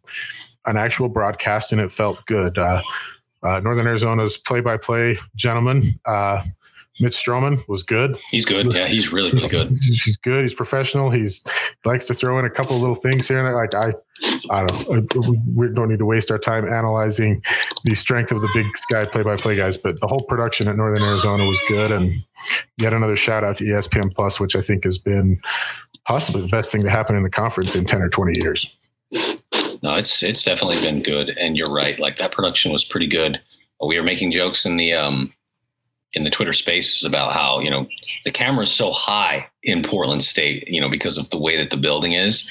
an 0.66 0.78
actual 0.78 1.10
broadcast, 1.10 1.72
and 1.72 1.80
it 1.80 1.92
felt 1.92 2.26
good. 2.26 2.58
Uh, 2.58 2.82
uh, 3.42 3.60
Northern 3.62 3.88
Arizona's 3.88 4.38
play-by-play 4.38 5.18
gentleman, 5.36 5.84
uh, 6.06 6.42
Mitch 7.00 7.16
Stroman 7.16 7.66
was 7.68 7.84
good. 7.84 8.18
He's 8.30 8.46
good. 8.46 8.74
Yeah, 8.74 8.88
he's 8.88 9.12
really, 9.12 9.32
really 9.32 9.48
good. 9.48 9.70
he's 9.82 10.18
good. 10.18 10.44
He's 10.44 10.54
professional. 10.54 11.10
He's 11.10 11.44
he 11.84 11.90
likes 11.90 12.06
to 12.06 12.14
throw 12.14 12.38
in 12.40 12.46
a 12.46 12.50
couple 12.50 12.76
of 12.76 12.82
little 12.82 12.96
things 12.96 13.28
here 13.28 13.40
and 13.40 13.48
there. 13.48 13.56
Like 13.56 13.74
I, 13.74 13.94
I 14.50 14.66
don't. 14.66 15.16
We 15.56 15.70
don't 15.70 15.90
need 15.90 16.00
to 16.00 16.06
waste 16.06 16.30
our 16.30 16.38
time 16.38 16.68
analyzing 16.68 17.42
the 17.86 17.96
strength 17.96 18.32
of 18.32 18.42
the 18.42 18.50
big 18.54 18.66
sky 18.78 19.06
play-by-play 19.06 19.56
guys, 19.56 19.78
but 19.78 20.00
the 20.02 20.08
whole 20.08 20.24
production 20.24 20.68
at 20.68 20.76
Northern 20.76 21.02
Arizona 21.02 21.46
was 21.46 21.62
good. 21.68 21.92
And 21.92 22.14
yet 22.78 22.94
another 22.94 23.16
shout 23.16 23.44
out 23.44 23.58
to 23.58 23.64
ESPN 23.64 24.14
Plus, 24.14 24.40
which 24.40 24.56
I 24.56 24.62
think 24.62 24.84
has 24.84 24.98
been 24.98 25.40
possibly 26.06 26.42
the 26.42 26.50
best 26.50 26.72
thing 26.72 26.82
to 26.84 26.90
happen 26.90 27.16
in 27.16 27.24
the 27.24 27.30
conference 27.30 27.76
in 27.76 27.86
ten 27.86 28.02
or 28.02 28.10
twenty 28.10 28.40
years. 28.40 28.76
No, 29.82 29.96
it's 29.96 30.22
it's 30.22 30.44
definitely 30.44 30.82
been 30.82 31.02
good, 31.02 31.30
and 31.30 31.56
you're 31.56 31.72
right. 31.72 31.98
Like 31.98 32.18
that 32.18 32.34
production 32.34 32.74
was 32.74 32.84
pretty 32.84 33.08
good. 33.08 33.40
We 33.82 33.98
were 33.98 34.04
making 34.04 34.32
jokes 34.32 34.66
in 34.66 34.76
the 34.76 34.92
um, 34.92 35.34
in 36.14 36.24
the 36.24 36.30
Twitter 36.30 36.54
spaces 36.54 37.04
about 37.04 37.32
how 37.32 37.60
you 37.60 37.70
know 37.70 37.88
the 38.26 38.32
camera 38.32 38.64
is 38.64 38.72
so 38.72 38.92
high 38.92 39.48
in 39.64 39.84
Portland 39.84 40.24
State, 40.24 40.68
you 40.68 40.82
know, 40.82 40.90
because 40.90 41.18
of 41.18 41.30
the 41.30 41.38
way 41.38 41.58
that 41.58 41.70
the 41.70 41.78
building 41.78 42.14
is, 42.14 42.50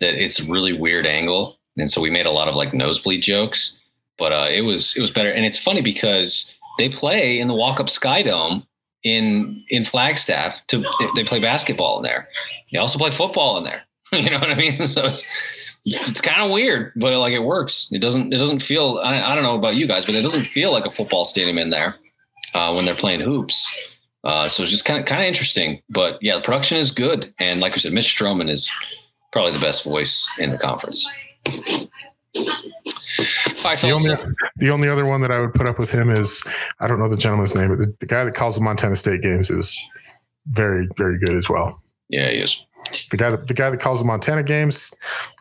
that 0.00 0.14
it's 0.14 0.40
a 0.40 0.50
really 0.50 0.72
weird 0.72 1.06
angle, 1.06 1.58
and 1.76 1.90
so 1.90 2.00
we 2.00 2.10
made 2.10 2.26
a 2.26 2.30
lot 2.30 2.48
of 2.48 2.54
like 2.54 2.74
nosebleed 2.74 3.22
jokes. 3.22 3.78
But 4.18 4.32
uh, 4.32 4.48
it 4.50 4.62
was 4.62 4.94
it 4.96 5.00
was 5.00 5.10
better, 5.10 5.30
and 5.30 5.44
it's 5.44 5.58
funny 5.58 5.80
because 5.80 6.52
they 6.78 6.88
play 6.88 7.38
in 7.38 7.48
the 7.48 7.54
Walkup 7.54 7.88
Skydome 7.88 8.66
in 9.02 9.64
in 9.70 9.84
Flagstaff. 9.84 10.66
To 10.68 10.84
they 11.16 11.24
play 11.24 11.40
basketball 11.40 11.98
in 11.98 12.02
there. 12.02 12.28
They 12.72 12.78
also 12.78 12.98
play 12.98 13.10
football 13.10 13.56
in 13.58 13.64
there. 13.64 13.82
you 14.12 14.30
know 14.30 14.38
what 14.38 14.50
I 14.50 14.54
mean? 14.54 14.80
So 14.86 15.04
it's 15.04 15.26
it's 15.86 16.20
kind 16.20 16.42
of 16.42 16.50
weird, 16.50 16.92
but 16.96 17.18
like 17.18 17.32
it 17.32 17.42
works. 17.42 17.88
It 17.90 18.02
doesn't 18.02 18.34
it 18.34 18.36
doesn't 18.36 18.60
feel. 18.60 19.00
I, 19.02 19.18
I 19.22 19.34
don't 19.34 19.44
know 19.44 19.56
about 19.56 19.76
you 19.76 19.86
guys, 19.86 20.04
but 20.04 20.14
it 20.14 20.20
doesn't 20.20 20.44
feel 20.44 20.70
like 20.70 20.84
a 20.84 20.90
football 20.90 21.24
stadium 21.24 21.56
in 21.56 21.70
there 21.70 21.96
uh, 22.54 22.72
when 22.72 22.84
they're 22.84 22.94
playing 22.94 23.20
hoops. 23.20 23.70
Uh, 24.22 24.48
so 24.48 24.62
it's 24.62 24.72
just 24.72 24.84
kind 24.84 25.00
of 25.00 25.06
kind 25.06 25.22
of 25.22 25.26
interesting. 25.26 25.80
But 25.88 26.18
yeah, 26.20 26.36
the 26.36 26.42
production 26.42 26.78
is 26.78 26.90
good, 26.90 27.32
and 27.38 27.60
like 27.60 27.72
I 27.72 27.76
said, 27.76 27.92
Mitch 27.92 28.14
Stroman 28.14 28.50
is 28.50 28.70
probably 29.32 29.52
the 29.52 29.58
best 29.58 29.84
voice 29.84 30.28
in 30.38 30.50
the 30.50 30.58
conference. 30.58 31.08
Right, 33.64 33.78
the, 33.78 33.90
only, 33.90 34.14
the 34.56 34.70
only 34.70 34.88
other 34.88 35.04
one 35.04 35.20
that 35.20 35.32
I 35.32 35.40
would 35.40 35.52
put 35.52 35.68
up 35.68 35.78
with 35.78 35.90
him 35.90 36.10
is 36.10 36.42
I 36.80 36.86
don't 36.86 36.98
know 36.98 37.08
the 37.08 37.16
gentleman's 37.16 37.54
name, 37.54 37.68
but 37.68 37.78
the, 37.78 37.94
the 38.00 38.06
guy 38.06 38.24
that 38.24 38.34
calls 38.34 38.54
the 38.54 38.60
Montana 38.60 38.96
State 38.96 39.22
games 39.22 39.50
is 39.50 39.78
very 40.46 40.88
very 40.96 41.18
good 41.18 41.34
as 41.34 41.48
well. 41.48 41.80
Yeah, 42.08 42.30
he 42.30 42.38
is. 42.38 42.60
The 43.10 43.16
guy 43.16 43.30
that 43.30 43.48
the 43.48 43.54
guy 43.54 43.70
that 43.70 43.80
calls 43.80 44.00
the 44.00 44.06
Montana 44.06 44.42
games, 44.42 44.92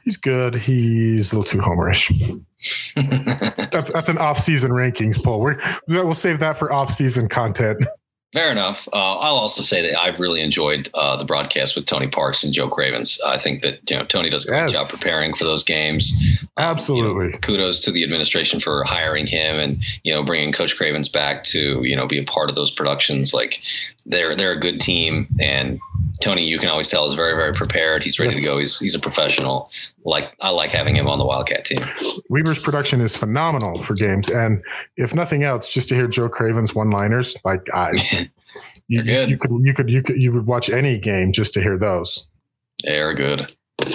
he's 0.04 0.18
good. 0.18 0.56
He's 0.56 1.34
a 1.34 1.38
little 1.38 1.50
too 1.50 1.60
homerish. 1.60 2.12
that's 2.96 3.92
that's 3.92 4.10
an 4.10 4.18
off-season 4.18 4.72
rankings 4.72 5.22
poll. 5.24 5.42
We're, 5.42 5.60
we'll 5.88 6.14
save 6.14 6.40
that 6.40 6.58
for 6.58 6.72
off-season 6.72 7.30
content. 7.30 7.84
Fair 8.32 8.52
enough. 8.52 8.88
Uh, 8.94 9.18
I'll 9.18 9.38
also 9.38 9.64
say 9.64 9.82
that 9.82 10.00
I've 10.00 10.20
really 10.20 10.42
enjoyed 10.42 10.88
uh, 10.94 11.18
the 11.18 11.26
broadcast 11.26 11.76
with 11.76 11.88
Tony 11.88 12.08
Parks 12.08 12.44
and 12.44 12.54
Joe 12.54 12.70
Cravens. 12.70 13.20
I 13.26 13.40
think 13.40 13.64
that 13.64 13.80
you 13.90 13.98
know 13.98 14.06
Tony 14.06 14.30
does 14.30 14.46
a 14.46 14.50
great 14.50 14.70
yes. 14.70 14.74
job 14.74 14.88
preparing 14.88 15.34
for 15.34 15.46
those 15.46 15.64
games. 15.64 16.14
Absolutely. 16.56 17.10
Um, 17.10 17.26
you 17.26 17.32
know, 17.32 17.40
kudos 17.40 17.80
to 17.86 17.92
the 17.92 18.04
administration 18.04 18.60
for 18.60 18.84
hiring 18.84 19.26
him 19.26 19.58
and 19.58 19.84
you 20.04 20.14
know 20.14 20.22
bringing 20.22 20.52
Coach 20.52 20.78
Cravens 20.78 21.10
back 21.10 21.44
to 21.46 21.84
you 21.84 21.96
know 21.96 22.06
be 22.06 22.20
a 22.20 22.26
part 22.26 22.52
of 22.52 22.56
those 22.56 22.70
productions. 22.70 23.34
Like 23.34 23.62
they're 24.10 24.36
they're 24.36 24.52
a 24.52 24.60
good 24.60 24.82
team, 24.82 25.28
and 25.40 25.80
Tony, 26.22 26.44
you 26.44 26.60
can 26.60 26.68
always 26.68 26.90
tell, 26.90 27.08
is 27.08 27.14
very 27.14 27.34
very 27.34 27.54
prepared. 27.54 28.04
He's 28.04 28.20
ready 28.20 28.34
yes. 28.34 28.44
to 28.44 28.52
go. 28.52 28.60
He's 28.60 28.80
he's 28.80 28.96
a 28.96 29.00
professional. 29.00 29.70
Like 30.04 30.34
I 30.42 30.50
like 30.50 30.72
having 30.72 30.96
him 30.96 31.08
on 31.08 31.20
the 31.20 31.26
Wildcat 31.26 31.66
team. 31.66 31.80
Weber's 32.30 32.60
production 32.60 33.02
is 33.02 33.16
phenomenal 33.16 33.82
for 33.84 33.94
games, 33.94 34.28
and 34.28 34.64
if 34.98 35.14
nothing 35.14 35.44
else, 35.44 35.72
just 35.72 35.90
to 35.90 35.96
hear 35.96 36.08
Joe 36.08 36.28
Craven's 36.28 36.74
one-liners, 36.74 37.38
like 37.46 37.68
I, 37.74 37.92
you, 38.88 39.04
you, 39.04 39.22
you, 39.22 39.38
could 39.38 39.52
you 39.62 39.74
could 39.74 39.90
you 39.90 40.02
could 40.02 40.16
you 40.18 40.34
would 40.34 40.48
watch 40.48 40.70
any 40.70 40.98
game 40.98 41.32
just 41.32 41.54
to 41.54 41.62
hear 41.62 41.78
those. 41.78 42.28
They're 42.84 43.14
good. 43.14 43.56
All 43.86 43.92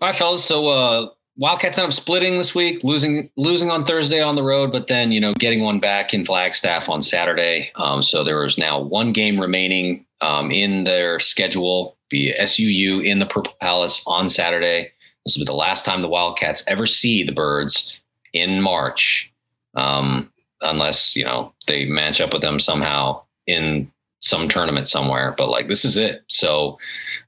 right, 0.00 0.14
fellas. 0.14 0.44
So 0.44 0.68
uh, 0.68 1.08
Wildcats 1.38 1.76
end 1.76 1.88
up 1.88 1.92
splitting 1.92 2.38
this 2.38 2.54
week, 2.54 2.82
losing 2.82 3.30
losing 3.36 3.70
on 3.70 3.84
Thursday 3.84 4.22
on 4.22 4.36
the 4.36 4.42
road, 4.42 4.72
but 4.72 4.86
then 4.86 5.12
you 5.12 5.20
know 5.20 5.34
getting 5.34 5.62
one 5.62 5.80
back 5.80 6.14
in 6.14 6.24
Flagstaff 6.24 6.88
on 6.88 7.02
Saturday. 7.02 7.70
Um, 7.74 8.02
so 8.02 8.24
there 8.24 8.44
is 8.44 8.56
now 8.56 8.80
one 8.80 9.12
game 9.12 9.38
remaining 9.38 10.06
um, 10.22 10.50
in 10.50 10.84
their 10.84 11.20
schedule. 11.20 11.96
Be 12.08 12.32
SUU 12.40 13.04
in 13.04 13.18
the 13.18 13.26
Purple 13.26 13.52
Palace 13.60 14.02
on 14.06 14.28
Saturday. 14.28 14.92
This 15.24 15.36
will 15.36 15.42
be 15.42 15.46
the 15.46 15.54
last 15.54 15.84
time 15.84 16.02
the 16.02 16.08
Wildcats 16.08 16.62
ever 16.68 16.86
see 16.86 17.22
the 17.22 17.32
Birds 17.32 17.92
in 18.32 18.62
March, 18.62 19.30
um, 19.74 20.32
unless 20.62 21.16
you 21.16 21.24
know 21.24 21.52
they 21.66 21.84
match 21.84 22.20
up 22.20 22.32
with 22.32 22.42
them 22.42 22.60
somehow 22.60 23.22
in 23.46 23.92
some 24.26 24.48
tournament 24.48 24.88
somewhere. 24.88 25.34
But 25.36 25.48
like 25.48 25.68
this 25.68 25.84
is 25.84 25.96
it. 25.96 26.24
So 26.28 26.78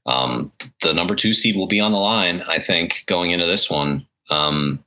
um, 0.05 0.51
the 0.81 0.93
number 0.93 1.15
two 1.15 1.33
seed 1.33 1.55
will 1.55 1.67
be 1.67 1.79
on 1.79 1.91
the 1.91 1.97
line. 1.97 2.41
I 2.47 2.59
think 2.59 3.03
going 3.07 3.31
into 3.31 3.45
this 3.45 3.69
one, 3.69 4.05
um, 4.29 4.83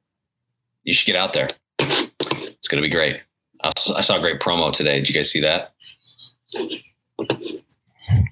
you 0.85 0.93
should 0.93 1.07
get 1.07 1.17
out 1.17 1.33
there. 1.33 1.49
It's 1.79 2.69
going 2.69 2.83
to 2.83 2.89
be 2.89 2.93
great. 2.93 3.21
I 3.65 4.03
saw 4.03 4.17
a 4.17 4.21
great 4.21 4.41
promo 4.41 4.73
today. 4.73 4.99
Did 4.99 5.09
you 5.09 5.15
guys 5.15 5.31
see 5.31 5.41
that? 5.41 5.73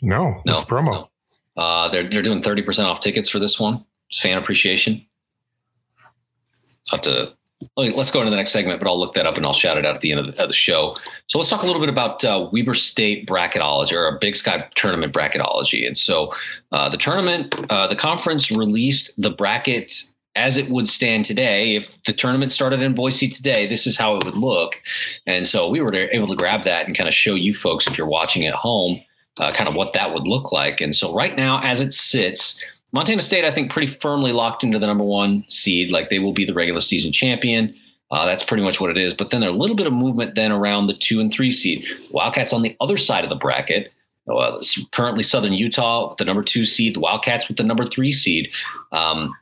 No, 0.03 0.43
no 0.45 0.55
promo. 0.55 1.09
No. 1.57 1.63
Uh, 1.63 1.89
they're 1.89 2.09
they're 2.09 2.23
doing 2.23 2.43
thirty 2.43 2.63
percent 2.63 2.89
off 2.89 3.01
tickets 3.01 3.29
for 3.29 3.39
this 3.39 3.61
one. 3.61 3.85
It's 4.09 4.21
fan 4.21 4.39
appreciation. 4.39 5.07
I'll 6.91 6.99
have 6.99 7.01
to 7.03 7.33
let's 7.77 8.11
go 8.11 8.21
into 8.21 8.31
the 8.31 8.37
next 8.37 8.53
segment, 8.53 8.81
but 8.81 8.89
I'll 8.89 8.99
look 8.99 9.15
that 9.15 9.27
up 9.27 9.37
and 9.37 9.45
I'll 9.45 9.53
shout 9.53 9.77
it 9.77 9.85
out 9.85 9.95
at 9.95 10.01
the 10.01 10.13
end 10.13 10.21
of 10.21 10.27
the, 10.27 10.43
of 10.43 10.49
the 10.49 10.55
show. 10.55 10.95
So 11.27 11.39
let's 11.39 11.51
talk 11.51 11.63
a 11.63 11.67
little 11.67 11.81
bit 11.81 11.89
about 11.89 12.25
uh, 12.25 12.49
Weber 12.53 12.75
State 12.75 13.27
bracketology 13.27 13.93
or 13.93 14.07
a 14.07 14.19
Big 14.19 14.37
Sky 14.37 14.67
tournament 14.75 15.13
bracketology. 15.13 15.87
And 15.87 15.97
so 15.97 16.35
uh, 16.73 16.89
the 16.89 16.97
tournament, 16.97 17.55
uh, 17.71 17.87
the 17.87 17.97
conference 17.97 18.51
released 18.51 19.13
the 19.19 19.31
bracket 19.31 19.93
as 20.37 20.57
it 20.57 20.71
would 20.71 20.89
stand 20.89 21.25
today. 21.25 21.77
If 21.77 22.03
the 22.05 22.13
tournament 22.13 22.53
started 22.53 22.83
in 22.83 22.95
Boise 22.95 23.29
today, 23.29 23.67
this 23.67 23.87
is 23.87 23.99
how 23.99 24.17
it 24.17 24.25
would 24.25 24.37
look. 24.37 24.81
And 25.27 25.47
so 25.47 25.69
we 25.69 25.81
were 25.81 25.93
able 25.93 26.29
to 26.29 26.37
grab 26.37 26.65
that 26.65 26.87
and 26.87 26.97
kind 26.97 27.09
of 27.09 27.15
show 27.15 27.35
you 27.35 27.55
folks, 27.55 27.87
if 27.87 27.99
you're 27.99 28.07
watching 28.07 28.47
at 28.47 28.55
home, 28.55 29.03
uh, 29.39 29.51
kind 29.51 29.69
of 29.69 29.75
what 29.75 29.93
that 29.93 30.15
would 30.15 30.27
look 30.27 30.53
like. 30.53 30.81
And 30.81 30.95
so 30.95 31.13
right 31.13 31.37
now, 31.37 31.61
as 31.63 31.81
it 31.81 31.93
sits, 31.93 32.63
Montana 32.93 33.21
State, 33.21 33.45
I 33.45 33.53
think, 33.53 33.71
pretty 33.71 33.87
firmly 33.87 34.33
locked 34.33 34.65
into 34.65 34.79
the 34.79 34.87
number 34.87 35.05
one 35.05 35.45
seed. 35.49 35.91
Like 35.91 36.11
they 36.11 36.19
will 36.19 36.33
be 36.33 36.45
the 36.45 36.55
regular 36.55 36.81
season 36.81 37.13
champion. 37.13 37.75
Uh, 38.11 38.27
that's 38.27 38.43
pretty 38.43 38.63
much 38.63 38.81
what 38.81 38.91
it 38.91 38.99
is. 38.99 39.15
But 39.15 39.31
then 39.31 39.41
there's 39.41 39.55
a 39.55 39.57
little 39.57 39.77
bit 39.77 39.87
of 39.87 39.93
movement 39.93 40.35
then 40.35 40.51
around 40.51 40.89
the 40.89 40.95
two 40.95 41.21
and 41.21 41.33
three 41.33 41.53
seed. 41.53 41.85
Wildcats 42.11 42.53
on 42.53 42.63
the 42.63 42.77
other 42.81 42.97
side 42.97 43.23
of 43.23 43.31
the 43.31 43.37
bracket. 43.37 43.93
Uh, 44.29 44.61
currently, 44.93 45.23
Southern 45.23 45.53
Utah 45.53 46.11
with 46.11 46.19
the 46.19 46.25
number 46.25 46.43
two 46.43 46.65
seed, 46.65 46.97
the 46.97 47.01
Wildcats 47.01 47.49
with 47.49 47.57
the 47.57 47.63
number 47.63 47.85
three 47.85 48.13
seed. 48.13 48.51
Um, 48.93 49.33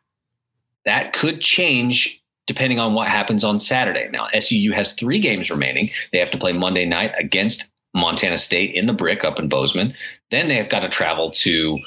that 0.84 1.12
could 1.12 1.40
change 1.40 2.22
depending 2.46 2.78
on 2.78 2.94
what 2.94 3.08
happens 3.08 3.44
on 3.44 3.58
Saturday. 3.58 4.08
Now, 4.10 4.28
SUU 4.34 4.72
has 4.72 4.94
three 4.94 5.20
games 5.20 5.50
remaining. 5.50 5.90
They 6.12 6.18
have 6.18 6.30
to 6.30 6.38
play 6.38 6.52
Monday 6.52 6.86
night 6.86 7.12
against 7.18 7.68
Montana 7.94 8.38
State 8.38 8.74
in 8.74 8.86
the 8.86 8.94
brick 8.94 9.22
up 9.22 9.38
in 9.38 9.48
Bozeman. 9.48 9.94
Then 10.30 10.48
they 10.48 10.56
have 10.56 10.70
got 10.70 10.80
to 10.80 10.88
travel 10.88 11.30
to 11.30 11.78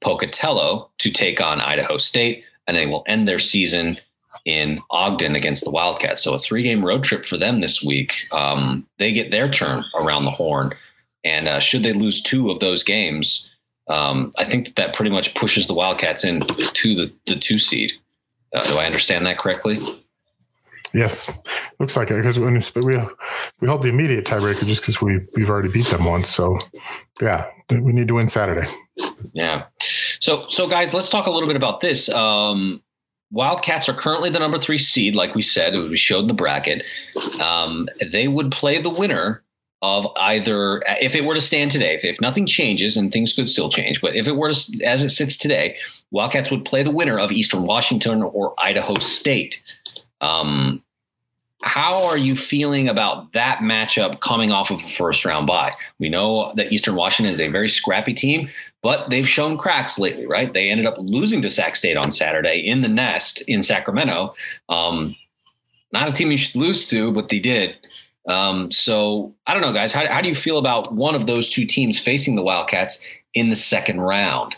Pocatello 0.00 0.90
to 0.98 1.10
take 1.10 1.40
on 1.40 1.60
Idaho 1.60 1.98
State, 1.98 2.44
and 2.66 2.76
they 2.76 2.86
will 2.86 3.04
end 3.06 3.26
their 3.26 3.38
season 3.38 3.98
in 4.44 4.80
Ogden 4.90 5.34
against 5.34 5.64
the 5.64 5.70
Wildcats. 5.70 6.22
So 6.22 6.34
a 6.34 6.38
three 6.38 6.62
game 6.62 6.84
road 6.84 7.02
trip 7.02 7.24
for 7.24 7.36
them 7.36 7.60
this 7.60 7.82
week. 7.82 8.12
Um, 8.32 8.86
they 8.98 9.12
get 9.12 9.30
their 9.30 9.48
turn 9.48 9.84
around 9.94 10.24
the 10.24 10.30
horn. 10.30 10.74
And 11.24 11.48
uh, 11.48 11.60
should 11.60 11.82
they 11.82 11.92
lose 11.92 12.22
two 12.22 12.50
of 12.50 12.60
those 12.60 12.82
games, 12.82 13.50
um, 13.88 14.32
I 14.38 14.44
think 14.44 14.76
that 14.76 14.94
pretty 14.94 15.10
much 15.10 15.34
pushes 15.34 15.66
the 15.66 15.74
Wildcats 15.74 16.24
in 16.24 16.40
to 16.40 16.94
the, 16.94 17.12
the 17.26 17.36
two 17.36 17.58
seed. 17.58 17.92
Uh, 18.54 18.64
do 18.66 18.78
I 18.78 18.86
understand 18.86 19.26
that 19.26 19.38
correctly? 19.38 19.78
Yes, 20.94 21.38
looks 21.78 21.96
like 21.96 22.10
it 22.10 22.16
because 22.16 22.38
we 22.38 22.96
we 23.60 23.68
hold 23.68 23.82
the 23.82 23.88
immediate 23.88 24.24
tiebreaker 24.24 24.66
just 24.66 24.82
because 24.82 25.00
we 25.00 25.20
we've 25.34 25.50
already 25.50 25.70
beat 25.70 25.86
them 25.88 26.04
once. 26.04 26.28
So 26.28 26.58
yeah, 27.20 27.46
we 27.70 27.92
need 27.92 28.08
to 28.08 28.14
win 28.14 28.28
Saturday. 28.28 28.68
Yeah. 29.32 29.64
So 30.20 30.42
so 30.48 30.68
guys, 30.68 30.92
let's 30.94 31.08
talk 31.08 31.26
a 31.26 31.30
little 31.30 31.48
bit 31.48 31.56
about 31.56 31.80
this. 31.80 32.08
Um, 32.08 32.82
Wildcats 33.30 33.88
are 33.88 33.94
currently 33.94 34.30
the 34.30 34.38
number 34.38 34.58
three 34.58 34.78
seed, 34.78 35.14
like 35.14 35.34
we 35.34 35.42
said, 35.42 35.74
we 35.74 35.96
showed 35.96 36.20
in 36.20 36.28
the 36.28 36.34
bracket. 36.34 36.82
Um, 37.40 37.86
they 38.10 38.26
would 38.26 38.50
play 38.50 38.80
the 38.80 38.88
winner 38.88 39.42
of 39.82 40.06
either 40.16 40.82
if 41.00 41.14
it 41.14 41.24
were 41.24 41.34
to 41.34 41.40
stand 41.40 41.70
today, 41.70 41.94
if, 41.94 42.04
if 42.04 42.20
nothing 42.20 42.46
changes 42.46 42.96
and 42.96 43.12
things 43.12 43.34
could 43.34 43.48
still 43.48 43.68
change, 43.68 44.00
but 44.00 44.16
if 44.16 44.26
it 44.26 44.32
were 44.32 44.50
to, 44.50 44.82
as 44.84 45.04
it 45.04 45.10
sits 45.10 45.36
today, 45.36 45.76
Wildcats 46.10 46.50
would 46.50 46.64
play 46.64 46.82
the 46.82 46.90
winner 46.90 47.18
of 47.18 47.30
Eastern 47.30 47.64
Washington 47.64 48.22
or 48.22 48.54
Idaho 48.58 48.94
State. 48.94 49.62
Um, 50.22 50.82
how 51.62 52.04
are 52.04 52.16
you 52.16 52.36
feeling 52.36 52.88
about 52.88 53.32
that 53.32 53.58
matchup 53.58 54.20
coming 54.20 54.52
off 54.52 54.70
of 54.70 54.80
a 54.80 54.88
first 54.90 55.24
round 55.24 55.46
bye? 55.46 55.72
We 55.98 56.08
know 56.08 56.52
that 56.54 56.72
Eastern 56.72 56.94
Washington 56.94 57.32
is 57.32 57.40
a 57.40 57.48
very 57.48 57.68
scrappy 57.68 58.14
team, 58.14 58.48
but 58.82 59.10
they've 59.10 59.28
shown 59.28 59.58
cracks 59.58 59.98
lately, 59.98 60.26
right? 60.26 60.52
They 60.52 60.68
ended 60.68 60.86
up 60.86 60.96
losing 60.98 61.42
to 61.42 61.50
Sac 61.50 61.74
State 61.74 61.96
on 61.96 62.12
Saturday 62.12 62.60
in 62.60 62.82
the 62.82 62.88
nest 62.88 63.42
in 63.48 63.62
Sacramento. 63.62 64.34
Um, 64.68 65.16
not 65.92 66.08
a 66.08 66.12
team 66.12 66.30
you 66.30 66.38
should 66.38 66.56
lose 66.56 66.88
to, 66.90 67.10
but 67.12 67.28
they 67.28 67.40
did. 67.40 67.74
Um, 68.28 68.70
so 68.70 69.34
I 69.46 69.54
don't 69.54 69.62
know, 69.62 69.72
guys. 69.72 69.92
How, 69.92 70.06
how 70.06 70.20
do 70.20 70.28
you 70.28 70.34
feel 70.34 70.58
about 70.58 70.92
one 70.94 71.14
of 71.14 71.26
those 71.26 71.48
two 71.48 71.64
teams 71.64 71.98
facing 71.98 72.36
the 72.36 72.42
Wildcats 72.42 73.02
in 73.34 73.48
the 73.48 73.56
second 73.56 74.00
round? 74.00 74.54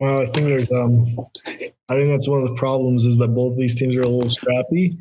Well, 0.00 0.22
I 0.22 0.26
think 0.26 0.46
there's 0.46 0.70
um, 0.72 1.04
I 1.46 1.94
think 1.94 2.10
that's 2.10 2.26
one 2.26 2.42
of 2.42 2.48
the 2.48 2.54
problems 2.54 3.04
is 3.04 3.18
that 3.18 3.28
both 3.28 3.56
these 3.58 3.74
teams 3.74 3.94
are 3.96 4.00
a 4.00 4.08
little 4.08 4.30
scrappy, 4.30 4.96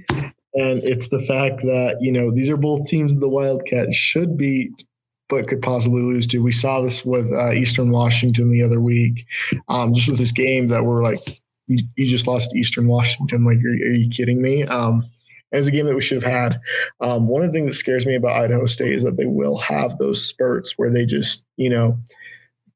and 0.60 0.84
it's 0.84 1.08
the 1.08 1.22
fact 1.22 1.62
that 1.62 1.98
you 2.02 2.12
know 2.12 2.32
these 2.32 2.50
are 2.50 2.58
both 2.58 2.88
teams 2.88 3.14
that 3.14 3.20
the 3.20 3.30
Wildcats 3.30 3.96
should 3.96 4.38
beat, 4.38 4.84
but 5.30 5.48
could 5.48 5.62
possibly 5.62 6.02
lose 6.02 6.28
to. 6.28 6.40
We 6.40 6.52
saw 6.52 6.82
this 6.82 7.06
with 7.06 7.32
uh, 7.32 7.52
Eastern 7.54 7.92
Washington 7.92 8.52
the 8.52 8.64
other 8.64 8.82
week, 8.82 9.26
um, 9.70 9.94
just 9.94 10.10
with 10.10 10.18
this 10.18 10.32
game 10.32 10.68
that 10.68 10.84
we're 10.84 11.04
like, 11.04 11.42
you, 11.68 11.84
you 11.96 12.06
just 12.06 12.28
lost 12.28 12.56
Eastern 12.56 12.88
Washington. 12.88 13.46
Like, 13.46 13.58
are, 13.58 13.90
are 13.90 13.94
you 13.94 14.10
kidding 14.10 14.42
me? 14.42 14.64
Um, 14.64 15.06
it 15.52 15.58
was 15.58 15.68
a 15.68 15.72
game 15.72 15.88
that 15.88 15.96
we 15.96 16.02
should 16.02 16.22
have 16.22 16.32
had. 16.32 16.62
Um, 17.00 17.28
one 17.28 17.42
of 17.42 17.48
the 17.48 17.54
things 17.54 17.70
that 17.70 17.74
scares 17.74 18.06
me 18.06 18.16
about 18.16 18.36
Idaho 18.36 18.66
State 18.66 18.94
is 18.94 19.04
that 19.04 19.18
they 19.18 19.26
will 19.26 19.58
have 19.58 19.98
those 19.98 20.24
spurts 20.24 20.74
where 20.78 20.92
they 20.92 21.06
just, 21.06 21.44
you 21.58 21.70
know, 21.70 21.98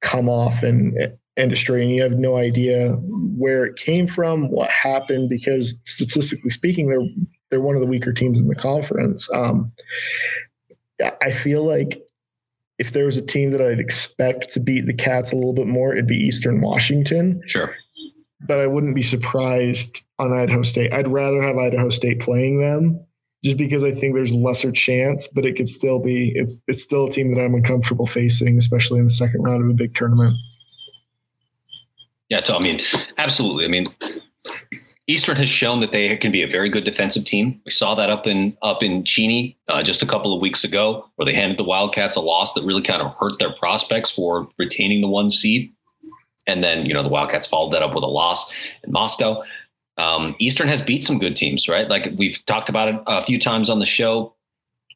come 0.01 0.29
off 0.29 0.63
and 0.63 0.97
and 1.35 1.49
destroy, 1.49 1.81
and 1.81 1.89
you 1.89 2.01
have 2.03 2.19
no 2.19 2.35
idea 2.35 2.91
where 2.91 3.65
it 3.65 3.75
came 3.75 4.05
from, 4.05 4.51
what 4.51 4.69
happened, 4.69 5.29
because 5.29 5.75
statistically 5.83 6.51
speaking, 6.51 6.89
they're 6.89 7.07
they're 7.53 7.61
one 7.61 7.75
of 7.75 7.81
the 7.81 7.87
weaker 7.87 8.11
teams 8.11 8.41
in 8.41 8.47
the 8.47 8.55
conference. 8.55 9.31
Um, 9.31 9.71
I 11.21 11.29
feel 11.29 11.63
like 11.63 12.01
if 12.79 12.93
there 12.93 13.05
was 13.05 13.15
a 13.15 13.21
team 13.21 13.51
that 13.51 13.61
I'd 13.61 13.79
expect 13.79 14.49
to 14.53 14.59
beat 14.59 14.87
the 14.87 14.93
Cats 14.93 15.31
a 15.31 15.35
little 15.35 15.53
bit 15.53 15.67
more, 15.67 15.93
it'd 15.93 16.07
be 16.07 16.17
Eastern 16.17 16.61
Washington. 16.61 17.43
Sure. 17.45 17.75
But 18.41 18.59
I 18.59 18.65
wouldn't 18.65 18.95
be 18.95 19.03
surprised 19.03 20.03
on 20.17 20.33
Idaho 20.33 20.63
State. 20.63 20.91
I'd 20.91 21.07
rather 21.07 21.43
have 21.43 21.57
Idaho 21.57 21.89
State 21.89 22.19
playing 22.19 22.59
them 22.59 22.99
just 23.43 23.57
because 23.57 23.83
I 23.83 23.91
think 23.91 24.15
there's 24.15 24.33
lesser 24.33 24.71
chance, 24.71 25.27
but 25.27 25.45
it 25.45 25.55
could 25.55 25.67
still 25.67 25.99
be 25.99 26.31
it's 26.33 26.57
it's 26.67 26.81
still 26.81 27.05
a 27.05 27.11
team 27.11 27.35
that 27.35 27.39
I'm 27.39 27.53
uncomfortable 27.53 28.07
facing, 28.07 28.57
especially 28.57 28.97
in 28.97 29.05
the 29.05 29.11
second 29.11 29.43
round 29.43 29.63
of 29.63 29.69
a 29.69 29.73
big 29.73 29.93
tournament. 29.93 30.35
Yeah, 32.29 32.43
so, 32.43 32.55
I 32.55 32.59
mean, 32.59 32.81
absolutely. 33.19 33.65
I 33.65 33.67
mean, 33.67 33.85
Eastern 35.07 35.35
has 35.35 35.49
shown 35.49 35.79
that 35.79 35.91
they 35.91 36.15
can 36.15 36.31
be 36.31 36.43
a 36.43 36.47
very 36.47 36.69
good 36.69 36.85
defensive 36.85 37.25
team. 37.25 37.61
We 37.65 37.71
saw 37.71 37.93
that 37.95 38.09
up 38.09 38.25
in 38.25 38.57
up 38.61 38.81
in 38.81 39.03
Cheney 39.03 39.57
uh, 39.67 39.83
just 39.83 40.01
a 40.01 40.05
couple 40.05 40.33
of 40.33 40.41
weeks 40.41 40.63
ago, 40.63 41.09
where 41.15 41.25
they 41.25 41.33
handed 41.33 41.57
the 41.57 41.63
Wildcats 41.63 42.15
a 42.15 42.21
loss 42.21 42.53
that 42.53 42.63
really 42.63 42.81
kind 42.81 43.01
of 43.01 43.13
hurt 43.15 43.37
their 43.39 43.51
prospects 43.53 44.09
for 44.09 44.47
retaining 44.57 45.01
the 45.01 45.09
one 45.09 45.29
seed. 45.29 45.73
And 46.47 46.63
then 46.63 46.85
you 46.85 46.93
know 46.93 47.03
the 47.03 47.09
Wildcats 47.09 47.47
followed 47.47 47.73
that 47.73 47.81
up 47.81 47.93
with 47.93 48.03
a 48.03 48.07
loss 48.07 48.49
in 48.83 48.93
Moscow. 48.93 49.43
Um, 49.97 50.35
Eastern 50.39 50.69
has 50.69 50.81
beat 50.81 51.03
some 51.03 51.19
good 51.19 51.35
teams, 51.35 51.67
right? 51.67 51.87
Like 51.89 52.13
we've 52.17 52.43
talked 52.45 52.69
about 52.69 52.87
it 52.87 52.95
a 53.05 53.21
few 53.21 53.37
times 53.37 53.69
on 53.69 53.79
the 53.79 53.85
show. 53.85 54.33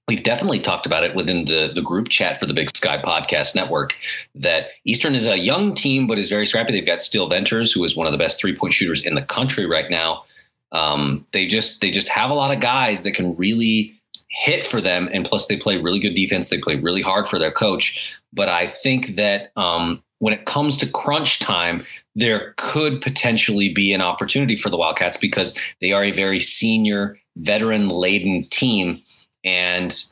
We've 0.07 0.23
definitely 0.23 0.59
talked 0.59 0.85
about 0.85 1.03
it 1.03 1.15
within 1.15 1.45
the, 1.45 1.69
the 1.75 1.81
group 1.81 2.07
chat 2.07 2.39
for 2.39 2.45
the 2.45 2.53
Big 2.53 2.73
Sky 2.73 2.97
Podcast 2.97 3.55
Network 3.55 3.93
that 4.35 4.67
Eastern 4.85 5.15
is 5.15 5.25
a 5.25 5.37
young 5.37 5.73
team, 5.73 6.07
but 6.07 6.17
is 6.17 6.29
very 6.29 6.45
scrappy. 6.45 6.71
They've 6.71 6.85
got 6.85 7.01
Steele 7.01 7.27
Venters, 7.27 7.73
who 7.73 7.83
is 7.83 7.97
one 7.97 8.07
of 8.07 8.13
the 8.13 8.17
best 8.17 8.39
three 8.39 8.55
point 8.55 8.73
shooters 8.73 9.03
in 9.03 9.15
the 9.15 9.21
country 9.21 9.65
right 9.65 9.89
now. 9.89 10.23
Um, 10.71 11.25
they 11.33 11.45
just 11.45 11.81
they 11.81 11.91
just 11.91 12.07
have 12.07 12.29
a 12.29 12.33
lot 12.33 12.53
of 12.53 12.61
guys 12.61 13.03
that 13.03 13.11
can 13.11 13.35
really 13.35 13.99
hit 14.29 14.65
for 14.65 14.79
them, 14.79 15.09
and 15.11 15.25
plus 15.25 15.47
they 15.47 15.57
play 15.57 15.77
really 15.77 15.99
good 15.99 16.13
defense. 16.13 16.47
They 16.47 16.59
play 16.59 16.77
really 16.77 17.01
hard 17.01 17.27
for 17.27 17.37
their 17.37 17.51
coach. 17.51 17.99
But 18.31 18.47
I 18.47 18.67
think 18.67 19.15
that 19.15 19.51
um, 19.57 20.01
when 20.19 20.33
it 20.33 20.45
comes 20.45 20.77
to 20.77 20.89
crunch 20.89 21.39
time, 21.39 21.85
there 22.15 22.53
could 22.57 23.01
potentially 23.01 23.73
be 23.73 23.93
an 23.93 24.01
opportunity 24.01 24.55
for 24.55 24.69
the 24.69 24.77
Wildcats 24.77 25.17
because 25.17 25.57
they 25.81 25.91
are 25.91 26.03
a 26.03 26.11
very 26.11 26.39
senior, 26.39 27.19
veteran 27.37 27.89
laden 27.89 28.47
team, 28.49 29.01
and 29.43 30.03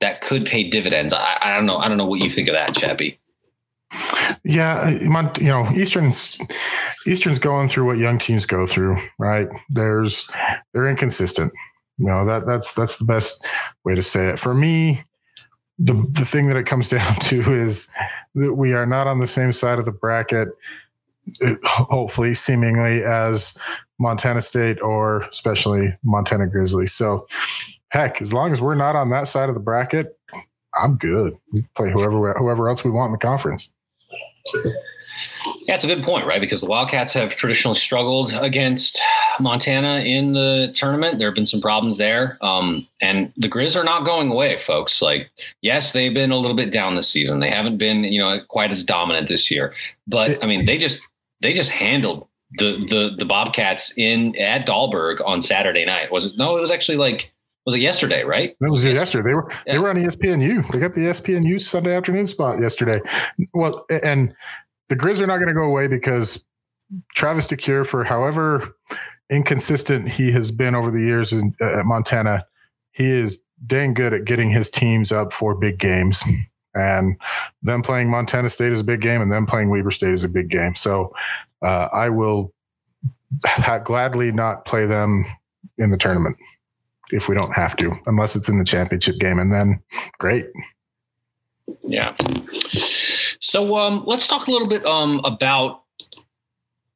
that 0.00 0.20
could 0.20 0.44
pay 0.44 0.68
dividends. 0.68 1.12
I, 1.12 1.38
I, 1.40 1.54
don't 1.54 1.66
know. 1.66 1.78
I 1.78 1.88
don't 1.88 1.96
know 1.96 2.06
what 2.06 2.20
you 2.20 2.30
think 2.30 2.48
of 2.48 2.54
that, 2.54 2.74
Chappie. 2.74 3.18
Yeah, 4.44 4.80
uh, 4.80 5.32
you 5.38 5.48
know, 5.48 5.68
Eastern's 5.74 6.38
Eastern's 7.06 7.38
going 7.38 7.68
through 7.68 7.86
what 7.86 7.98
young 7.98 8.18
teams 8.18 8.46
go 8.46 8.66
through, 8.66 8.96
right? 9.18 9.48
There's 9.68 10.30
they're 10.72 10.88
inconsistent. 10.88 11.52
You 11.98 12.06
know 12.06 12.24
that 12.24 12.46
that's 12.46 12.72
that's 12.72 12.96
the 12.96 13.04
best 13.04 13.46
way 13.84 13.94
to 13.94 14.02
say 14.02 14.28
it. 14.28 14.40
For 14.40 14.54
me, 14.54 15.04
the 15.78 15.92
the 16.10 16.24
thing 16.24 16.48
that 16.48 16.56
it 16.56 16.64
comes 16.64 16.88
down 16.88 17.14
to 17.16 17.52
is 17.52 17.92
that 18.34 18.54
we 18.54 18.72
are 18.72 18.86
not 18.86 19.06
on 19.06 19.20
the 19.20 19.26
same 19.26 19.52
side 19.52 19.78
of 19.78 19.84
the 19.84 19.92
bracket 19.92 20.48
uh, 21.40 21.54
hopefully 21.64 22.34
seemingly 22.34 23.04
as 23.04 23.56
Montana 23.98 24.40
State 24.40 24.80
or 24.80 25.20
especially 25.22 25.96
Montana 26.02 26.48
Grizzlies. 26.48 26.92
So 26.92 27.26
heck, 27.92 28.22
as 28.22 28.32
long 28.32 28.52
as 28.52 28.60
we're 28.60 28.74
not 28.74 28.96
on 28.96 29.10
that 29.10 29.28
side 29.28 29.48
of 29.48 29.54
the 29.54 29.60
bracket, 29.60 30.18
I'm 30.74 30.96
good. 30.96 31.36
We 31.52 31.62
play 31.76 31.90
whoever 31.90 32.32
whoever 32.34 32.68
else 32.68 32.84
we 32.84 32.90
want 32.90 33.08
in 33.08 33.12
the 33.12 33.18
conference. 33.18 33.72
Yeah, 34.54 35.74
it's 35.74 35.84
a 35.84 35.86
good 35.86 36.02
point, 36.02 36.26
right? 36.26 36.40
Because 36.40 36.60
the 36.60 36.66
Wildcats 36.66 37.12
have 37.12 37.36
traditionally 37.36 37.78
struggled 37.78 38.32
against 38.32 38.98
Montana 39.38 40.00
in 40.00 40.32
the 40.32 40.72
tournament. 40.74 41.18
There 41.18 41.28
have 41.28 41.34
been 41.34 41.46
some 41.46 41.60
problems 41.60 41.98
there. 41.98 42.38
Um, 42.40 42.86
and 43.00 43.32
the 43.36 43.48
Grizz 43.48 43.78
are 43.78 43.84
not 43.84 44.04
going 44.04 44.30
away, 44.30 44.58
folks. 44.58 45.00
Like, 45.00 45.30
yes, 45.60 45.92
they've 45.92 46.12
been 46.12 46.32
a 46.32 46.36
little 46.36 46.56
bit 46.56 46.72
down 46.72 46.96
this 46.96 47.08
season. 47.08 47.40
They 47.40 47.50
haven't 47.50 47.78
been, 47.78 48.04
you 48.04 48.20
know, 48.20 48.40
quite 48.48 48.72
as 48.72 48.84
dominant 48.84 49.28
this 49.28 49.50
year. 49.50 49.74
But 50.06 50.42
I 50.42 50.46
mean, 50.46 50.64
they 50.66 50.78
just 50.78 51.00
they 51.42 51.52
just 51.52 51.70
handled 51.70 52.26
the 52.58 52.72
the 52.88 53.14
the 53.16 53.24
Bobcats 53.24 53.96
in 53.96 54.36
at 54.38 54.66
Dahlberg 54.66 55.20
on 55.24 55.40
Saturday 55.40 55.84
night. 55.84 56.10
Was 56.10 56.26
it 56.26 56.38
no, 56.38 56.56
it 56.56 56.60
was 56.60 56.70
actually 56.70 56.98
like 56.98 57.32
was 57.64 57.74
it 57.74 57.80
yesterday, 57.80 58.24
right? 58.24 58.56
It 58.60 58.70
was 58.70 58.84
yesterday. 58.84 59.30
They 59.30 59.34
were 59.34 59.48
yeah. 59.66 59.74
they 59.74 59.78
were 59.78 59.88
on 59.88 59.96
ESPNU. 59.96 60.72
They 60.72 60.80
got 60.80 60.94
the 60.94 61.02
ESPNU 61.02 61.60
Sunday 61.60 61.94
afternoon 61.94 62.26
spot 62.26 62.60
yesterday. 62.60 63.00
Well, 63.54 63.84
and 63.88 64.34
the 64.88 64.96
Grizz 64.96 65.20
are 65.20 65.26
not 65.26 65.36
going 65.36 65.48
to 65.48 65.54
go 65.54 65.62
away 65.62 65.86
because 65.86 66.44
Travis 67.14 67.46
DeCuire, 67.46 67.86
for 67.86 68.04
however 68.04 68.76
inconsistent 69.30 70.08
he 70.08 70.32
has 70.32 70.50
been 70.50 70.74
over 70.74 70.90
the 70.90 71.00
years 71.00 71.32
in, 71.32 71.54
uh, 71.60 71.78
at 71.78 71.86
Montana, 71.86 72.44
he 72.90 73.10
is 73.10 73.42
dang 73.66 73.94
good 73.94 74.12
at 74.12 74.24
getting 74.24 74.50
his 74.50 74.68
teams 74.68 75.12
up 75.12 75.32
for 75.32 75.54
big 75.54 75.78
games. 75.78 76.22
And 76.74 77.20
them 77.62 77.82
playing 77.82 78.08
Montana 78.08 78.48
State 78.48 78.72
is 78.72 78.80
a 78.80 78.84
big 78.84 79.02
game, 79.02 79.20
and 79.20 79.30
them 79.30 79.44
playing 79.44 79.68
Weber 79.68 79.90
State 79.90 80.14
is 80.14 80.24
a 80.24 80.28
big 80.28 80.48
game. 80.48 80.74
So 80.74 81.12
uh, 81.60 81.88
I 81.92 82.08
will 82.08 82.54
gladly 83.84 84.32
not 84.32 84.64
play 84.64 84.86
them 84.86 85.26
in 85.76 85.90
the 85.90 85.98
tournament 85.98 86.38
if 87.12 87.28
we 87.28 87.34
don't 87.34 87.52
have 87.52 87.76
to, 87.76 87.92
unless 88.06 88.34
it's 88.34 88.48
in 88.48 88.58
the 88.58 88.64
championship 88.64 89.18
game, 89.18 89.38
and 89.38 89.52
then 89.52 89.80
great. 90.18 90.46
Yeah. 91.84 92.16
So 93.40 93.76
um, 93.76 94.02
let's 94.06 94.26
talk 94.26 94.46
a 94.46 94.50
little 94.50 94.68
bit 94.68 94.84
um, 94.84 95.20
about. 95.24 95.82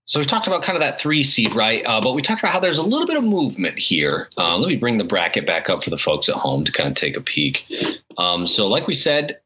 So 0.05 0.20
we 0.20 0.26
talked 0.26 0.46
about 0.46 0.62
kind 0.62 0.76
of 0.76 0.81
that 0.81 1.00
three 1.00 1.24
seed, 1.24 1.52
right? 1.55 1.85
Uh, 1.85 2.00
but 2.00 2.12
we 2.12 2.22
talked 2.22 2.40
about 2.40 2.52
how 2.52 2.61
there's 2.61 2.79
a 2.79 2.83
little 2.83 3.09
bit 3.09 3.16
of 3.16 3.24
movement 3.24 3.76
here. 3.76 4.29
Uh, 4.38 4.57
let 4.57 4.68
me 4.68 4.76
bring 4.76 4.98
the 4.98 5.05
bracket 5.05 5.46
back 5.46 5.68
up 5.68 5.83
for 5.83 5.90
the 5.90 5.98
folks 5.98 6.29
at 6.29 6.37
home 6.37 6.64
to 6.64 6.70
kind 6.70 6.88
of 6.88 6.94
take 6.94 7.16
a 7.16 7.20
peek. 7.20 7.66
Um, 8.16 8.46
so, 8.46 8.68
like 8.68 8.87
we 8.87 8.94
said, 8.94 9.40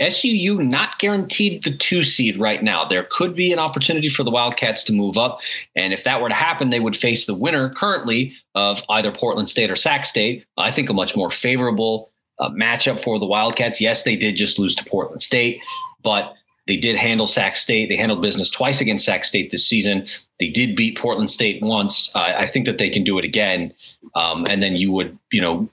SUU 0.00 0.64
not 0.64 0.98
guaranteed 0.98 1.64
the 1.64 1.76
two 1.76 2.02
seed 2.02 2.38
right 2.38 2.62
now. 2.62 2.84
There 2.84 3.06
could 3.10 3.34
be 3.34 3.52
an 3.52 3.58
opportunity 3.58 4.08
for 4.08 4.22
the 4.22 4.30
Wildcats 4.30 4.84
to 4.84 4.92
move 4.92 5.18
up. 5.18 5.40
And 5.74 5.92
if 5.92 6.04
that 6.04 6.20
were 6.20 6.28
to 6.28 6.34
happen, 6.34 6.70
they 6.70 6.80
would 6.80 6.96
face 6.96 7.26
the 7.26 7.34
winner 7.34 7.70
currently 7.70 8.34
of 8.54 8.82
either 8.88 9.10
Portland 9.10 9.50
State 9.50 9.70
or 9.70 9.76
Sac 9.76 10.06
State. 10.06 10.46
I 10.56 10.70
think 10.70 10.88
a 10.88 10.92
much 10.92 11.16
more 11.16 11.30
favorable 11.30 12.10
uh, 12.38 12.50
matchup 12.50 13.02
for 13.02 13.18
the 13.18 13.26
Wildcats. 13.26 13.80
Yes, 13.80 14.04
they 14.04 14.16
did 14.16 14.36
just 14.36 14.58
lose 14.58 14.74
to 14.76 14.84
Portland 14.84 15.22
State, 15.22 15.60
but 16.02 16.34
they 16.68 16.76
did 16.76 16.96
handle 16.96 17.26
Sac 17.26 17.56
State. 17.56 17.88
They 17.88 17.96
handled 17.96 18.22
business 18.22 18.50
twice 18.50 18.80
against 18.80 19.06
Sac 19.06 19.24
State 19.24 19.50
this 19.50 19.66
season. 19.66 20.06
They 20.38 20.50
did 20.50 20.76
beat 20.76 20.98
Portland 20.98 21.30
State 21.30 21.62
once. 21.62 22.14
Uh, 22.14 22.34
I 22.36 22.46
think 22.46 22.66
that 22.66 22.78
they 22.78 22.90
can 22.90 23.02
do 23.02 23.18
it 23.18 23.24
again. 23.24 23.72
Um, 24.14 24.46
and 24.46 24.62
then 24.62 24.76
you 24.76 24.92
would, 24.92 25.18
you 25.32 25.40
know, 25.40 25.68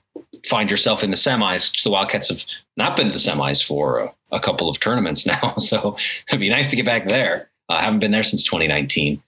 find 0.48 0.70
yourself 0.70 1.02
in 1.02 1.10
the 1.10 1.16
semis. 1.16 1.82
The 1.82 1.90
Wildcats 1.90 2.28
have 2.28 2.44
not 2.76 2.96
been 2.96 3.06
to 3.06 3.12
the 3.12 3.18
semis 3.18 3.64
for 3.64 3.98
a, 3.98 4.14
a 4.32 4.40
couple 4.40 4.68
of 4.68 4.80
tournaments 4.80 5.26
now, 5.42 5.54
so 5.56 5.96
it'd 6.28 6.40
be 6.40 6.48
nice 6.48 6.68
to 6.68 6.76
get 6.76 6.86
back 6.86 7.06
there. 7.06 7.50
I 7.68 7.76
uh, 7.76 7.80
haven't 7.80 8.00
been 8.00 8.12
there 8.12 8.22
since 8.22 8.44
2019. 8.44 9.22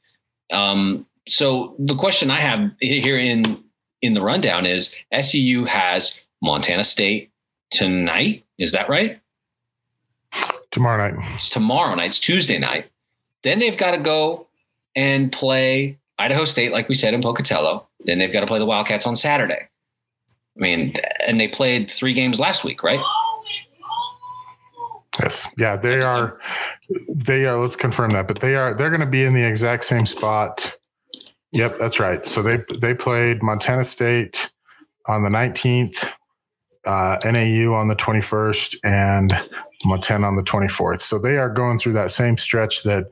Um, 0.53 1.07
so 1.29 1.75
the 1.79 1.97
question 1.97 2.31
I 2.31 2.41
have 2.41 2.71
here 2.81 3.19
in 3.19 3.63
in 4.01 4.15
the 4.15 4.23
rundown 4.23 4.67
is: 4.67 4.95
SUU 5.13 5.67
has 5.67 6.19
Montana 6.43 6.85
State 6.85 7.31
tonight. 7.71 8.45
Is 8.59 8.73
that 8.73 8.89
right? 8.89 9.21
Tomorrow 10.71 11.11
night. 11.11 11.25
It's 11.35 11.51
tomorrow 11.51 11.95
night. 11.95 12.07
It's 12.07 12.21
Tuesday 12.21 12.59
night. 12.59 12.91
Then 13.43 13.59
they've 13.59 13.77
got 13.77 13.93
to 13.93 13.99
go 13.99 14.47
and 14.95 15.33
play 15.33 15.99
Idaho 16.19 16.45
State, 16.45 16.73
like 16.73 16.89
we 16.89 16.95
said 16.95 17.15
in 17.15 17.23
Pocatello. 17.23 17.87
Then 18.05 18.19
they've 18.19 18.33
got 18.33 18.41
to 18.41 18.47
play 18.47 18.59
the 18.59 18.67
Wildcats 18.67 19.07
on 19.07 19.17
Saturday. 19.17 19.69
I 20.59 20.63
mean, 20.63 20.95
and 21.27 21.39
they 21.39 21.49
played 21.49 21.91
three 21.91 22.13
games 22.13 22.41
last 22.41 22.65
week, 22.65 22.83
right? 22.83 23.01
Yes. 25.21 25.49
Yeah, 25.57 25.77
they 25.77 26.01
are. 26.01 26.39
They 27.09 27.47
are. 27.47 27.61
Let's 27.61 27.77
confirm 27.77 28.13
that, 28.13 28.29
but 28.29 28.41
they 28.41 28.57
are. 28.57 28.75
They're 28.75 28.91
going 28.91 29.01
to 29.01 29.07
be 29.07 29.25
in 29.25 29.35
the 29.35 29.45
exact 29.45 29.85
same 29.85 30.07
spot. 30.07 30.75
Yep, 31.53 31.79
that's 31.79 31.99
right. 31.99 32.27
So 32.29 32.43
they 32.43 32.63
they 32.81 32.95
played 32.95 33.43
Montana 33.43 33.85
State 33.85 34.53
on 35.07 35.25
the 35.25 35.31
nineteenth, 35.31 36.05
uh, 36.85 37.19
NAU 37.25 37.73
on 37.73 37.89
the 37.89 37.97
twenty 37.97 38.21
first, 38.21 38.77
and 38.85 39.33
Montana 39.85 40.27
on 40.27 40.37
the 40.37 40.43
24th. 40.43 41.01
So 41.01 41.19
they 41.19 41.39
are 41.39 41.49
going 41.49 41.79
through 41.79 41.93
that 41.95 42.11
same 42.11 42.37
stretch 42.37 42.83
that 42.83 43.07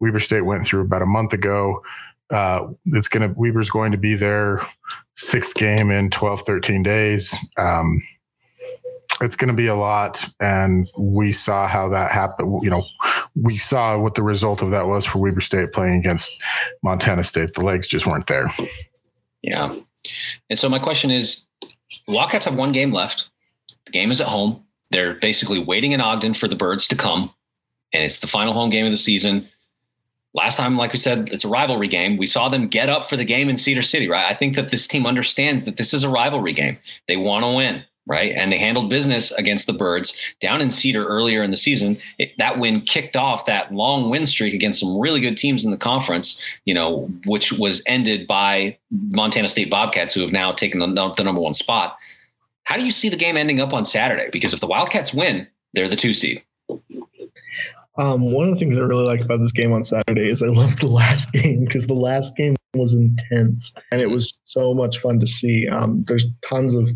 Weber 0.00 0.20
State 0.20 0.42
went 0.42 0.66
through 0.66 0.82
about 0.82 1.02
a 1.02 1.06
month 1.06 1.32
ago. 1.32 1.82
Uh, 2.30 2.68
it's 2.86 3.08
going 3.08 3.28
to, 3.28 3.34
Weber's 3.38 3.70
going 3.70 3.92
to 3.92 3.98
be 3.98 4.14
their 4.14 4.62
sixth 5.16 5.54
game 5.54 5.90
in 5.90 6.10
12, 6.10 6.42
13 6.42 6.82
days. 6.82 7.34
Um, 7.56 8.00
it's 9.20 9.36
going 9.36 9.48
to 9.48 9.54
be 9.54 9.66
a 9.66 9.76
lot. 9.76 10.24
And 10.40 10.88
we 10.98 11.32
saw 11.32 11.68
how 11.68 11.88
that 11.90 12.10
happened. 12.10 12.60
You 12.62 12.70
know, 12.70 12.84
we 13.34 13.56
saw 13.56 13.98
what 13.98 14.14
the 14.14 14.22
result 14.22 14.62
of 14.62 14.70
that 14.70 14.86
was 14.86 15.04
for 15.04 15.18
Weber 15.18 15.40
State 15.40 15.72
playing 15.72 15.98
against 15.98 16.42
Montana 16.82 17.22
State. 17.22 17.54
The 17.54 17.62
legs 17.62 17.86
just 17.86 18.06
weren't 18.06 18.26
there. 18.26 18.48
Yeah. 19.42 19.76
And 20.50 20.58
so 20.58 20.68
my 20.68 20.78
question 20.78 21.10
is 21.10 21.44
Wildcats 22.08 22.46
have 22.46 22.56
one 22.56 22.72
game 22.72 22.92
left. 22.92 23.28
The 23.86 23.92
game 23.92 24.10
is 24.10 24.20
at 24.20 24.26
home. 24.26 24.64
They're 24.90 25.14
basically 25.14 25.58
waiting 25.58 25.92
in 25.92 26.00
Ogden 26.00 26.34
for 26.34 26.48
the 26.48 26.56
birds 26.56 26.86
to 26.88 26.96
come, 26.96 27.32
and 27.92 28.02
it's 28.02 28.20
the 28.20 28.26
final 28.26 28.52
home 28.52 28.70
game 28.70 28.84
of 28.84 28.92
the 28.92 28.96
season. 28.96 29.48
Last 30.34 30.56
time, 30.56 30.76
like 30.76 30.92
we 30.92 30.98
said, 30.98 31.28
it's 31.30 31.44
a 31.44 31.48
rivalry 31.48 31.88
game. 31.88 32.16
We 32.16 32.26
saw 32.26 32.48
them 32.48 32.68
get 32.68 32.88
up 32.88 33.04
for 33.04 33.16
the 33.16 33.24
game 33.24 33.48
in 33.48 33.56
Cedar 33.58 33.82
City, 33.82 34.08
right? 34.08 34.30
I 34.30 34.34
think 34.34 34.56
that 34.56 34.70
this 34.70 34.86
team 34.86 35.04
understands 35.04 35.64
that 35.64 35.76
this 35.76 35.92
is 35.92 36.04
a 36.04 36.08
rivalry 36.08 36.54
game. 36.54 36.78
They 37.06 37.18
want 37.18 37.44
to 37.44 37.54
win, 37.54 37.84
right? 38.06 38.32
And 38.32 38.50
they 38.50 38.56
handled 38.56 38.88
business 38.88 39.30
against 39.32 39.66
the 39.66 39.74
Birds 39.74 40.16
down 40.40 40.62
in 40.62 40.70
Cedar 40.70 41.06
earlier 41.06 41.42
in 41.42 41.50
the 41.50 41.56
season. 41.56 41.98
It, 42.18 42.32
that 42.38 42.58
win 42.58 42.80
kicked 42.80 43.14
off 43.14 43.44
that 43.44 43.74
long 43.74 44.08
win 44.08 44.24
streak 44.24 44.54
against 44.54 44.80
some 44.80 44.98
really 44.98 45.20
good 45.20 45.36
teams 45.36 45.66
in 45.66 45.70
the 45.70 45.76
conference, 45.76 46.40
you 46.64 46.72
know, 46.72 47.10
which 47.26 47.52
was 47.52 47.82
ended 47.84 48.26
by 48.26 48.78
Montana 48.90 49.48
State 49.48 49.70
Bobcats, 49.70 50.14
who 50.14 50.22
have 50.22 50.32
now 50.32 50.50
taken 50.50 50.80
the, 50.80 51.14
the 51.14 51.24
number 51.24 51.42
one 51.42 51.54
spot. 51.54 51.98
How 52.64 52.78
do 52.78 52.86
you 52.86 52.92
see 52.92 53.10
the 53.10 53.16
game 53.16 53.36
ending 53.36 53.60
up 53.60 53.74
on 53.74 53.84
Saturday? 53.84 54.30
Because 54.32 54.54
if 54.54 54.60
the 54.60 54.66
Wildcats 54.66 55.12
win, 55.12 55.46
they're 55.74 55.88
the 55.88 55.96
two 55.96 56.14
seed. 56.14 56.42
Um, 57.98 58.32
one 58.32 58.48
of 58.48 58.54
the 58.54 58.58
things 58.58 58.76
I 58.76 58.80
really 58.80 59.06
liked 59.06 59.22
about 59.22 59.40
this 59.40 59.52
game 59.52 59.72
on 59.72 59.82
Saturday 59.82 60.28
is 60.28 60.42
I 60.42 60.46
loved 60.46 60.80
the 60.80 60.86
last 60.86 61.32
game 61.32 61.64
because 61.64 61.86
the 61.86 61.94
last 61.94 62.36
game 62.36 62.56
was 62.74 62.94
intense 62.94 63.70
and 63.90 64.00
it 64.00 64.08
was 64.08 64.40
so 64.44 64.72
much 64.72 64.98
fun 64.98 65.20
to 65.20 65.26
see. 65.26 65.68
Um, 65.68 66.04
there's 66.06 66.26
tons 66.48 66.74
of 66.74 66.90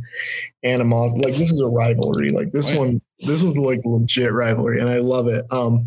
animosity. 0.64 1.20
Like 1.20 1.38
this 1.38 1.52
is 1.52 1.60
a 1.60 1.68
rivalry. 1.68 2.30
Like 2.30 2.52
this 2.52 2.70
right. 2.70 2.78
one, 2.78 3.02
this 3.20 3.42
was 3.42 3.58
like 3.58 3.80
legit 3.84 4.32
rivalry, 4.32 4.80
and 4.80 4.88
I 4.88 4.98
love 4.98 5.28
it. 5.28 5.44
Um, 5.50 5.84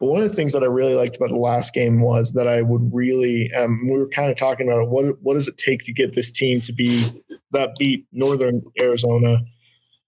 but 0.00 0.06
one 0.06 0.22
of 0.22 0.28
the 0.28 0.34
things 0.34 0.52
that 0.54 0.64
I 0.64 0.66
really 0.66 0.94
liked 0.94 1.16
about 1.16 1.28
the 1.28 1.36
last 1.36 1.72
game 1.72 2.00
was 2.00 2.32
that 2.32 2.48
I 2.48 2.62
would 2.62 2.90
really. 2.92 3.52
Um, 3.52 3.88
we 3.88 3.96
were 3.96 4.08
kind 4.08 4.30
of 4.30 4.36
talking 4.36 4.68
about 4.68 4.88
what 4.88 5.20
what 5.22 5.34
does 5.34 5.48
it 5.48 5.56
take 5.56 5.84
to 5.84 5.92
get 5.92 6.14
this 6.14 6.32
team 6.32 6.60
to 6.62 6.72
be 6.72 7.22
that 7.52 7.76
beat 7.78 8.06
Northern 8.12 8.62
Arizona 8.80 9.38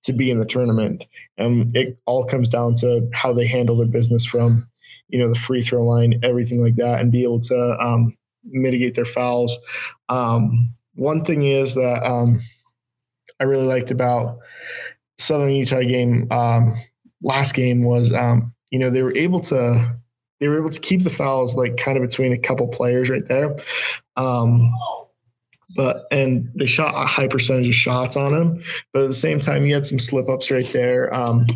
to 0.02 0.12
be 0.12 0.30
in 0.30 0.38
the 0.38 0.46
tournament. 0.46 1.06
And 1.38 1.74
it 1.76 1.98
all 2.06 2.24
comes 2.24 2.48
down 2.48 2.74
to 2.76 3.08
how 3.12 3.32
they 3.32 3.46
handle 3.46 3.76
their 3.76 3.86
business 3.86 4.24
from, 4.24 4.64
you 5.08 5.18
know, 5.18 5.28
the 5.28 5.38
free 5.38 5.62
throw 5.62 5.82
line, 5.82 6.18
everything 6.22 6.62
like 6.62 6.76
that, 6.76 7.00
and 7.00 7.12
be 7.12 7.22
able 7.22 7.40
to 7.40 7.76
um, 7.80 8.16
mitigate 8.44 8.94
their 8.94 9.04
fouls. 9.04 9.58
Um, 10.08 10.72
one 10.94 11.24
thing 11.24 11.42
is 11.42 11.74
that 11.74 12.02
um, 12.04 12.40
I 13.40 13.44
really 13.44 13.66
liked 13.66 13.90
about 13.90 14.36
Southern 15.18 15.50
Utah 15.52 15.82
game 15.82 16.26
um, 16.30 16.74
last 17.22 17.54
game 17.54 17.82
was, 17.84 18.12
um, 18.12 18.52
you 18.70 18.78
know, 18.78 18.90
they 18.90 19.02
were 19.02 19.16
able 19.16 19.40
to 19.40 19.96
they 20.40 20.48
were 20.48 20.58
able 20.58 20.70
to 20.70 20.80
keep 20.80 21.02
the 21.02 21.10
fouls 21.10 21.54
like 21.54 21.76
kind 21.76 21.98
of 21.98 22.02
between 22.02 22.32
a 22.32 22.38
couple 22.38 22.66
players 22.68 23.10
right 23.10 23.26
there. 23.28 23.54
Um, 24.16 24.72
but 25.76 26.04
and 26.10 26.50
they 26.54 26.66
shot 26.66 26.94
a 26.94 27.06
high 27.06 27.28
percentage 27.28 27.68
of 27.68 27.74
shots 27.74 28.16
on 28.16 28.32
him. 28.32 28.62
But 28.92 29.02
at 29.04 29.08
the 29.08 29.14
same 29.14 29.40
time, 29.40 29.64
he 29.64 29.70
had 29.70 29.84
some 29.84 29.98
slip 29.98 30.28
ups 30.28 30.50
right 30.50 30.70
there. 30.72 31.12
Um, 31.14 31.46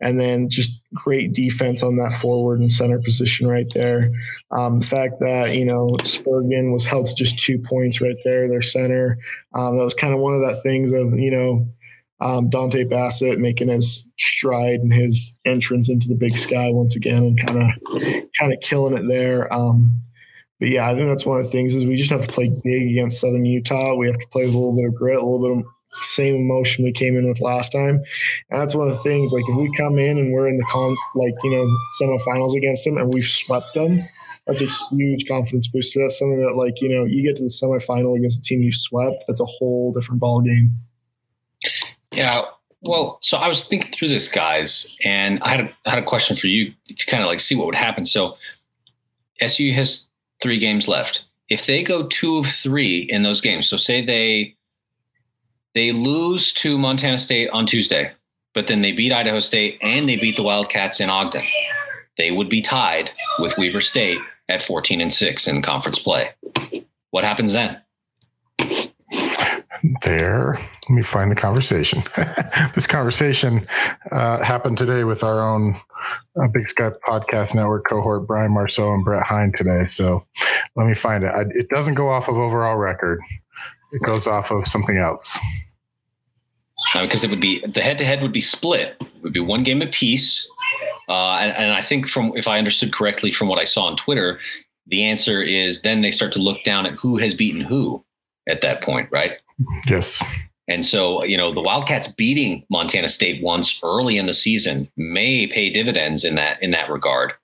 and 0.00 0.20
then 0.20 0.48
just 0.48 0.82
great 0.92 1.32
defense 1.32 1.82
on 1.82 1.96
that 1.96 2.12
forward 2.12 2.60
and 2.60 2.70
center 2.70 2.98
position 2.98 3.46
right 3.46 3.70
there. 3.72 4.12
Um, 4.56 4.78
the 4.78 4.86
fact 4.86 5.14
that 5.20 5.54
you 5.54 5.64
know 5.64 5.96
Spurgeon 6.02 6.72
was 6.72 6.84
held 6.84 7.06
to 7.06 7.14
just 7.14 7.38
two 7.38 7.58
points 7.58 8.00
right 8.00 8.16
there, 8.24 8.48
their 8.48 8.60
center. 8.60 9.18
Um, 9.54 9.78
that 9.78 9.84
was 9.84 9.94
kind 9.94 10.14
of 10.14 10.20
one 10.20 10.34
of 10.34 10.42
that 10.42 10.62
things 10.62 10.92
of 10.92 11.18
you 11.18 11.30
know 11.30 11.66
um, 12.20 12.50
Dontay 12.50 12.88
Bassett 12.88 13.38
making 13.38 13.68
his 13.68 14.06
stride 14.18 14.80
and 14.80 14.92
his 14.92 15.38
entrance 15.44 15.88
into 15.88 16.08
the 16.08 16.16
Big 16.16 16.36
Sky 16.36 16.70
once 16.70 16.96
again, 16.96 17.24
and 17.24 17.40
kind 17.40 17.62
of 17.62 17.70
kind 18.38 18.52
of 18.52 18.60
killing 18.60 18.96
it 18.96 19.08
there. 19.08 19.52
Um, 19.52 20.02
but 20.58 20.68
yeah, 20.68 20.88
I 20.88 20.94
think 20.94 21.06
that's 21.06 21.26
one 21.26 21.38
of 21.38 21.44
the 21.44 21.50
things 21.50 21.74
is 21.74 21.86
we 21.86 21.96
just 21.96 22.10
have 22.10 22.26
to 22.26 22.32
play 22.32 22.48
big 22.48 22.90
against 22.90 23.20
Southern 23.20 23.44
Utah. 23.44 23.94
We 23.94 24.06
have 24.06 24.18
to 24.18 24.26
play 24.28 24.46
with 24.46 24.54
a 24.54 24.58
little 24.58 24.74
bit 24.74 24.86
of 24.86 24.94
grit, 24.94 25.18
a 25.18 25.24
little 25.24 25.40
bit 25.40 25.58
of 25.58 25.72
same 25.92 26.36
emotion 26.36 26.84
we 26.84 26.92
came 26.92 27.16
in 27.16 27.28
with 27.28 27.40
last 27.40 27.70
time. 27.70 28.02
And 28.50 28.60
that's 28.60 28.74
one 28.74 28.88
of 28.88 28.94
the 28.94 29.02
things. 29.02 29.32
Like 29.32 29.44
if 29.48 29.56
we 29.56 29.70
come 29.76 29.98
in 29.98 30.18
and 30.18 30.32
we're 30.32 30.48
in 30.48 30.56
the 30.56 30.64
con 30.64 30.96
like 31.14 31.34
you 31.42 31.50
know 31.50 31.66
semifinals 32.00 32.56
against 32.56 32.84
them 32.84 32.96
and 32.98 33.12
we've 33.12 33.24
swept 33.24 33.74
them, 33.74 34.02
that's 34.46 34.62
a 34.62 34.68
huge 34.90 35.26
confidence 35.26 35.68
booster. 35.68 36.00
That's 36.00 36.18
something 36.18 36.40
that 36.40 36.56
like 36.56 36.80
you 36.80 36.88
know 36.88 37.04
you 37.04 37.22
get 37.22 37.36
to 37.36 37.42
the 37.42 37.48
semifinal 37.48 38.16
against 38.16 38.38
a 38.38 38.42
team 38.42 38.62
you 38.62 38.72
swept. 38.72 39.24
That's 39.26 39.40
a 39.40 39.46
whole 39.46 39.92
different 39.92 40.20
ball 40.20 40.40
game. 40.40 40.76
Yeah. 42.12 42.42
Well, 42.82 43.18
so 43.20 43.36
I 43.36 43.48
was 43.48 43.64
thinking 43.64 43.90
through 43.90 44.08
this, 44.08 44.28
guys, 44.28 44.86
and 45.02 45.42
I 45.42 45.48
had 45.48 45.60
a, 45.60 45.90
had 45.90 45.98
a 45.98 46.04
question 46.04 46.36
for 46.36 46.46
you 46.46 46.72
to 46.96 47.06
kind 47.06 47.22
of 47.22 47.26
like 47.26 47.40
see 47.40 47.56
what 47.56 47.66
would 47.66 47.74
happen. 47.74 48.04
So 48.04 48.36
SU 49.40 49.72
has 49.72 50.06
three 50.42 50.58
games 50.58 50.88
left. 50.88 51.24
If 51.48 51.66
they 51.66 51.82
go 51.82 52.06
two 52.06 52.38
of 52.38 52.46
three 52.46 53.00
in 53.10 53.22
those 53.22 53.40
games, 53.40 53.68
so 53.68 53.76
say 53.76 54.04
they 54.04 54.56
they 55.74 55.92
lose 55.92 56.52
to 56.54 56.78
Montana 56.78 57.18
State 57.18 57.50
on 57.50 57.66
Tuesday, 57.66 58.10
but 58.54 58.66
then 58.66 58.80
they 58.80 58.92
beat 58.92 59.12
Idaho 59.12 59.40
State 59.40 59.78
and 59.82 60.08
they 60.08 60.16
beat 60.16 60.36
the 60.36 60.42
Wildcats 60.42 61.00
in 61.00 61.10
Ogden, 61.10 61.44
they 62.16 62.30
would 62.30 62.48
be 62.48 62.62
tied 62.62 63.10
with 63.38 63.56
Weber 63.58 63.82
State 63.82 64.18
at 64.48 64.62
14 64.62 65.00
and 65.00 65.12
6 65.12 65.46
in 65.46 65.62
conference 65.62 65.98
play. 65.98 66.30
What 67.10 67.24
happens 67.24 67.52
then? 67.52 67.80
There, 70.02 70.58
let 70.88 70.90
me 70.90 71.02
find 71.02 71.30
the 71.30 71.36
conversation. 71.36 72.02
this 72.74 72.86
conversation 72.86 73.66
uh, 74.10 74.42
happened 74.42 74.78
today 74.78 75.04
with 75.04 75.22
our 75.22 75.40
own 75.40 75.76
uh, 76.40 76.48
Big 76.52 76.66
Sky 76.66 76.90
Podcast 77.06 77.54
Network 77.54 77.86
cohort, 77.86 78.26
Brian 78.26 78.52
Marceau 78.52 78.94
and 78.94 79.04
Brett 79.04 79.26
Hein 79.26 79.52
today. 79.56 79.84
So 79.84 80.26
let 80.76 80.86
me 80.86 80.94
find 80.94 81.24
it. 81.24 81.28
I, 81.28 81.42
it 81.50 81.68
doesn't 81.68 81.94
go 81.94 82.08
off 82.08 82.28
of 82.28 82.36
overall 82.36 82.76
record. 82.76 83.20
It 83.92 84.02
goes 84.02 84.26
off 84.26 84.50
of 84.50 84.66
something 84.66 84.96
else. 84.96 85.38
Because 86.94 87.22
uh, 87.22 87.28
it 87.28 87.30
would 87.30 87.40
be 87.40 87.64
the 87.66 87.82
head-to-head 87.82 88.22
would 88.22 88.32
be 88.32 88.40
split. 88.40 88.96
It 89.00 89.22
would 89.22 89.32
be 89.32 89.40
one 89.40 89.62
game 89.62 89.82
apiece. 89.82 90.48
Uh, 91.08 91.38
and, 91.40 91.52
and 91.52 91.72
I 91.72 91.82
think 91.82 92.08
from 92.08 92.32
if 92.34 92.48
I 92.48 92.58
understood 92.58 92.92
correctly 92.92 93.30
from 93.30 93.48
what 93.48 93.58
I 93.58 93.64
saw 93.64 93.84
on 93.84 93.96
Twitter, 93.96 94.40
the 94.86 95.04
answer 95.04 95.42
is 95.42 95.82
then 95.82 96.00
they 96.00 96.10
start 96.10 96.32
to 96.32 96.38
look 96.38 96.64
down 96.64 96.86
at 96.86 96.94
who 96.94 97.16
has 97.16 97.34
beaten 97.34 97.60
who 97.60 98.04
at 98.48 98.60
that 98.62 98.82
point, 98.82 99.08
right? 99.10 99.32
Yes. 99.88 100.22
And 100.68 100.84
so, 100.84 101.22
you 101.22 101.36
know, 101.36 101.52
the 101.52 101.62
Wildcats 101.62 102.08
beating 102.08 102.64
Montana 102.70 103.08
State 103.08 103.42
once 103.42 103.80
early 103.84 104.18
in 104.18 104.26
the 104.26 104.32
season 104.32 104.88
may 104.96 105.46
pay 105.46 105.70
dividends 105.70 106.24
in 106.24 106.34
that 106.34 106.60
in 106.62 106.72
that 106.72 106.90
regard. 106.90 107.34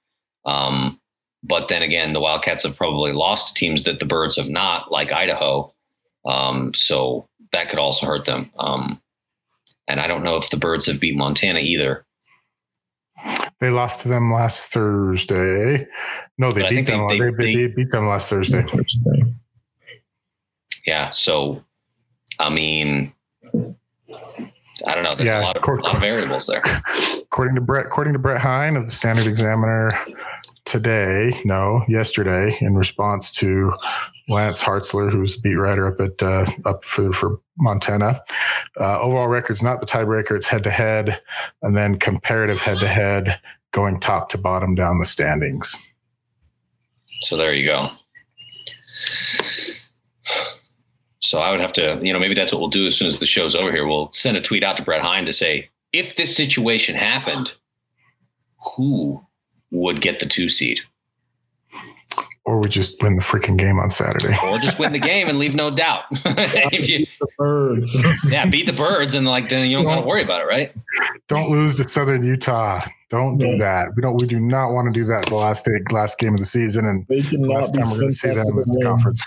Um, 0.44 1.00
but 1.44 1.68
then 1.68 1.82
again, 1.82 2.12
the 2.12 2.20
Wildcats 2.20 2.64
have 2.64 2.76
probably 2.76 3.12
lost 3.12 3.56
teams 3.56 3.84
that 3.84 3.98
the 3.98 4.06
Birds 4.06 4.36
have 4.36 4.48
not, 4.48 4.90
like 4.90 5.12
Idaho. 5.12 5.72
Um, 6.24 6.72
so 6.74 7.28
that 7.52 7.68
could 7.68 7.78
also 7.78 8.06
hurt 8.06 8.24
them. 8.24 8.50
Um, 8.58 9.00
and 9.88 10.00
I 10.00 10.06
don't 10.06 10.22
know 10.22 10.36
if 10.36 10.50
the 10.50 10.56
Birds 10.56 10.86
have 10.86 11.00
beat 11.00 11.16
Montana 11.16 11.60
either. 11.60 12.04
They 13.60 13.70
lost 13.70 14.02
to 14.02 14.08
them 14.08 14.32
last 14.32 14.72
Thursday. 14.72 15.86
No, 16.38 16.50
they 16.50 16.68
beat 16.68 16.86
them. 16.86 17.06
They, 17.08 17.18
they, 17.18 17.30
they, 17.30 17.54
they, 17.54 17.68
beat 17.68 17.90
them 17.92 18.08
last 18.08 18.30
Thursday. 18.30 18.62
Thursday. 18.62 19.22
Yeah. 20.86 21.10
So, 21.10 21.62
I 22.38 22.48
mean, 22.50 23.12
I 24.86 24.94
don't 24.94 25.04
know. 25.04 25.12
There's 25.12 25.26
yeah, 25.26 25.40
a 25.40 25.42
lot 25.42 25.56
of, 25.56 25.66
a 25.66 25.72
lot 25.82 25.94
of 25.94 26.00
variables 26.00 26.46
there. 26.46 26.62
According 27.22 27.54
to 27.54 27.60
Brett, 27.60 27.86
according 27.86 28.12
to 28.12 28.18
Brett 28.18 28.40
Hein 28.40 28.76
of 28.76 28.86
the 28.86 28.92
Standard 28.92 29.26
Examiner, 29.26 29.90
today, 30.64 31.34
no, 31.44 31.82
yesterday, 31.88 32.56
in 32.60 32.74
response 32.74 33.30
to 33.32 33.72
Lance 34.28 34.62
Hartzler, 34.62 35.10
who's 35.10 35.36
the 35.36 35.42
beat 35.42 35.56
writer 35.56 35.86
up 35.86 36.00
at 36.00 36.22
uh, 36.22 36.46
up 36.64 36.84
for 36.84 37.12
for 37.12 37.40
Montana. 37.58 38.20
Uh, 38.78 39.00
overall 39.00 39.28
record's 39.28 39.62
not 39.62 39.80
the 39.80 39.86
tiebreaker; 39.86 40.36
it's 40.36 40.48
head 40.48 40.64
to 40.64 40.70
head, 40.70 41.20
and 41.62 41.76
then 41.76 41.98
comparative 41.98 42.60
head 42.60 42.78
to 42.80 42.88
head, 42.88 43.40
going 43.72 43.98
top 43.98 44.28
to 44.30 44.38
bottom 44.38 44.74
down 44.74 44.98
the 44.98 45.04
standings. 45.04 45.74
So 47.20 47.36
there 47.36 47.54
you 47.54 47.66
go. 47.66 47.90
So 51.22 51.38
I 51.38 51.50
would 51.50 51.60
have 51.60 51.72
to, 51.74 51.98
you 52.02 52.12
know, 52.12 52.18
maybe 52.18 52.34
that's 52.34 52.52
what 52.52 52.60
we'll 52.60 52.68
do 52.68 52.86
as 52.86 52.96
soon 52.96 53.06
as 53.06 53.18
the 53.18 53.26
show's 53.26 53.54
over 53.54 53.70
here. 53.70 53.86
We'll 53.86 54.10
send 54.12 54.36
a 54.36 54.42
tweet 54.42 54.64
out 54.64 54.76
to 54.76 54.82
Brett 54.82 55.02
Hein 55.02 55.24
to 55.26 55.32
say, 55.32 55.70
if 55.92 56.16
this 56.16 56.36
situation 56.36 56.96
happened, 56.96 57.54
who 58.76 59.24
would 59.70 60.00
get 60.00 60.18
the 60.18 60.26
two 60.26 60.48
seed. 60.48 60.80
Or 62.44 62.58
we 62.58 62.68
just 62.68 63.00
win 63.00 63.14
the 63.14 63.22
freaking 63.22 63.56
game 63.56 63.78
on 63.78 63.88
Saturday. 63.88 64.34
or 64.44 64.58
just 64.58 64.80
win 64.80 64.92
the 64.92 64.98
game 65.12 65.28
and 65.28 65.38
leave 65.38 65.54
no 65.54 65.70
doubt. 65.70 66.04
if 66.10 66.88
you, 66.88 67.06
the 67.20 67.28
birds. 67.38 68.04
yeah, 68.28 68.46
beat 68.46 68.66
the 68.66 68.72
birds 68.72 69.14
and 69.14 69.26
like 69.26 69.48
then 69.48 69.70
you 69.70 69.76
don't, 69.76 69.84
don't 69.84 69.94
got 69.94 70.00
to 70.00 70.06
worry 70.06 70.22
about 70.22 70.40
it, 70.40 70.46
right? 70.46 70.72
Don't 71.28 71.50
lose 71.50 71.76
to 71.76 71.84
Southern 71.84 72.24
Utah. 72.24 72.80
Don't 73.10 73.36
do 73.36 73.58
that. 73.58 73.94
We 73.94 74.00
don't. 74.00 74.18
We 74.18 74.26
do 74.26 74.40
not 74.40 74.72
want 74.72 74.86
to 74.86 74.98
do 74.98 75.04
that. 75.04 75.26
The 75.26 75.34
last 75.34 75.66
day, 75.66 75.72
last 75.90 76.18
game 76.18 76.32
of 76.32 76.38
the 76.38 76.46
season, 76.46 76.86
and 76.86 77.06
they 77.08 77.20
cannot 77.20 77.50
last 77.50 77.74
time 77.74 77.84
we're 77.90 77.96
going 77.96 78.08
to 78.08 78.14
see 78.14 78.28
them 78.28 78.48
in 78.48 78.56
the 78.56 78.80
conference. 78.82 79.22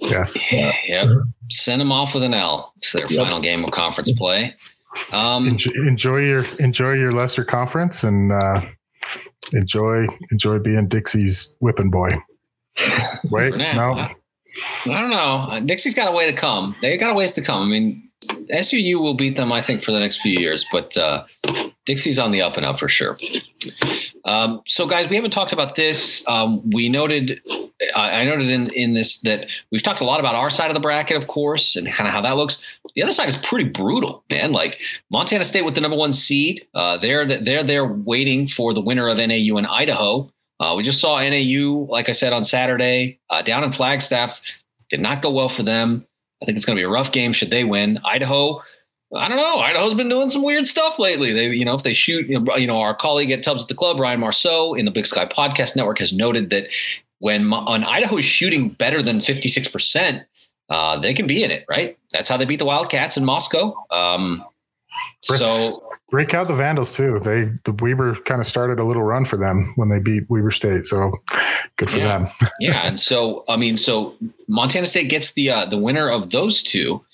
Yes. 0.00 0.52
Yeah. 0.52 0.74
Yep. 0.88 1.08
Send 1.48 1.80
them 1.80 1.92
off 1.92 2.14
with 2.14 2.24
an 2.24 2.34
L. 2.34 2.72
It's 2.78 2.92
their 2.92 3.06
yep. 3.06 3.16
final 3.16 3.40
game 3.40 3.64
of 3.64 3.70
conference 3.70 4.10
play. 4.18 4.56
Um, 5.12 5.46
enjoy, 5.46 5.70
enjoy, 5.86 6.24
your 6.24 6.44
enjoy 6.58 6.94
your 6.94 7.12
lesser 7.12 7.44
conference 7.44 8.02
and 8.02 8.32
uh, 8.32 8.62
enjoy 9.52 10.08
enjoy 10.32 10.58
being 10.58 10.88
Dixie's 10.88 11.56
whipping 11.60 11.90
boy. 11.90 12.18
Wait, 13.30 13.54
no. 13.56 13.64
I, 13.64 14.14
I 14.86 15.00
don't 15.00 15.10
know. 15.10 15.60
Dixie's 15.66 15.94
got 15.94 16.08
a 16.08 16.12
way 16.12 16.30
to 16.30 16.32
come. 16.32 16.74
They 16.80 16.96
got 16.96 17.10
a 17.10 17.14
ways 17.14 17.32
to 17.32 17.42
come. 17.42 17.62
I 17.62 17.66
mean, 17.66 18.08
SUU 18.50 19.00
will 19.00 19.14
beat 19.14 19.36
them, 19.36 19.52
I 19.52 19.62
think, 19.62 19.82
for 19.82 19.92
the 19.92 20.00
next 20.00 20.20
few 20.20 20.38
years, 20.38 20.64
but 20.70 20.96
uh, 20.96 21.24
Dixie's 21.86 22.18
on 22.18 22.30
the 22.30 22.42
up 22.42 22.56
and 22.56 22.64
up 22.64 22.78
for 22.78 22.88
sure. 22.88 23.18
Um, 24.24 24.62
so, 24.66 24.86
guys, 24.86 25.08
we 25.08 25.16
haven't 25.16 25.30
talked 25.30 25.52
about 25.52 25.74
this. 25.74 26.26
Um, 26.26 26.68
we 26.70 26.88
noted, 26.88 27.40
I 27.94 28.24
noted 28.24 28.50
in 28.50 28.70
in 28.72 28.94
this 28.94 29.20
that 29.22 29.46
we've 29.70 29.82
talked 29.82 30.00
a 30.00 30.04
lot 30.04 30.20
about 30.20 30.34
our 30.34 30.50
side 30.50 30.70
of 30.70 30.74
the 30.74 30.80
bracket, 30.80 31.16
of 31.16 31.28
course, 31.28 31.76
and 31.76 31.90
kind 31.90 32.06
of 32.06 32.12
how 32.12 32.20
that 32.20 32.36
looks. 32.36 32.62
The 32.94 33.02
other 33.02 33.12
side 33.12 33.28
is 33.28 33.36
pretty 33.36 33.70
brutal, 33.70 34.24
man. 34.30 34.52
Like 34.52 34.78
Montana 35.10 35.44
State 35.44 35.64
with 35.64 35.74
the 35.74 35.80
number 35.80 35.96
one 35.96 36.12
seed, 36.12 36.66
uh, 36.74 36.98
they're 36.98 37.24
they're 37.38 37.62
there 37.62 37.86
waiting 37.86 38.48
for 38.48 38.74
the 38.74 38.80
winner 38.80 39.08
of 39.08 39.18
NAU 39.18 39.56
and 39.56 39.66
Idaho. 39.66 40.30
Uh, 40.60 40.74
we 40.76 40.82
just 40.82 41.00
saw 41.00 41.20
NAU, 41.20 41.86
like 41.88 42.08
I 42.08 42.12
said 42.12 42.32
on 42.32 42.44
Saturday, 42.44 43.18
uh, 43.30 43.42
down 43.42 43.64
in 43.64 43.72
Flagstaff. 43.72 44.40
Did 44.88 45.00
not 45.00 45.22
go 45.22 45.30
well 45.30 45.48
for 45.48 45.62
them. 45.62 46.06
I 46.42 46.46
think 46.46 46.56
it's 46.56 46.66
going 46.66 46.76
to 46.76 46.80
be 46.80 46.84
a 46.84 46.88
rough 46.88 47.12
game 47.12 47.32
should 47.32 47.50
they 47.50 47.64
win. 47.64 47.98
Idaho, 48.04 48.62
I 49.14 49.28
don't 49.28 49.36
know. 49.36 49.58
Idaho's 49.58 49.94
been 49.94 50.08
doing 50.08 50.30
some 50.30 50.44
weird 50.44 50.66
stuff 50.66 50.98
lately. 50.98 51.32
They, 51.32 51.48
you 51.48 51.64
know, 51.64 51.74
if 51.74 51.82
they 51.82 51.92
shoot, 51.92 52.28
you 52.28 52.40
know, 52.40 52.56
you 52.56 52.66
know 52.66 52.80
our 52.80 52.94
colleague 52.94 53.30
at 53.30 53.42
Tubbs 53.42 53.62
at 53.62 53.68
the 53.68 53.74
Club, 53.74 53.98
Ryan 54.00 54.20
Marceau, 54.20 54.74
in 54.74 54.84
the 54.84 54.90
Big 54.90 55.06
Sky 55.06 55.26
Podcast 55.26 55.76
Network, 55.76 55.98
has 55.98 56.12
noted 56.12 56.50
that 56.50 56.68
when 57.18 57.52
on 57.52 57.84
Idaho 57.84 58.18
is 58.18 58.24
shooting 58.24 58.70
better 58.70 59.02
than 59.02 59.20
fifty 59.20 59.48
six 59.48 59.68
percent, 59.68 60.24
uh, 60.68 60.98
they 60.98 61.14
can 61.14 61.26
be 61.26 61.42
in 61.42 61.50
it, 61.50 61.64
right? 61.68 61.98
That's 62.12 62.28
how 62.28 62.36
they 62.36 62.44
beat 62.44 62.58
the 62.58 62.64
Wildcats 62.64 63.16
in 63.16 63.24
Moscow. 63.24 63.74
Um, 63.90 64.44
so 65.20 65.82
break 66.10 66.34
out 66.34 66.48
the 66.48 66.54
Vandals 66.54 66.94
too. 66.94 67.18
They 67.18 67.50
the 67.64 67.72
Weber 67.72 68.16
kind 68.22 68.40
of 68.40 68.46
started 68.46 68.78
a 68.78 68.84
little 68.84 69.02
run 69.02 69.24
for 69.24 69.36
them 69.36 69.72
when 69.76 69.88
they 69.88 69.98
beat 69.98 70.28
Weber 70.28 70.50
State. 70.50 70.86
So 70.86 71.12
good 71.76 71.90
for 71.90 71.98
yeah. 71.98 72.18
them. 72.18 72.28
yeah, 72.60 72.86
and 72.86 72.98
so 72.98 73.44
I 73.48 73.56
mean, 73.56 73.76
so 73.76 74.14
Montana 74.48 74.86
State 74.86 75.08
gets 75.08 75.32
the 75.32 75.50
uh, 75.50 75.66
the 75.66 75.78
winner 75.78 76.08
of 76.08 76.30
those 76.30 76.62
two, 76.62 77.04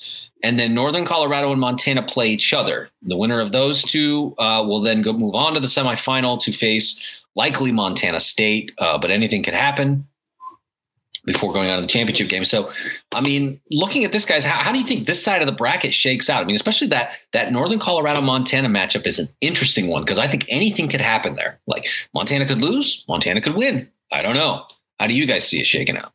and 0.43 0.59
then 0.59 0.75
Northern 0.75 1.05
Colorado 1.05 1.51
and 1.51 1.61
Montana 1.61 2.03
play 2.03 2.29
each 2.29 2.53
other. 2.53 2.89
The 3.03 3.17
winner 3.17 3.41
of 3.41 3.53
those 3.53 3.83
two 3.83 4.35
uh, 4.39 4.65
will 4.67 4.81
then 4.81 5.03
go 5.03 5.13
move 5.13 5.35
on 5.35 5.55
to 5.55 5.61
the 5.61 5.67
semifinal 5.67 6.41
to 6.43 6.53
face 6.53 7.01
likely 7.37 7.73
Montana 7.73 8.21
State, 8.21 8.73
uh, 8.79 8.97
but 8.97 9.11
anything 9.11 9.43
could 9.43 9.55
happen 9.55 10.07
before 11.25 11.53
going 11.53 11.71
on 11.71 11.77
to 11.77 11.83
the 11.83 11.89
championship 11.89 12.29
game. 12.29 12.45
So, 12.45 12.71
I 13.13 13.21
mean, 13.21 13.61
looking 13.71 14.05
at 14.05 14.13
this, 14.13 14.25
guys, 14.25 14.45
how, 14.45 14.59
how, 14.59 14.73
do 14.73 14.79
you 14.79 14.85
think 14.85 15.07
this 15.07 15.23
side 15.23 15.41
of 15.41 15.47
the 15.47 15.55
bracket 15.55 15.95
shakes 15.95 16.29
out? 16.29 16.43
I 16.43 16.45
mean, 16.45 16.57
especially 16.57 16.89
that 16.89 17.13
that 17.33 17.53
Northern 17.53 17.79
Colorado 17.79 18.21
Montana 18.21 18.69
matchup 18.69 19.07
is 19.07 19.19
an 19.19 19.29
interesting 19.41 19.89
one 19.89 20.03
because 20.03 20.19
I 20.19 20.29
think 20.29 20.45
anything 20.49 20.89
could 20.89 21.01
happen 21.01 21.37
there. 21.37 21.61
Like 21.67 21.87
Montana 22.15 22.47
could 22.47 22.61
lose, 22.61 23.05
Montana 23.09 23.41
could 23.41 23.55
win. 23.55 23.91
I 24.13 24.23
don't 24.23 24.35
know. 24.35 24.67
How 25.01 25.07
do 25.07 25.15
you 25.15 25.27
guys 25.27 25.47
see 25.47 25.61
it 25.61 25.67
shaking 25.67 25.97
out? 25.97 26.13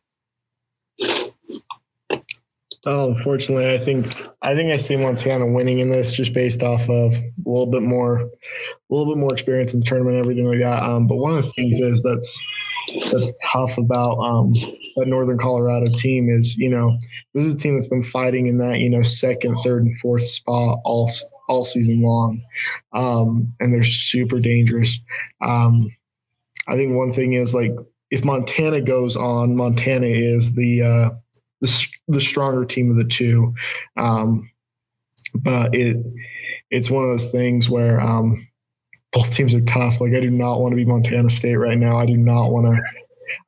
Oh, 2.86 3.10
unfortunately, 3.10 3.70
I 3.70 3.76
think 3.76 4.06
I 4.40 4.54
think 4.54 4.72
I 4.72 4.76
see 4.76 4.96
Montana 4.96 5.46
winning 5.46 5.80
in 5.80 5.90
this 5.90 6.14
just 6.14 6.32
based 6.32 6.62
off 6.62 6.88
of 6.88 7.14
a 7.14 7.32
little 7.44 7.66
bit 7.66 7.82
more, 7.82 8.20
a 8.20 8.28
little 8.88 9.12
bit 9.12 9.20
more 9.20 9.32
experience 9.32 9.74
in 9.74 9.80
the 9.80 9.86
tournament, 9.86 10.16
and 10.16 10.24
everything 10.24 10.46
like 10.46 10.60
that. 10.60 10.82
Um, 10.82 11.06
but 11.06 11.16
one 11.16 11.36
of 11.36 11.44
the 11.44 11.50
things 11.50 11.78
is 11.78 12.02
that's 12.02 12.42
that's 13.12 13.34
tough 13.52 13.76
about 13.76 14.16
um, 14.20 14.54
that 15.00 15.08
Northern 15.08 15.38
Colorado 15.38 15.86
team 15.92 16.28
is, 16.28 16.56
you 16.56 16.70
know, 16.70 16.96
this 17.34 17.44
is 17.44 17.54
a 17.54 17.58
team 17.58 17.74
that's 17.74 17.88
been 17.88 18.02
fighting 18.02 18.46
in 18.46 18.58
that, 18.58 18.78
you 18.78 18.88
know, 18.88 19.02
second, 19.02 19.56
third, 19.64 19.82
and 19.82 19.98
fourth 19.98 20.26
spot 20.26 20.78
all 20.84 21.10
all 21.48 21.64
season 21.64 22.00
long, 22.00 22.40
um, 22.92 23.52
and 23.58 23.74
they're 23.74 23.82
super 23.82 24.38
dangerous. 24.38 25.00
Um, 25.40 25.90
I 26.68 26.76
think 26.76 26.94
one 26.94 27.10
thing 27.10 27.32
is 27.32 27.54
like 27.54 27.72
if 28.10 28.24
Montana 28.24 28.80
goes 28.80 29.16
on, 29.16 29.56
Montana 29.56 30.06
is 30.06 30.54
the 30.54 30.82
uh, 30.82 31.10
the, 31.60 31.86
the 32.08 32.20
stronger 32.20 32.64
team 32.64 32.90
of 32.90 32.96
the 32.96 33.04
two, 33.04 33.52
um, 33.96 34.48
but 35.34 35.74
it 35.74 35.96
it's 36.70 36.90
one 36.90 37.04
of 37.04 37.10
those 37.10 37.30
things 37.32 37.68
where 37.68 38.00
um, 38.00 38.46
both 39.12 39.34
teams 39.34 39.54
are 39.54 39.60
tough. 39.62 40.00
Like 40.00 40.14
I 40.14 40.20
do 40.20 40.30
not 40.30 40.60
want 40.60 40.72
to 40.72 40.76
be 40.76 40.84
Montana 40.84 41.28
State 41.28 41.56
right 41.56 41.78
now. 41.78 41.98
I 41.98 42.06
do 42.06 42.16
not 42.16 42.50
want 42.50 42.66
to. 42.66 42.82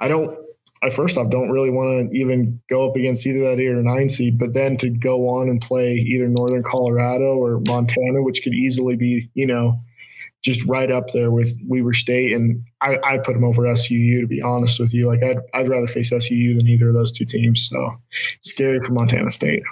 I 0.00 0.08
don't. 0.08 0.36
I 0.82 0.90
first 0.90 1.16
off 1.16 1.30
don't 1.30 1.50
really 1.50 1.70
want 1.70 2.10
to 2.10 2.18
even 2.18 2.60
go 2.68 2.88
up 2.88 2.96
against 2.96 3.26
either 3.26 3.40
that 3.40 3.60
eight 3.60 3.68
or 3.68 3.82
nine 3.82 4.08
seed, 4.08 4.38
but 4.38 4.52
then 4.52 4.76
to 4.78 4.90
go 4.90 5.28
on 5.28 5.48
and 5.48 5.60
play 5.60 5.94
either 5.94 6.28
Northern 6.28 6.62
Colorado 6.62 7.36
or 7.36 7.60
Montana, 7.60 8.22
which 8.22 8.42
could 8.42 8.54
easily 8.54 8.96
be, 8.96 9.30
you 9.34 9.46
know, 9.46 9.80
just 10.42 10.66
right 10.66 10.90
up 10.90 11.08
there 11.12 11.30
with 11.30 11.56
Weber 11.66 11.92
State, 11.92 12.32
and 12.32 12.64
I, 12.80 12.98
I 13.04 13.18
put 13.18 13.34
them 13.34 13.44
over 13.44 13.62
SUU 13.62 14.20
to 14.20 14.26
be 14.26 14.42
honest 14.42 14.80
with 14.80 14.92
you. 14.92 15.06
Like 15.06 15.22
I'd 15.22 15.38
I'd 15.54 15.68
rather 15.68 15.86
face 15.86 16.12
SUU 16.12 16.56
than 16.56 16.66
either 16.66 16.88
of 16.88 16.94
those 16.94 17.12
two 17.12 17.24
teams. 17.24 17.68
So 17.68 17.92
scary 18.40 18.80
for 18.80 18.92
Montana 18.92 19.30
State. 19.30 19.62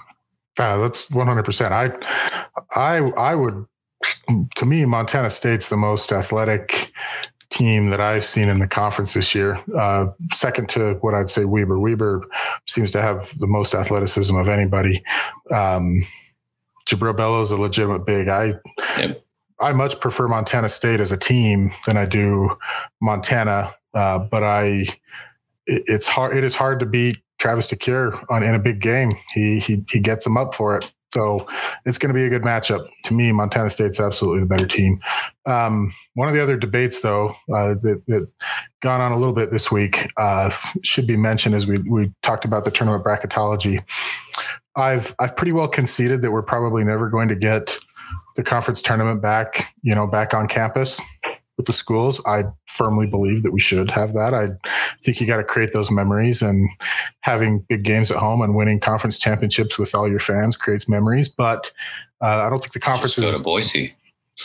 Uh, 0.59 0.79
that's 0.79 1.11
one 1.11 1.27
hundred 1.27 1.45
percent. 1.45 1.73
I 1.73 1.91
I 2.77 2.99
I 2.99 3.35
would 3.35 3.67
to 4.55 4.67
me, 4.67 4.85
Montana 4.85 5.31
State's 5.31 5.69
the 5.69 5.77
most 5.77 6.13
athletic 6.13 6.93
team 7.51 7.91
that 7.91 8.01
I've 8.01 8.25
seen 8.25 8.49
in 8.49 8.61
the 8.61 8.69
conference 8.69 9.15
this 9.15 9.35
year. 9.35 9.59
Uh, 9.77 10.07
second 10.33 10.69
to 10.71 10.95
what 11.01 11.15
I'd 11.15 11.31
say 11.31 11.45
Weber. 11.45 11.79
Weber 11.79 12.25
seems 12.67 12.91
to 12.93 13.03
have 13.03 13.31
the 13.39 13.47
most 13.47 13.75
athleticism 13.75 14.35
of 14.37 14.49
anybody. 14.49 15.03
Um, 15.51 16.03
Jubrile 16.87 17.15
Belo 17.15 17.43
is 17.43 17.51
a 17.51 17.57
legitimate 17.57 18.07
big. 18.07 18.29
I 18.29 18.55
yep. 18.99 19.25
I 19.61 19.73
much 19.73 20.01
prefer 20.01 20.27
Montana 20.27 20.69
State 20.69 21.01
as 21.01 21.13
a 21.13 21.17
team 21.17 21.71
than 21.87 21.97
I 21.97 22.07
do 22.07 22.57
Montana, 23.03 23.71
uh, 23.95 24.19
but 24.19 24.43
I 24.43 24.87
it, 25.67 25.85
it's 25.87 26.09
hard. 26.09 26.37
It 26.37 26.45
is 26.45 26.55
hard 26.55 26.81
to 26.81 26.87
beat 26.87 27.19
Travis 27.39 27.67
DeCuire 27.67 28.25
on 28.31 28.43
in 28.43 28.55
a 28.55 28.59
big 28.59 28.81
game. 28.81 29.13
He 29.35 29.59
he 29.59 29.85
he 29.91 30.01
gets 30.01 30.25
them 30.25 30.37
up 30.37 30.55
for 30.55 30.77
it. 30.79 30.91
So 31.13 31.47
it's 31.85 31.99
going 31.99 32.09
to 32.09 32.15
be 32.15 32.25
a 32.25 32.29
good 32.29 32.43
matchup. 32.43 32.89
To 33.05 33.15
me, 33.15 33.33
Montana 33.33 33.71
State's 33.71 33.99
absolutely 33.99 34.41
the 34.41 34.47
better 34.47 34.67
team. 34.67 35.01
Um, 35.45 35.93
one 36.15 36.29
of 36.29 36.35
the 36.35 36.43
other 36.43 36.57
debates, 36.57 37.01
though, 37.01 37.31
uh, 37.53 37.75
that, 37.83 38.03
that 38.07 38.29
gone 38.81 39.01
on 39.01 39.13
a 39.13 39.19
little 39.19 39.35
bit 39.35 39.51
this 39.51 39.73
week 39.73 40.09
uh, 40.17 40.51
should 40.85 41.07
be 41.07 41.17
mentioned 41.17 41.55
as 41.55 41.67
we 41.67 41.79
we 41.79 42.13
talked 42.23 42.45
about 42.45 42.65
the 42.65 42.71
tournament 42.71 43.05
bracketology. 43.05 43.83
I've 44.77 45.15
I've 45.19 45.37
pretty 45.37 45.53
well 45.53 45.69
conceded 45.69 46.23
that 46.23 46.31
we're 46.31 46.43
probably 46.43 46.85
never 46.85 47.09
going 47.09 47.29
to 47.29 47.37
get 47.37 47.77
the 48.37 48.43
conference 48.45 48.81
tournament 48.81 49.21
back, 49.21 49.75
you 49.83 49.95
know, 49.95 50.07
back 50.07 50.33
on 50.33 50.47
campus 50.47 51.01
with 51.61 51.67
the 51.67 51.73
schools. 51.75 52.23
I 52.25 52.45
firmly 52.67 53.07
believe 53.07 53.43
that 53.43 53.53
we 53.53 53.61
should 53.61 53.91
have 53.91 54.15
that. 54.15 54.33
I 54.33 54.49
think 55.05 55.21
you 55.21 55.27
got 55.27 55.37
to 55.37 55.45
create 55.45 55.73
those 55.73 55.91
memories 55.91 56.41
and 56.41 56.71
having 57.21 57.61
big 57.69 57.83
games 57.83 58.11
at 58.11 58.17
home 58.17 58.41
and 58.41 58.57
winning 58.57 58.81
conference 58.81 59.19
championships 59.19 59.79
with 59.79 59.95
all 59.95 60.09
your 60.09 60.19
fans 60.19 60.57
creates 60.57 60.89
memories. 60.89 61.29
But 61.29 61.71
uh, 62.23 62.45
I 62.47 62.49
don't 62.49 62.61
think 62.61 62.73
the 62.73 62.81
conference 62.81 63.17
Just 63.17 63.27
go 63.27 63.31
is 63.31 63.37
to 63.39 63.43
Boise. 63.43 63.95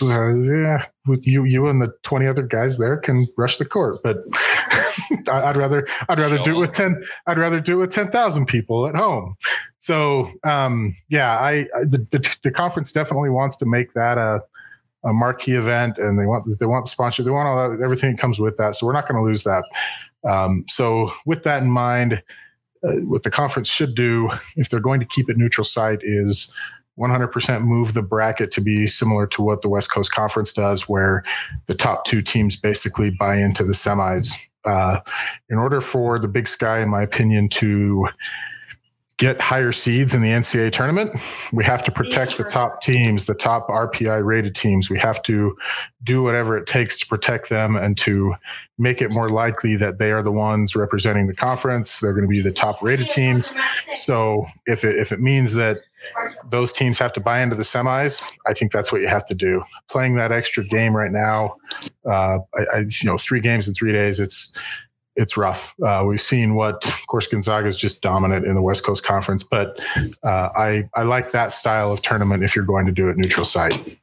uh, 0.01 0.33
yeah, 0.35 0.85
with 1.07 1.25
you, 1.25 1.45
you 1.45 1.67
and 1.67 1.81
the 1.81 1.93
twenty 2.03 2.27
other 2.27 2.43
guys 2.43 2.77
there 2.77 2.97
can 2.97 3.27
rush 3.37 3.57
the 3.57 3.65
court, 3.65 3.95
but 4.03 4.17
I'd 5.31 5.55
rather, 5.55 5.87
I'd 6.09 6.19
rather 6.19 6.37
do 6.39 6.57
it 6.57 6.59
with 6.59 6.71
ten, 6.71 7.01
I'd 7.27 7.37
rather 7.37 7.61
do 7.61 7.75
it 7.75 7.81
with 7.87 7.93
ten 7.93 8.11
thousand 8.11 8.47
people 8.47 8.87
at 8.87 8.95
home. 8.95 9.35
So, 9.79 10.27
um, 10.43 10.93
yeah, 11.07 11.37
I, 11.37 11.67
I 11.77 11.83
the, 11.85 12.05
the 12.11 12.37
the 12.43 12.51
conference 12.51 12.91
definitely 12.91 13.29
wants 13.29 13.55
to 13.57 13.65
make 13.65 13.93
that 13.93 14.17
a 14.17 14.41
a 15.05 15.13
marquee 15.13 15.55
event, 15.55 15.97
and 15.97 16.19
they 16.19 16.25
want 16.25 16.45
they 16.59 16.65
want 16.65 16.85
the 16.85 16.91
sponsor, 16.91 17.23
they 17.23 17.31
want 17.31 17.47
all 17.47 17.69
that, 17.69 17.83
everything 17.83 18.11
that 18.11 18.19
comes 18.19 18.39
with 18.39 18.57
that. 18.57 18.75
So 18.75 18.85
we're 18.85 18.93
not 18.93 19.07
going 19.07 19.21
to 19.21 19.25
lose 19.25 19.43
that. 19.43 19.63
Um, 20.27 20.65
so 20.67 21.11
with 21.25 21.43
that 21.43 21.61
in 21.61 21.69
mind, 21.69 22.23
uh, 22.83 22.93
what 23.03 23.23
the 23.23 23.31
conference 23.31 23.69
should 23.69 23.95
do, 23.95 24.29
if 24.55 24.69
they're 24.69 24.79
going 24.79 24.99
to 24.99 25.05
keep 25.05 25.29
it 25.29 25.37
neutral 25.37 25.63
site, 25.63 25.99
is 26.01 26.53
100% 26.97 27.63
move 27.63 27.93
the 27.93 28.01
bracket 28.01 28.51
to 28.51 28.61
be 28.61 28.87
similar 28.87 29.27
to 29.27 29.41
what 29.41 29.61
the 29.61 29.69
West 29.69 29.91
Coast 29.91 30.13
Conference 30.13 30.53
does, 30.53 30.87
where 30.87 31.23
the 31.65 31.75
top 31.75 32.05
two 32.05 32.21
teams 32.21 32.55
basically 32.55 33.11
buy 33.11 33.35
into 33.35 33.63
the 33.63 33.73
semis. 33.73 34.31
Uh, 34.63 34.99
in 35.49 35.59
order 35.59 35.79
for 35.79 36.17
the 36.17 36.27
Big 36.27 36.47
Sky, 36.47 36.79
in 36.79 36.89
my 36.89 37.03
opinion, 37.03 37.49
to 37.49 38.07
get 39.17 39.39
higher 39.39 39.71
seeds 39.71 40.13
in 40.13 40.21
the 40.21 40.29
NCAA 40.29 40.71
tournament, 40.71 41.11
we 41.53 41.63
have 41.63 41.83
to 41.85 41.91
protect 41.91 42.37
the 42.37 42.43
top 42.43 42.81
teams, 42.81 43.25
the 43.25 43.33
top 43.33 43.67
RPI 43.69 44.25
rated 44.25 44.55
teams. 44.55 44.89
We 44.89 44.99
have 44.99 45.23
to 45.23 45.55
do 46.03 46.21
whatever 46.21 46.57
it 46.57 46.67
takes 46.67 46.97
to 46.97 47.07
protect 47.07 47.49
them 47.49 47.77
and 47.77 47.97
to 47.99 48.35
make 48.77 49.01
it 49.01 49.11
more 49.11 49.29
likely 49.29 49.77
that 49.77 49.99
they 49.99 50.11
are 50.11 50.21
the 50.21 50.33
ones 50.33 50.75
representing 50.75 51.27
the 51.27 51.33
conference. 51.33 52.01
They're 52.01 52.13
going 52.13 52.25
to 52.25 52.29
be 52.29 52.41
the 52.41 52.51
top 52.51 52.81
rated 52.81 53.09
teams. 53.09 53.53
So 53.93 54.45
if 54.65 54.83
it, 54.83 54.97
if 54.97 55.13
it 55.13 55.21
means 55.21 55.53
that 55.53 55.77
those 56.49 56.71
teams 56.71 56.99
have 56.99 57.13
to 57.13 57.19
buy 57.19 57.41
into 57.41 57.55
the 57.55 57.63
semis, 57.63 58.23
I 58.45 58.53
think 58.53 58.71
that's 58.71 58.91
what 58.91 59.01
you 59.01 59.07
have 59.07 59.25
to 59.27 59.33
do. 59.33 59.63
Playing 59.89 60.15
that 60.15 60.31
extra 60.31 60.63
game 60.63 60.95
right 60.95 61.11
now, 61.11 61.55
uh, 62.05 62.39
I, 62.53 62.65
I, 62.73 62.77
you 62.79 63.05
know, 63.09 63.17
three 63.17 63.39
games 63.39 63.67
in 63.67 63.73
three 63.73 63.91
days, 63.91 64.19
it's 64.19 64.55
it's 65.15 65.37
rough. 65.37 65.73
Uh, 65.85 66.03
we've 66.07 66.21
seen 66.21 66.55
what, 66.55 66.85
of 66.87 67.07
course, 67.07 67.27
Gonzaga 67.27 67.67
is 67.67 67.77
just 67.77 68.01
dominant 68.01 68.45
in 68.45 68.55
the 68.55 68.61
West 68.61 68.83
Coast 68.83 69.03
Conference, 69.03 69.43
but 69.43 69.79
uh, 70.23 70.49
I 70.55 70.89
I 70.93 71.03
like 71.03 71.31
that 71.31 71.51
style 71.53 71.91
of 71.91 72.01
tournament 72.01 72.43
if 72.43 72.55
you're 72.55 72.65
going 72.65 72.85
to 72.85 72.91
do 72.91 73.09
it 73.09 73.17
neutral 73.17 73.45
site. 73.45 73.99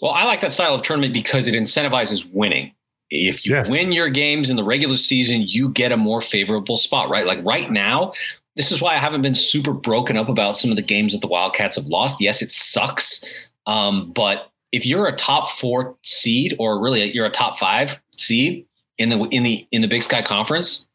Well, 0.00 0.12
I 0.12 0.24
like 0.24 0.40
that 0.40 0.52
style 0.52 0.74
of 0.74 0.82
tournament 0.82 1.14
because 1.14 1.46
it 1.46 1.54
incentivizes 1.54 2.28
winning. 2.32 2.72
If 3.10 3.44
you 3.46 3.54
Yes. 3.54 3.70
win 3.70 3.92
your 3.92 4.08
games 4.08 4.50
in 4.50 4.56
the 4.56 4.64
regular 4.64 4.96
season, 4.96 5.42
you 5.46 5.68
get 5.68 5.92
a 5.92 5.96
more 5.96 6.20
favorable 6.20 6.76
spot, 6.76 7.08
right? 7.08 7.26
Like 7.26 7.44
right 7.44 7.70
now, 7.70 8.12
this 8.56 8.72
is 8.72 8.80
why 8.80 8.94
I 8.94 8.98
haven't 8.98 9.22
been 9.22 9.34
super 9.34 9.72
broken 9.72 10.16
up 10.16 10.28
about 10.28 10.56
some 10.56 10.70
of 10.70 10.76
the 10.76 10.82
games 10.82 11.12
that 11.12 11.20
the 11.20 11.26
Wildcats 11.28 11.76
have 11.76 11.86
lost. 11.86 12.16
Yes, 12.20 12.42
it 12.42 12.50
sucks. 12.50 13.24
Um, 13.66 14.12
but 14.12 14.50
if 14.72 14.84
you're 14.86 15.06
a 15.06 15.14
top 15.14 15.50
four 15.50 15.94
seed, 16.02 16.56
or 16.58 16.82
really 16.82 17.12
you're 17.12 17.26
a 17.26 17.30
top 17.30 17.58
five 17.58 18.00
seed 18.16 18.66
in 19.02 19.08
the 19.10 19.18
in 19.24 19.42
the 19.42 19.66
in 19.72 19.82
the 19.82 19.88
Big 19.88 20.02
Sky 20.02 20.22
Conference, 20.22 20.86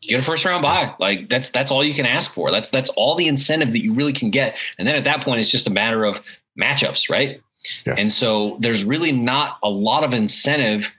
you 0.00 0.10
get 0.10 0.20
a 0.20 0.24
first 0.24 0.44
round 0.44 0.62
bye. 0.62 0.94
Like 0.98 1.28
that's 1.28 1.50
that's 1.50 1.70
all 1.70 1.84
you 1.84 1.94
can 1.94 2.06
ask 2.06 2.32
for. 2.32 2.50
That's 2.50 2.70
that's 2.70 2.90
all 2.90 3.14
the 3.14 3.28
incentive 3.28 3.72
that 3.72 3.82
you 3.82 3.92
really 3.92 4.12
can 4.12 4.30
get. 4.30 4.56
And 4.78 4.86
then 4.88 4.96
at 4.96 5.04
that 5.04 5.22
point, 5.22 5.40
it's 5.40 5.50
just 5.50 5.66
a 5.66 5.70
matter 5.70 6.04
of 6.04 6.20
matchups, 6.58 7.10
right? 7.10 7.40
Yes. 7.84 8.00
And 8.00 8.12
so 8.12 8.56
there's 8.60 8.84
really 8.84 9.12
not 9.12 9.58
a 9.62 9.68
lot 9.70 10.04
of 10.04 10.14
incentive 10.14 10.92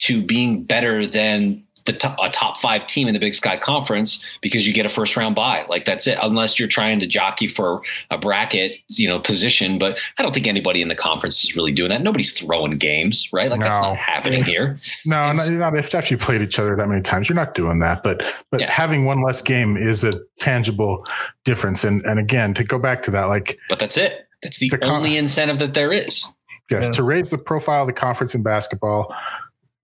to 0.00 0.22
being 0.22 0.64
better 0.64 1.06
than 1.06 1.64
the 1.88 1.98
to- 1.98 2.16
a 2.22 2.28
top 2.30 2.58
five 2.58 2.86
team 2.86 3.08
in 3.08 3.14
the 3.14 3.18
Big 3.20 3.34
Sky 3.34 3.56
Conference 3.56 4.22
because 4.42 4.66
you 4.66 4.74
get 4.74 4.84
a 4.86 4.88
first 4.88 5.16
round 5.16 5.34
bye. 5.34 5.64
Like 5.68 5.84
that's 5.86 6.06
it, 6.06 6.18
unless 6.22 6.58
you're 6.58 6.68
trying 6.68 7.00
to 7.00 7.06
jockey 7.06 7.48
for 7.48 7.80
a 8.10 8.18
bracket, 8.18 8.78
you 8.88 9.08
know, 9.08 9.18
position. 9.18 9.78
But 9.78 9.98
I 10.18 10.22
don't 10.22 10.32
think 10.34 10.46
anybody 10.46 10.82
in 10.82 10.88
the 10.88 10.94
conference 10.94 11.42
is 11.42 11.56
really 11.56 11.72
doing 11.72 11.88
that. 11.90 12.02
Nobody's 12.02 12.32
throwing 12.32 12.72
games, 12.72 13.28
right? 13.32 13.50
Like 13.50 13.60
that's 13.60 13.78
not 13.80 13.96
happening 13.96 14.44
here. 14.44 14.78
No, 15.06 15.30
It's- 15.30 15.48
not, 15.48 15.72
not 15.72 15.76
if 15.78 15.94
after 15.94 16.12
you 16.14 16.18
played 16.18 16.42
each 16.42 16.58
other 16.58 16.76
that 16.76 16.88
many 16.88 17.00
times, 17.02 17.28
you're 17.28 17.36
not 17.36 17.54
doing 17.54 17.78
that. 17.80 18.02
But 18.04 18.22
but 18.50 18.60
Yeah. 18.60 18.70
having 18.70 19.06
one 19.06 19.22
less 19.22 19.40
game 19.42 19.76
is 19.76 20.04
a 20.04 20.20
tangible 20.40 21.04
difference. 21.44 21.84
And 21.84 22.02
and 22.04 22.18
again, 22.20 22.52
to 22.54 22.64
go 22.64 22.78
back 22.78 23.02
to 23.04 23.10
that, 23.12 23.24
like 23.24 23.58
But 23.68 23.78
that's 23.78 23.96
it. 23.96 24.26
That's 24.42 24.58
the, 24.58 24.68
The 24.68 24.78
con- 24.78 24.90
only 24.90 25.16
incentive 25.16 25.58
that 25.58 25.74
there 25.74 25.92
is. 25.92 26.24
yes, 26.70 26.84
Yeah. 26.86 26.92
to 26.92 27.02
raise 27.02 27.30
the 27.30 27.38
profile 27.38 27.80
of 27.82 27.86
the 27.88 27.92
conference 27.92 28.34
in 28.34 28.42
basketball, 28.42 29.12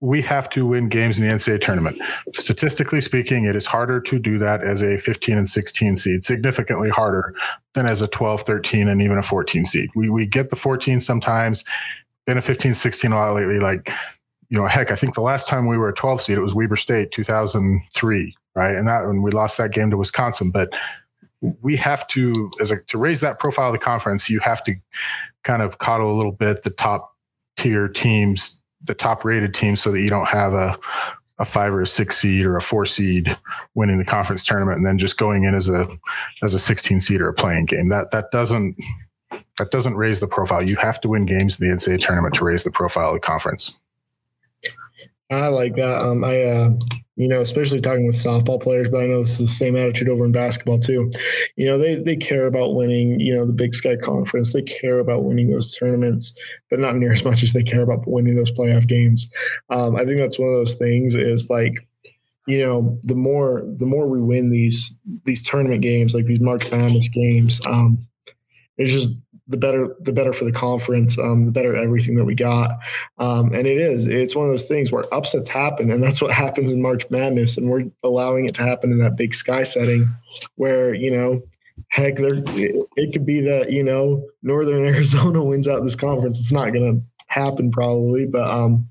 we 0.05 0.21
have 0.21 0.47
to 0.51 0.67
win 0.67 0.87
games 0.87 1.17
in 1.17 1.27
the 1.27 1.33
NCAA 1.33 1.59
tournament. 1.59 1.97
Statistically 2.35 3.01
speaking, 3.01 3.45
it 3.45 3.55
is 3.55 3.65
harder 3.65 3.99
to 4.01 4.19
do 4.19 4.37
that 4.37 4.63
as 4.63 4.83
a 4.83 4.97
15 4.97 5.35
and 5.35 5.49
16 5.49 5.95
seed, 5.95 6.23
significantly 6.23 6.89
harder 6.89 7.33
than 7.73 7.87
as 7.87 8.03
a 8.03 8.07
12, 8.07 8.43
13, 8.43 8.87
and 8.87 9.01
even 9.01 9.17
a 9.17 9.23
14 9.23 9.65
seed. 9.65 9.89
We 9.95 10.09
we 10.09 10.27
get 10.27 10.51
the 10.51 10.55
14 10.55 11.01
sometimes, 11.01 11.65
been 12.27 12.37
a 12.37 12.41
15, 12.41 12.75
16 12.75 13.11
a 13.11 13.15
lot 13.15 13.33
lately. 13.33 13.59
Like, 13.59 13.89
you 14.49 14.59
know, 14.59 14.67
heck, 14.67 14.91
I 14.91 14.95
think 14.95 15.15
the 15.15 15.21
last 15.21 15.47
time 15.47 15.65
we 15.65 15.77
were 15.77 15.89
a 15.89 15.93
12 15.93 16.21
seed, 16.21 16.37
it 16.37 16.41
was 16.41 16.53
Weber 16.53 16.75
State 16.75 17.11
2003, 17.11 18.35
right? 18.53 18.75
And 18.75 18.87
that 18.87 19.07
when 19.07 19.23
we 19.23 19.31
lost 19.31 19.57
that 19.57 19.71
game 19.71 19.89
to 19.89 19.97
Wisconsin. 19.97 20.51
But 20.51 20.71
we 21.61 21.75
have 21.77 22.07
to, 22.09 22.51
as 22.61 22.69
a 22.69 22.83
to 22.83 22.99
raise 22.99 23.21
that 23.21 23.39
profile 23.39 23.69
of 23.69 23.73
the 23.73 23.79
conference, 23.79 24.29
you 24.29 24.39
have 24.41 24.63
to 24.65 24.75
kind 25.43 25.63
of 25.63 25.79
coddle 25.79 26.13
a 26.13 26.15
little 26.15 26.31
bit 26.31 26.61
the 26.61 26.69
top 26.69 27.15
tier 27.57 27.87
teams, 27.87 28.61
the 28.85 28.93
top 28.93 29.25
rated 29.25 29.53
teams, 29.53 29.81
so 29.81 29.91
that 29.91 30.01
you 30.01 30.09
don't 30.09 30.27
have 30.27 30.53
a 30.53 30.77
a 31.37 31.45
five 31.45 31.73
or 31.73 31.81
a 31.81 31.87
six 31.87 32.17
seed 32.17 32.45
or 32.45 32.55
a 32.55 32.61
four 32.61 32.85
seed 32.85 33.35
winning 33.73 33.97
the 33.97 34.05
conference 34.05 34.43
tournament 34.43 34.77
and 34.77 34.85
then 34.85 34.97
just 34.97 35.17
going 35.17 35.43
in 35.43 35.53
as 35.53 35.67
a 35.67 35.85
as 36.43 36.53
a 36.53 36.59
16 36.59 37.01
seed 37.01 37.19
or 37.19 37.27
a 37.27 37.33
playing 37.33 37.65
game. 37.65 37.89
That 37.89 38.11
that 38.11 38.31
doesn't 38.31 38.77
that 39.57 39.71
doesn't 39.71 39.95
raise 39.95 40.19
the 40.19 40.27
profile. 40.27 40.63
You 40.63 40.75
have 40.77 41.01
to 41.01 41.09
win 41.09 41.25
games 41.25 41.59
in 41.59 41.67
the 41.67 41.75
NCAA 41.75 41.99
tournament 41.99 42.35
to 42.35 42.45
raise 42.45 42.63
the 42.63 42.71
profile 42.71 43.09
of 43.09 43.15
the 43.15 43.19
conference. 43.19 43.79
I 45.29 45.47
like 45.47 45.75
that. 45.75 46.03
Um, 46.03 46.23
I, 46.23 46.43
uh, 46.43 46.69
you 47.17 47.29
know, 47.29 47.39
especially 47.39 47.79
talking 47.79 48.05
with 48.05 48.15
softball 48.15 48.61
players, 48.61 48.89
but 48.89 49.01
I 49.01 49.05
know 49.05 49.21
this 49.21 49.39
is 49.39 49.47
the 49.47 49.47
same 49.47 49.77
attitude 49.77 50.09
over 50.09 50.25
in 50.25 50.33
basketball 50.33 50.79
too. 50.79 51.09
You 51.55 51.65
know, 51.65 51.77
they 51.77 51.95
they 51.95 52.17
care 52.17 52.45
about 52.45 52.75
winning. 52.75 53.19
You 53.19 53.35
know, 53.35 53.45
the 53.45 53.53
Big 53.53 53.73
Sky 53.73 53.95
Conference. 53.95 54.51
They 54.53 54.61
care 54.61 54.99
about 54.99 55.23
winning 55.23 55.49
those 55.49 55.73
tournaments, 55.75 56.37
but 56.69 56.79
not 56.79 56.95
near 56.97 57.13
as 57.13 57.23
much 57.23 57.41
as 57.41 57.53
they 57.53 57.63
care 57.63 57.81
about 57.81 58.03
winning 58.05 58.35
those 58.35 58.51
playoff 58.51 58.87
games. 58.87 59.29
Um, 59.69 59.95
I 59.95 60.03
think 60.03 60.19
that's 60.19 60.37
one 60.37 60.49
of 60.49 60.55
those 60.55 60.73
things. 60.73 61.15
Is 61.15 61.49
like, 61.49 61.87
you 62.47 62.65
know, 62.65 62.99
the 63.03 63.15
more 63.15 63.63
the 63.77 63.85
more 63.85 64.07
we 64.07 64.21
win 64.21 64.49
these 64.49 64.93
these 65.23 65.47
tournament 65.47 65.81
games, 65.81 66.13
like 66.13 66.25
these 66.25 66.41
March 66.41 66.69
Madness 66.69 67.07
games, 67.07 67.61
um, 67.65 67.97
it's 68.77 68.91
just 68.91 69.09
the 69.47 69.57
better 69.57 69.95
the 69.99 70.11
better 70.11 70.33
for 70.33 70.45
the 70.45 70.51
conference, 70.51 71.17
um, 71.19 71.45
the 71.45 71.51
better 71.51 71.75
everything 71.75 72.15
that 72.15 72.25
we 72.25 72.35
got. 72.35 72.71
Um, 73.17 73.53
and 73.53 73.67
it 73.67 73.77
is 73.77 74.05
it's 74.05 74.35
one 74.35 74.45
of 74.45 74.51
those 74.51 74.67
things 74.67 74.91
where 74.91 75.13
upsets 75.13 75.49
happen, 75.49 75.91
and 75.91 76.03
that's 76.03 76.21
what 76.21 76.31
happens 76.45 76.71
in 76.71 76.81
March 76.81 77.09
Madness, 77.09 77.57
and 77.57 77.69
we're 77.69 77.85
allowing 78.03 78.45
it 78.45 78.55
to 78.55 78.63
happen 78.63 78.91
in 78.91 78.99
that 78.99 79.15
big 79.15 79.33
sky 79.33 79.63
setting, 79.63 80.09
where 80.55 80.93
you 80.93 81.11
know. 81.11 81.41
Heck, 81.89 82.15
there 82.15 82.35
it, 82.35 82.87
it 82.95 83.11
could 83.11 83.25
be 83.25 83.41
that 83.41 83.69
you 83.69 83.83
know 83.83 84.25
Northern 84.41 84.85
Arizona 84.93 85.43
wins 85.43 85.67
out 85.67 85.83
this 85.83 85.95
conference. 85.95 86.39
It's 86.39 86.51
not 86.51 86.71
going 86.71 86.95
to 86.95 87.23
happen 87.27 87.69
probably, 87.69 88.25
but 88.25 88.49
um, 88.49 88.87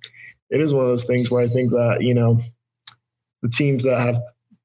it 0.51 0.61
is 0.61 0.75
one 0.75 0.85
of 0.85 0.91
those 0.91 1.05
things 1.05 1.31
where 1.31 1.43
I 1.43 1.49
think 1.49 1.71
that 1.71 2.03
you 2.03 2.13
know 2.13 2.39
the 3.43 3.49
teams 3.49 3.85
that 3.85 4.01
have 4.01 4.21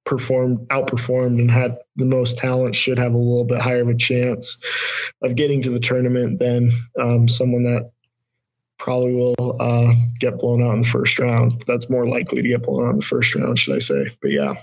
performed, 0.05 0.59
outperformed, 0.69 1.39
and 1.39 1.51
had 1.51 1.77
the 1.99 2.05
most 2.05 2.37
talent 2.37 2.75
should 2.75 2.97
have 2.97 3.13
a 3.13 3.17
little 3.17 3.45
bit 3.45 3.61
higher 3.61 3.81
of 3.81 3.89
a 3.89 3.95
chance 3.95 4.57
of 5.21 5.35
getting 5.35 5.61
to 5.61 5.69
the 5.69 5.79
tournament 5.79 6.39
than 6.39 6.71
um, 7.01 7.27
someone 7.27 7.63
that 7.63 7.91
probably 8.77 9.13
will 9.13 9.57
uh, 9.59 9.93
get 10.19 10.39
blown 10.39 10.63
out 10.63 10.73
in 10.73 10.81
the 10.81 10.87
first 10.87 11.19
round. 11.19 11.63
That's 11.67 11.89
more 11.89 12.07
likely 12.07 12.41
to 12.41 12.47
get 12.47 12.63
blown 12.63 12.87
out 12.87 12.91
in 12.91 12.99
the 12.99 13.05
first 13.05 13.35
round, 13.35 13.59
should 13.59 13.75
I 13.75 13.79
say? 13.79 14.09
But 14.21 14.31
yeah, 14.31 14.55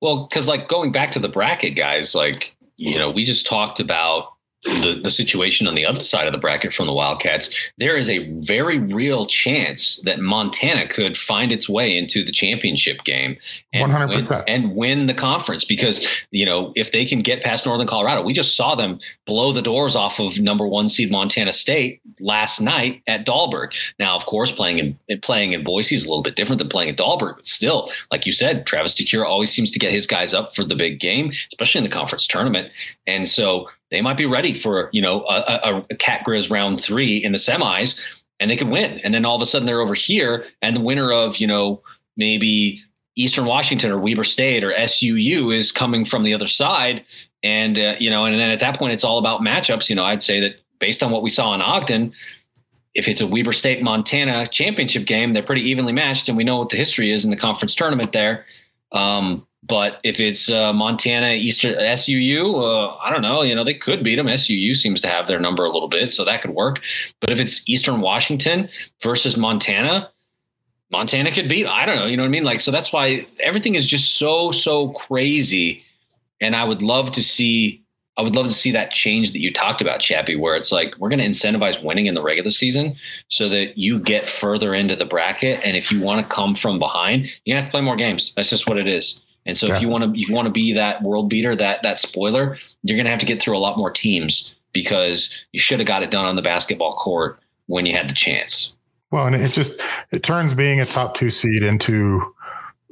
Well, 0.00 0.26
because 0.28 0.48
like 0.48 0.68
going 0.68 0.90
back 0.90 1.12
to 1.12 1.18
the 1.18 1.28
bracket, 1.28 1.76
guys, 1.76 2.14
like 2.14 2.56
you 2.76 2.98
know, 2.98 3.10
we 3.10 3.24
just 3.24 3.46
talked 3.46 3.78
about 3.78 4.32
the, 4.64 5.00
the 5.02 5.10
situation 5.10 5.66
on 5.66 5.74
the 5.74 5.86
other 5.86 6.02
side 6.02 6.26
of 6.26 6.32
the 6.32 6.38
bracket 6.38 6.74
from 6.74 6.86
the 6.86 6.92
Wildcats, 6.92 7.50
there 7.78 7.96
is 7.96 8.10
a 8.10 8.28
very 8.40 8.78
real 8.78 9.26
chance 9.26 10.00
that 10.04 10.20
Montana 10.20 10.86
could 10.86 11.16
find 11.16 11.50
its 11.50 11.68
way 11.68 11.96
into 11.96 12.24
the 12.24 12.32
championship 12.32 13.02
game 13.04 13.36
and, 13.72 13.90
100%. 13.90 14.28
Win, 14.28 14.44
and 14.46 14.76
win 14.76 15.06
the 15.06 15.14
conference 15.14 15.64
because, 15.64 16.06
you 16.30 16.44
know, 16.44 16.72
if 16.76 16.92
they 16.92 17.06
can 17.06 17.22
get 17.22 17.42
past 17.42 17.64
Northern 17.64 17.86
Colorado, 17.86 18.22
we 18.22 18.34
just 18.34 18.54
saw 18.56 18.74
them 18.74 19.00
blow 19.26 19.52
the 19.52 19.62
doors 19.62 19.96
off 19.96 20.18
of 20.20 20.38
number 20.38 20.66
one 20.66 20.88
seed 20.88 21.10
Montana 21.10 21.52
State 21.52 22.02
last 22.20 22.60
night 22.60 23.02
at 23.06 23.24
Dahlberg. 23.24 23.72
Now, 23.98 24.14
of 24.14 24.26
course, 24.26 24.52
playing 24.52 24.98
in 25.08 25.20
playing 25.20 25.52
in 25.52 25.64
Boise 25.64 25.94
is 25.94 26.04
a 26.04 26.08
little 26.08 26.22
bit 26.22 26.36
different 26.36 26.58
than 26.58 26.68
playing 26.68 26.90
at 26.90 26.96
Dahlberg, 26.96 27.36
but 27.36 27.46
still, 27.46 27.90
like 28.10 28.26
you 28.26 28.32
said, 28.32 28.66
Travis 28.66 28.94
DeCuire 28.94 29.26
always 29.26 29.50
seems 29.50 29.70
to 29.72 29.78
get 29.78 29.92
his 29.92 30.06
guys 30.06 30.34
up 30.34 30.54
for 30.54 30.64
the 30.64 30.74
big 30.74 31.00
game, 31.00 31.32
especially 31.52 31.78
in 31.78 31.84
the 31.84 31.90
conference 31.90 32.26
tournament. 32.26 32.70
And 33.06 33.26
so 33.26 33.68
they 33.90 34.00
might 34.00 34.16
be 34.16 34.26
ready 34.26 34.54
for 34.54 34.88
you 34.92 35.02
know 35.02 35.24
a, 35.28 35.82
a, 35.90 35.96
cat 35.96 36.24
grizz 36.24 36.50
round 36.50 36.82
three 36.82 37.16
in 37.16 37.32
the 37.32 37.38
semis 37.38 38.00
and 38.38 38.50
they 38.50 38.56
could 38.56 38.68
win. 38.68 39.00
And 39.04 39.12
then 39.12 39.24
all 39.24 39.36
of 39.36 39.42
a 39.42 39.46
sudden 39.46 39.66
they're 39.66 39.80
over 39.80 39.94
here 39.94 40.46
and 40.62 40.76
the 40.76 40.80
winner 40.80 41.12
of 41.12 41.36
you 41.36 41.46
know 41.46 41.82
maybe 42.16 42.82
eastern 43.16 43.44
washington 43.44 43.90
or 43.90 43.98
weber 43.98 44.24
state 44.24 44.64
or 44.64 44.72
suu 44.72 45.54
is 45.54 45.72
coming 45.72 46.04
from 46.04 46.22
the 46.22 46.34
other 46.34 46.48
side. 46.48 47.04
And 47.42 47.78
uh, 47.78 47.96
you 47.98 48.10
know 48.10 48.24
and 48.24 48.38
then 48.38 48.50
at 48.50 48.60
that 48.60 48.78
point 48.78 48.92
it's 48.92 49.04
all 49.04 49.18
about 49.18 49.40
matchups. 49.40 49.88
You 49.88 49.96
know 49.96 50.04
i'd 50.04 50.22
say 50.22 50.40
that 50.40 50.60
based 50.78 51.02
on 51.02 51.10
what 51.10 51.22
we 51.22 51.30
saw 51.30 51.54
in 51.54 51.60
ogden 51.60 52.12
if 52.94 53.06
it's 53.06 53.20
a 53.20 53.26
weber 53.26 53.52
state 53.52 53.82
montana 53.82 54.46
championship 54.46 55.04
game 55.04 55.32
they're 55.32 55.42
pretty 55.42 55.62
evenly 55.62 55.92
matched 55.92 56.28
and 56.28 56.36
we 56.36 56.44
know 56.44 56.58
what 56.58 56.70
the 56.70 56.76
history 56.76 57.10
is 57.12 57.24
in 57.24 57.30
the 57.30 57.36
conference 57.36 57.74
tournament 57.74 58.12
there. 58.12 58.44
Um, 58.92 59.46
but 59.62 60.00
if 60.02 60.20
it's 60.20 60.50
uh, 60.50 60.72
Montana 60.72 61.32
Eastern 61.32 61.74
SUU, 61.74 62.62
uh, 62.62 62.96
I 62.96 63.10
don't 63.12 63.22
know. 63.22 63.42
You 63.42 63.54
know, 63.54 63.64
they 63.64 63.74
could 63.74 64.02
beat 64.02 64.16
them. 64.16 64.26
SUU 64.26 64.74
seems 64.74 65.00
to 65.02 65.08
have 65.08 65.26
their 65.26 65.38
number 65.38 65.64
a 65.64 65.70
little 65.70 65.88
bit, 65.88 66.12
so 66.12 66.24
that 66.24 66.40
could 66.40 66.52
work. 66.52 66.80
But 67.20 67.30
if 67.30 67.38
it's 67.38 67.68
Eastern 67.68 68.00
Washington 68.00 68.68
versus 69.02 69.36
Montana, 69.36 70.10
Montana 70.90 71.30
could 71.30 71.48
beat. 71.48 71.66
I 71.66 71.84
don't 71.84 71.96
know. 71.96 72.06
You 72.06 72.16
know 72.16 72.22
what 72.22 72.28
I 72.28 72.30
mean? 72.30 72.44
Like, 72.44 72.60
so 72.60 72.70
that's 72.70 72.92
why 72.92 73.26
everything 73.38 73.74
is 73.74 73.86
just 73.86 74.16
so 74.18 74.50
so 74.50 74.90
crazy. 74.90 75.84
And 76.40 76.56
I 76.56 76.64
would 76.64 76.82
love 76.82 77.12
to 77.12 77.22
see. 77.22 77.82
I 78.16 78.22
would 78.22 78.34
love 78.34 78.46
to 78.46 78.52
see 78.52 78.72
that 78.72 78.90
change 78.90 79.32
that 79.32 79.40
you 79.40 79.52
talked 79.52 79.80
about, 79.80 80.00
Chappie, 80.00 80.36
where 80.36 80.56
it's 80.56 80.72
like 80.72 80.94
we're 80.98 81.08
going 81.08 81.20
to 81.20 81.26
incentivize 81.26 81.82
winning 81.82 82.06
in 82.06 82.14
the 82.14 82.22
regular 82.22 82.50
season 82.50 82.96
so 83.28 83.48
that 83.48 83.78
you 83.78 83.98
get 83.98 84.28
further 84.28 84.74
into 84.74 84.96
the 84.96 85.06
bracket. 85.06 85.60
And 85.62 85.76
if 85.76 85.92
you 85.92 86.00
want 86.00 86.28
to 86.28 86.34
come 86.34 86.54
from 86.54 86.78
behind, 86.78 87.28
you 87.44 87.54
have 87.54 87.66
to 87.66 87.70
play 87.70 87.80
more 87.80 87.96
games. 87.96 88.34
That's 88.34 88.50
just 88.50 88.68
what 88.68 88.76
it 88.76 88.88
is. 88.88 89.20
And 89.46 89.56
so 89.56 89.66
yeah. 89.66 89.76
if 89.76 89.82
you 89.82 89.88
want 89.88 90.04
to 90.04 90.18
you 90.18 90.34
want 90.34 90.46
to 90.46 90.52
be 90.52 90.72
that 90.74 91.02
world 91.02 91.28
beater, 91.28 91.56
that 91.56 91.82
that 91.82 91.98
spoiler, 91.98 92.58
you're 92.82 92.96
going 92.96 93.06
to 93.06 93.10
have 93.10 93.20
to 93.20 93.26
get 93.26 93.40
through 93.40 93.56
a 93.56 93.58
lot 93.60 93.78
more 93.78 93.90
teams 93.90 94.54
because 94.72 95.34
you 95.52 95.60
should 95.60 95.78
have 95.80 95.88
got 95.88 96.02
it 96.02 96.10
done 96.10 96.24
on 96.24 96.36
the 96.36 96.42
basketball 96.42 96.94
court 96.94 97.40
when 97.66 97.86
you 97.86 97.96
had 97.96 98.08
the 98.08 98.14
chance. 98.14 98.72
Well, 99.10 99.26
and 99.26 99.34
it 99.34 99.52
just 99.52 99.80
it 100.12 100.22
turns 100.22 100.54
being 100.54 100.80
a 100.80 100.86
top 100.86 101.14
2 101.14 101.30
seed 101.30 101.62
into 101.62 102.22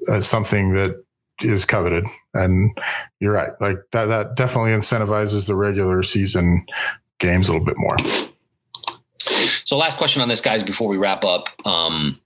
uh, 0.08 0.20
something 0.20 0.72
that 0.72 1.04
is 1.40 1.64
coveted 1.64 2.04
and 2.34 2.76
you're 3.20 3.32
right. 3.32 3.52
Like 3.60 3.78
that 3.92 4.06
that 4.06 4.34
definitely 4.34 4.72
incentivizes 4.72 5.46
the 5.46 5.54
regular 5.54 6.02
season 6.02 6.66
games 7.18 7.48
a 7.48 7.52
little 7.52 7.66
bit 7.66 7.76
more. 7.78 7.96
So 9.64 9.76
last 9.76 9.98
question 9.98 10.22
on 10.22 10.28
this 10.28 10.40
guys 10.40 10.62
before 10.62 10.88
we 10.88 10.96
wrap 10.96 11.24
up. 11.24 11.48
Um, 11.66 12.18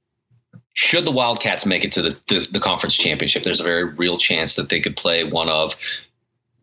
should 0.74 1.04
the 1.04 1.12
Wildcats 1.12 1.66
make 1.66 1.84
it 1.84 1.92
to 1.92 2.02
the, 2.02 2.16
the, 2.28 2.48
the, 2.50 2.60
conference 2.60 2.96
championship, 2.96 3.44
there's 3.44 3.60
a 3.60 3.64
very 3.64 3.84
real 3.84 4.16
chance 4.16 4.56
that 4.56 4.70
they 4.70 4.80
could 4.80 4.96
play 4.96 5.22
one 5.24 5.48
of 5.48 5.74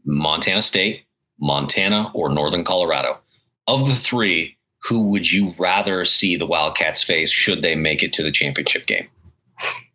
Montana 0.05 0.61
State, 0.61 1.03
Montana, 1.39 2.11
or 2.13 2.29
Northern 2.29 2.63
Colorado. 2.63 3.19
Of 3.67 3.85
the 3.85 3.95
three, 3.95 4.57
who 4.83 5.09
would 5.09 5.31
you 5.31 5.51
rather 5.59 6.05
see 6.05 6.35
the 6.35 6.47
Wildcats 6.47 7.03
face 7.03 7.29
should 7.29 7.61
they 7.61 7.75
make 7.75 8.01
it 8.01 8.13
to 8.13 8.23
the 8.23 8.31
championship 8.31 8.87
game? 8.87 9.07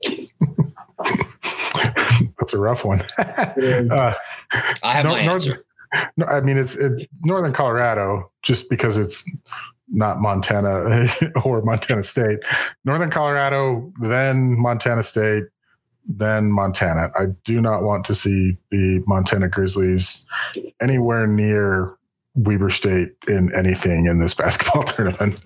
That's 2.39 2.55
a 2.55 2.59
rough 2.59 2.85
one. 2.85 3.03
uh, 3.19 4.15
I 4.83 4.93
have 4.93 5.07
my 5.07 5.19
answer. 5.19 5.65
no, 6.17 6.27
I 6.27 6.41
mean, 6.41 6.57
it's 6.57 6.77
it, 6.77 7.09
Northern 7.23 7.53
Colorado 7.53 8.31
just 8.43 8.71
because 8.71 8.97
it's 8.97 9.29
not 9.89 10.20
Montana 10.20 11.07
or 11.45 11.62
Montana 11.62 12.03
State, 12.03 12.41
Northern 12.85 13.11
Colorado, 13.11 13.93
then 14.01 14.59
Montana 14.59 15.03
State, 15.03 15.45
then 16.07 16.51
Montana. 16.51 17.11
I 17.18 17.26
do 17.45 17.61
not 17.61 17.82
want 17.82 18.05
to 18.07 18.14
see 18.14 18.57
the 18.70 19.03
Montana 19.07 19.49
Grizzlies 19.49 20.26
anywhere 20.80 21.26
near 21.26 21.97
Weber 22.35 22.70
State 22.70 23.12
in 23.28 23.55
anything 23.55 24.07
in 24.07 24.18
this 24.18 24.35
basketball 24.35 24.82
tournament. 24.82 25.39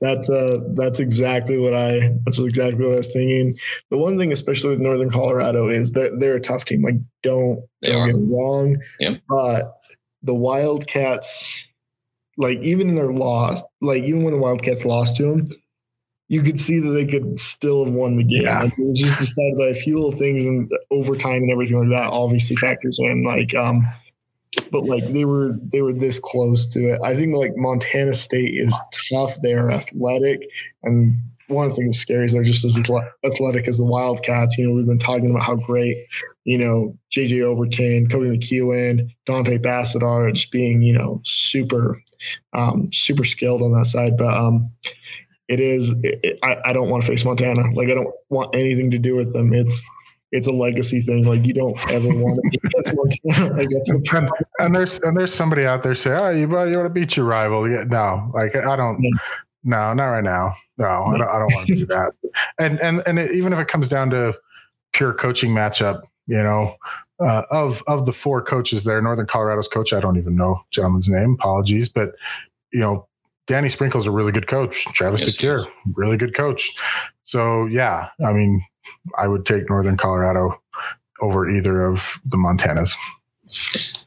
That's 0.00 0.30
uh 0.30 0.58
that's 0.74 0.98
exactly 0.98 1.58
what 1.58 1.74
I 1.74 2.14
that's 2.24 2.38
exactly 2.38 2.84
what 2.84 2.94
I 2.94 2.98
was 2.98 3.12
thinking. 3.12 3.58
The 3.90 3.98
one 3.98 4.16
thing, 4.16 4.32
especially 4.32 4.70
with 4.70 4.78
Northern 4.78 5.10
Colorado, 5.10 5.68
is 5.68 5.92
that 5.92 6.20
they're 6.20 6.36
a 6.36 6.40
tough 6.40 6.64
team. 6.64 6.82
Like 6.82 6.94
don't 7.22 7.60
they 7.82 7.90
don't 7.90 8.00
are. 8.00 8.06
get 8.06 8.16
me 8.16 8.34
wrong. 8.34 8.76
Yep. 9.00 9.20
But 9.28 9.74
the 10.22 10.34
Wildcats 10.34 11.66
like 12.40 12.58
even 12.62 12.88
in 12.88 12.94
their 12.94 13.12
loss, 13.12 13.62
like 13.82 14.02
even 14.02 14.22
when 14.22 14.32
the 14.32 14.40
Wildcats 14.40 14.84
lost 14.84 15.18
to 15.18 15.24
them, 15.24 15.50
you 16.28 16.42
could 16.42 16.58
see 16.58 16.78
that 16.78 16.90
they 16.90 17.06
could 17.06 17.38
still 17.38 17.84
have 17.84 17.92
won 17.92 18.16
the 18.16 18.24
game. 18.24 18.44
Yeah. 18.44 18.62
Like 18.62 18.78
it 18.78 18.86
was 18.86 18.98
just 18.98 19.18
decided 19.18 19.58
by 19.58 19.66
a 19.66 19.74
few 19.74 19.96
little 19.96 20.18
things 20.18 20.46
and 20.46 20.70
overtime 20.90 21.42
and 21.42 21.50
everything 21.50 21.78
like 21.78 21.90
that. 21.90 22.10
Obviously 22.10 22.56
factors 22.56 22.98
in. 22.98 23.22
Like, 23.22 23.54
um, 23.54 23.86
but 24.72 24.84
like 24.84 25.12
they 25.12 25.26
were 25.26 25.52
they 25.72 25.82
were 25.82 25.92
this 25.92 26.18
close 26.18 26.66
to 26.68 26.94
it. 26.94 27.00
I 27.04 27.14
think 27.14 27.36
like 27.36 27.52
Montana 27.56 28.14
State 28.14 28.54
is 28.54 28.74
tough. 29.10 29.36
They're 29.42 29.70
athletic, 29.70 30.40
and 30.82 31.20
one 31.50 31.66
of 31.66 31.72
the 31.72 31.76
things 31.76 31.90
that's 31.90 31.98
scary 31.98 32.24
is 32.24 32.32
they're 32.32 32.42
just 32.42 32.64
as 32.64 32.78
athletic 33.24 33.68
as 33.68 33.76
the 33.76 33.84
Wildcats. 33.84 34.56
You 34.56 34.68
know, 34.68 34.74
we've 34.74 34.86
been 34.86 34.98
talking 34.98 35.30
about 35.30 35.42
how 35.42 35.56
great 35.56 35.96
you 36.44 36.58
know 36.58 36.96
JJ 37.10 37.42
Overton, 37.42 38.08
Koby 38.08 38.36
McEwen, 38.36 39.10
Dontay 39.26 39.62
Bassett 39.62 40.02
are 40.02 40.30
just 40.30 40.52
being 40.52 40.82
you 40.82 40.92
know 40.92 41.20
super 41.24 42.00
um, 42.52 42.90
super 42.92 43.24
skilled 43.24 43.62
on 43.62 43.72
that 43.72 43.86
side. 43.86 44.16
But 44.16 44.32
um, 44.32 44.70
it 45.48 45.60
is, 45.60 45.94
it, 46.02 46.20
it, 46.22 46.38
I, 46.42 46.56
I 46.66 46.72
don't 46.72 46.88
want 46.88 47.02
to 47.02 47.08
face 47.08 47.24
Montana. 47.24 47.74
Like 47.74 47.88
I 47.88 47.94
don't 47.94 48.14
want 48.28 48.54
anything 48.54 48.90
to 48.92 48.98
do 48.98 49.16
with 49.16 49.32
them. 49.32 49.52
It's 49.52 49.84
it's 50.32 50.46
a 50.46 50.52
legacy 50.52 51.00
thing. 51.00 51.26
Like 51.26 51.44
you 51.44 51.52
don't 51.52 51.76
ever 51.90 52.08
want 52.08 52.38
to 52.42 52.58
get 52.58 52.94
Montana. 52.94 53.56
Like 53.56 53.68
that's 53.70 53.90
the 53.90 54.16
and, 54.16 54.30
and, 54.60 54.74
there's 54.74 55.00
and 55.00 55.16
there's 55.16 55.34
somebody 55.34 55.66
out 55.66 55.82
there 55.82 55.94
say, 55.94 56.12
oh, 56.12 56.30
you, 56.30 56.42
you 56.42 56.48
want 56.48 56.72
to 56.72 56.88
beat 56.88 57.16
your 57.16 57.26
rival? 57.26 57.68
Yeah, 57.68 57.84
no, 57.84 58.30
like 58.34 58.54
I 58.54 58.76
don't. 58.76 59.02
Yeah. 59.02 59.10
No, 59.62 59.92
not 59.92 60.06
right 60.06 60.24
now. 60.24 60.54
No, 60.78 60.86
I 60.86 61.18
don't, 61.18 61.22
I 61.22 61.38
don't 61.38 61.52
want 61.54 61.68
to 61.68 61.74
do 61.74 61.86
that. 61.86 62.12
And 62.58 62.80
and 62.80 63.02
and 63.06 63.18
it, 63.18 63.32
even 63.32 63.52
if 63.52 63.58
it 63.58 63.68
comes 63.68 63.88
down 63.88 64.10
to 64.10 64.34
pure 64.92 65.12
coaching 65.12 65.52
matchup, 65.52 66.02
you 66.26 66.42
know, 66.42 66.76
uh, 67.20 67.42
of 67.50 67.82
of 67.86 68.06
the 68.06 68.12
four 68.12 68.42
coaches 68.42 68.84
there, 68.84 69.00
Northern 69.02 69.26
Colorado's 69.26 69.68
coach, 69.68 69.92
I 69.92 70.00
don't 70.00 70.16
even 70.16 70.36
know 70.36 70.60
gentleman's 70.70 71.08
name. 71.08 71.34
Apologies, 71.34 71.88
but 71.88 72.12
you 72.72 72.80
know, 72.80 73.06
Danny 73.46 73.68
Sprinkle's 73.68 74.06
a 74.06 74.10
really 74.10 74.32
good 74.32 74.46
coach. 74.46 74.84
Travis 74.94 75.22
yes, 75.22 75.36
DeCuire, 75.36 75.66
really 75.94 76.16
good 76.16 76.34
coach. 76.34 76.70
So 77.24 77.66
yeah, 77.66 78.08
I 78.24 78.32
mean, 78.32 78.64
I 79.18 79.28
would 79.28 79.44
take 79.44 79.68
Northern 79.68 79.96
Colorado 79.96 80.60
over 81.20 81.48
either 81.48 81.84
of 81.84 82.18
the 82.24 82.36
Montanas. 82.36 82.94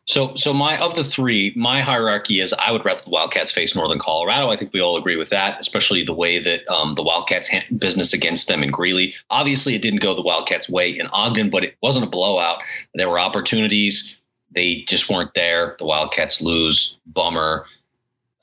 So, 0.06 0.36
so 0.36 0.54
my 0.54 0.78
of 0.80 0.95
the 0.95 1.04
three, 1.04 1.54
my 1.56 1.82
hierarchy 1.82 2.41
is 2.41 2.54
I 2.54 2.72
would 2.72 2.84
rather 2.84 3.01
the 3.01 3.10
Wildcats 3.10 3.51
face 3.51 3.74
Northern 3.74 3.99
Colorado. 3.99 4.49
I 4.49 4.58
think 4.58 4.74
we 4.74 4.82
all 4.82 4.97
agree 4.97 5.16
with 5.16 5.30
that, 5.30 5.60
especially 5.62 6.04
the 6.04 6.14
way 6.14 6.39
that 6.39 6.68
um, 6.70 6.95
the 6.95 7.04
Wildcats 7.04 7.47
had 7.47 7.64
business 7.80 8.12
against 8.12 8.49
them 8.49 8.64
in 8.64 8.72
Greeley. 8.72 9.14
Obviously, 9.30 9.76
it 9.76 9.82
didn't 9.82 10.01
go 10.01 10.14
the 10.14 10.22
Wildcats' 10.22 10.70
way 10.70 10.89
in 10.89 11.08
Ogden, 11.08 11.49
but 11.49 11.64
it 11.64 11.76
wasn't 11.82 12.06
a 12.06 12.10
blowout. 12.10 12.62
There 12.95 13.10
were 13.10 13.20
opportunities; 13.20 14.14
they 14.51 14.84
just 14.88 15.10
weren't 15.10 15.34
there. 15.36 15.78
The 15.80 15.86
Wildcats 15.86 16.41
lose, 16.41 16.97
bummer. 17.06 17.66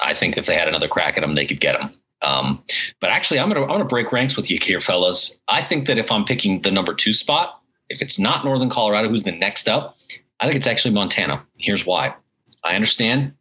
I 0.00 0.14
think 0.14 0.38
if 0.38 0.46
they 0.46 0.54
had 0.54 0.68
another 0.68 0.88
crack 0.88 1.18
at 1.18 1.20
them, 1.20 1.34
they 1.34 1.46
could 1.46 1.60
get 1.60 1.78
them. 1.78 1.92
Um, 2.22 2.62
but 3.00 3.10
actually, 3.10 3.38
I'm 3.38 3.48
gonna 3.48 3.62
I'm 3.62 3.68
gonna 3.68 3.84
break 3.84 4.12
ranks 4.12 4.34
with 4.34 4.50
you 4.50 4.58
here, 4.62 4.80
fellas. 4.80 5.36
I 5.48 5.62
think 5.62 5.86
that 5.88 5.98
if 5.98 6.10
I'm 6.10 6.24
picking 6.24 6.62
the 6.62 6.70
number 6.70 6.94
two 6.94 7.12
spot, 7.12 7.60
if 7.90 8.00
it's 8.00 8.18
not 8.18 8.46
Northern 8.46 8.70
Colorado, 8.70 9.10
who's 9.10 9.24
the 9.24 9.32
next 9.32 9.68
up? 9.68 9.98
I 10.40 10.46
think 10.46 10.56
it's 10.56 10.66
actually 10.66 10.94
Montana. 10.94 11.44
Here's 11.58 11.86
why. 11.86 12.14
I 12.64 12.74
understand 12.74 13.32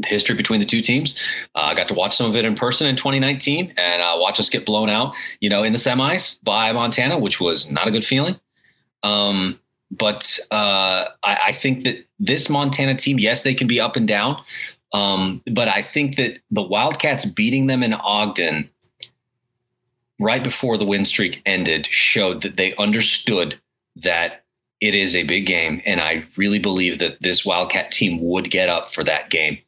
the 0.00 0.08
history 0.08 0.34
between 0.34 0.60
the 0.60 0.66
two 0.66 0.80
teams. 0.80 1.14
Uh, 1.54 1.60
I 1.60 1.74
got 1.74 1.88
to 1.88 1.94
watch 1.94 2.16
some 2.16 2.28
of 2.28 2.36
it 2.36 2.44
in 2.44 2.54
person 2.54 2.88
in 2.88 2.96
2019 2.96 3.74
and 3.76 4.02
uh, 4.02 4.16
watch 4.18 4.40
us 4.40 4.48
get 4.48 4.66
blown 4.66 4.88
out, 4.88 5.14
you 5.40 5.48
know, 5.48 5.62
in 5.62 5.72
the 5.72 5.78
semis 5.78 6.42
by 6.42 6.72
Montana, 6.72 7.18
which 7.18 7.40
was 7.40 7.70
not 7.70 7.86
a 7.86 7.90
good 7.90 8.04
feeling. 8.04 8.38
Um, 9.02 9.60
but 9.90 10.38
uh, 10.50 11.04
I, 11.22 11.38
I, 11.46 11.52
think 11.52 11.84
that 11.84 12.06
this 12.18 12.48
Montana 12.48 12.96
team, 12.96 13.18
yes, 13.18 13.42
they 13.42 13.54
can 13.54 13.66
be 13.66 13.78
up 13.78 13.96
and 13.96 14.08
down. 14.08 14.42
Um, 14.92 15.42
but 15.52 15.68
I 15.68 15.82
think 15.82 16.16
that 16.16 16.38
the 16.50 16.62
Wildcats 16.62 17.26
beating 17.26 17.66
them 17.66 17.82
in 17.82 17.92
Ogden 17.92 18.70
right 20.18 20.42
before 20.42 20.78
the 20.78 20.86
win 20.86 21.04
streak 21.04 21.42
ended 21.44 21.86
showed 21.90 22.42
that 22.42 22.56
they 22.56 22.74
understood 22.76 23.60
that 23.96 24.43
it 24.84 24.94
is 24.94 25.16
a 25.16 25.22
big 25.22 25.46
game, 25.46 25.80
and 25.86 25.98
I 25.98 26.24
really 26.36 26.58
believe 26.58 26.98
that 26.98 27.16
this 27.22 27.42
Wildcat 27.42 27.90
team 27.90 28.20
would 28.20 28.50
get 28.50 28.68
up 28.68 28.92
for 28.92 29.02
that 29.04 29.30
game. 29.30 29.58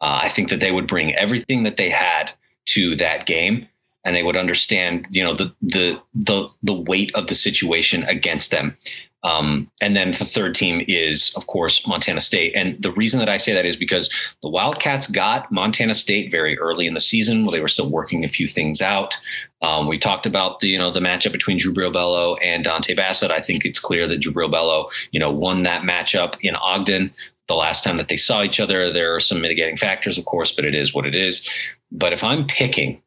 Uh, 0.00 0.18
I 0.22 0.28
think 0.28 0.48
that 0.48 0.58
they 0.58 0.72
would 0.72 0.88
bring 0.88 1.14
everything 1.14 1.62
that 1.62 1.76
they 1.76 1.90
had 1.90 2.32
to 2.66 2.96
that 2.96 3.26
game, 3.26 3.68
and 4.04 4.16
they 4.16 4.24
would 4.24 4.36
understand, 4.36 5.06
you 5.10 5.22
know, 5.22 5.32
the 5.32 5.54
the 5.62 6.00
the 6.12 6.48
the 6.64 6.74
weight 6.74 7.14
of 7.14 7.28
the 7.28 7.36
situation 7.36 8.02
against 8.02 8.50
them. 8.50 8.76
Um, 9.24 9.68
and 9.80 9.96
then 9.96 10.12
the 10.12 10.24
third 10.24 10.54
team 10.54 10.84
is, 10.86 11.32
of 11.34 11.46
course, 11.48 11.86
Montana 11.86 12.20
State. 12.20 12.54
And 12.54 12.80
the 12.80 12.92
reason 12.92 13.18
that 13.18 13.28
I 13.28 13.36
say 13.36 13.52
that 13.52 13.66
is 13.66 13.76
because 13.76 14.10
the 14.42 14.48
Wildcats 14.48 15.08
got 15.08 15.50
Montana 15.50 15.94
State 15.94 16.30
very 16.30 16.56
early 16.58 16.86
in 16.86 16.94
the 16.94 17.00
season 17.00 17.44
while 17.44 17.52
they 17.52 17.60
were 17.60 17.68
still 17.68 17.90
working 17.90 18.24
a 18.24 18.28
few 18.28 18.46
things 18.46 18.80
out. 18.80 19.14
Um, 19.60 19.88
we 19.88 19.98
talked 19.98 20.24
about 20.24 20.60
the 20.60 20.68
you 20.68 20.78
know 20.78 20.92
the 20.92 21.00
matchup 21.00 21.32
between 21.32 21.58
Jubrile 21.58 21.92
Belo 21.92 22.38
and 22.44 22.64
Dontay 22.64 22.96
Bassett. 22.96 23.32
I 23.32 23.40
think 23.40 23.64
it's 23.64 23.80
clear 23.80 24.06
that 24.06 24.20
Jubrile 24.20 24.52
Belo 24.52 24.88
you 25.10 25.18
know 25.18 25.32
won 25.32 25.64
that 25.64 25.82
matchup 25.82 26.36
in 26.42 26.54
Ogden 26.54 27.12
the 27.48 27.54
last 27.54 27.82
time 27.82 27.96
that 27.96 28.08
they 28.08 28.16
saw 28.16 28.44
each 28.44 28.60
other. 28.60 28.92
There 28.92 29.14
are 29.14 29.20
some 29.20 29.40
mitigating 29.40 29.76
factors, 29.76 30.16
of 30.16 30.26
course, 30.26 30.52
but 30.52 30.64
it 30.64 30.76
is 30.76 30.94
what 30.94 31.06
it 31.06 31.14
is. 31.14 31.48
But 31.90 32.12
if 32.12 32.22
I'm 32.22 32.46
picking, 32.46 33.02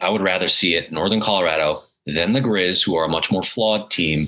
I 0.00 0.08
would 0.08 0.22
rather 0.22 0.48
see 0.48 0.74
it 0.74 0.90
Northern 0.90 1.20
Colorado 1.20 1.82
than 2.06 2.32
the 2.32 2.40
Grizz, 2.40 2.84
who 2.84 2.96
are 2.96 3.04
a 3.04 3.08
much 3.08 3.30
more 3.30 3.42
flawed 3.42 3.90
team 3.90 4.26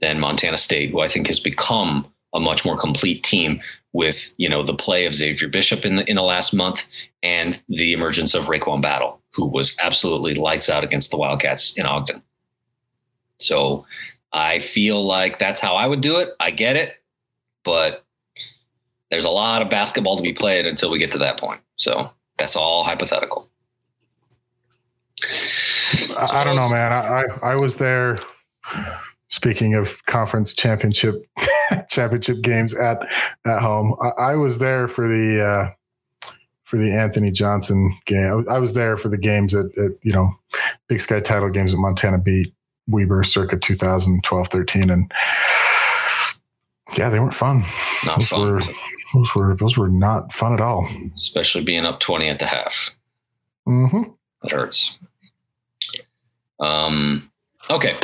than 0.00 0.20
Montana 0.20 0.56
State, 0.56 0.90
who 0.90 1.00
I 1.00 1.08
think 1.08 1.26
has 1.26 1.40
become 1.40 2.10
a 2.34 2.40
much 2.40 2.64
more 2.64 2.78
complete 2.78 3.22
team 3.22 3.60
with 3.92 4.32
you 4.36 4.48
know 4.48 4.64
the 4.64 4.74
play 4.74 5.06
of 5.06 5.14
Xavier 5.14 5.48
Bishop 5.48 5.84
in 5.84 5.96
the 5.96 6.08
in 6.08 6.16
the 6.16 6.22
last 6.22 6.54
month 6.54 6.86
and 7.22 7.60
the 7.68 7.92
emergence 7.92 8.34
of 8.34 8.46
RaeQuan 8.46 8.82
Battle, 8.82 9.20
who 9.32 9.46
was 9.46 9.76
absolutely 9.80 10.34
lights 10.34 10.68
out 10.68 10.84
against 10.84 11.10
the 11.10 11.16
Wildcats 11.16 11.76
in 11.76 11.86
Ogden. 11.86 12.22
So 13.38 13.86
I 14.32 14.60
feel 14.60 15.04
like 15.04 15.38
that's 15.38 15.60
how 15.60 15.74
I 15.76 15.86
would 15.86 16.00
do 16.00 16.18
it. 16.18 16.30
I 16.38 16.50
get 16.50 16.76
it, 16.76 17.02
but 17.64 18.04
there's 19.10 19.24
a 19.24 19.30
lot 19.30 19.60
of 19.60 19.70
basketball 19.70 20.16
to 20.16 20.22
be 20.22 20.32
played 20.32 20.66
until 20.66 20.90
we 20.90 20.98
get 20.98 21.12
to 21.12 21.18
that 21.18 21.38
point. 21.38 21.60
So 21.76 22.10
that's 22.38 22.54
all 22.54 22.84
hypothetical. 22.84 23.50
I, 26.16 26.28
I 26.30 26.44
don't 26.44 26.56
know, 26.56 26.70
man. 26.70 26.92
I, 26.92 27.22
I, 27.22 27.50
I 27.52 27.56
was 27.56 27.76
there 27.76 28.18
speaking 29.30 29.74
of 29.74 30.04
conference 30.06 30.54
championship 30.54 31.26
championship 31.88 32.42
games 32.42 32.74
at 32.74 33.08
at 33.44 33.62
home, 33.62 33.96
I, 34.02 34.32
I 34.32 34.36
was 34.36 34.58
there 34.58 34.86
for 34.86 35.08
the 35.08 35.44
uh, 35.44 35.70
for 36.64 36.76
the 36.76 36.92
Anthony 36.92 37.30
Johnson 37.30 37.90
game. 38.04 38.44
I, 38.48 38.54
I 38.54 38.58
was 38.58 38.74
there 38.74 38.96
for 38.96 39.08
the 39.08 39.18
games 39.18 39.54
at, 39.54 39.66
at, 39.78 39.92
you 40.02 40.12
know 40.12 40.30
Big 40.88 41.00
Sky 41.00 41.20
title 41.20 41.50
games 41.50 41.72
at 41.72 41.80
Montana 41.80 42.18
beat 42.18 42.52
Weber 42.86 43.22
circa 43.24 43.56
2012 43.56 44.48
13 44.48 44.90
and 44.90 45.12
yeah, 46.96 47.08
they 47.08 47.20
weren't 47.20 47.34
fun. 47.34 47.62
Not 48.04 48.18
those 48.18 48.28
fun. 48.28 48.40
Were, 48.40 48.60
those 49.14 49.34
were 49.34 49.56
those 49.56 49.76
were 49.76 49.88
not 49.88 50.32
fun 50.32 50.52
at 50.52 50.60
all. 50.60 50.86
Especially 51.14 51.62
being 51.62 51.84
up 51.84 52.00
20 52.00 52.28
at 52.28 52.38
the 52.38 52.46
half. 52.46 52.90
Mm-hmm. 53.66 54.02
That 54.42 54.52
hurts. 54.52 54.98
Um, 56.58 57.29
okay. 57.68 57.94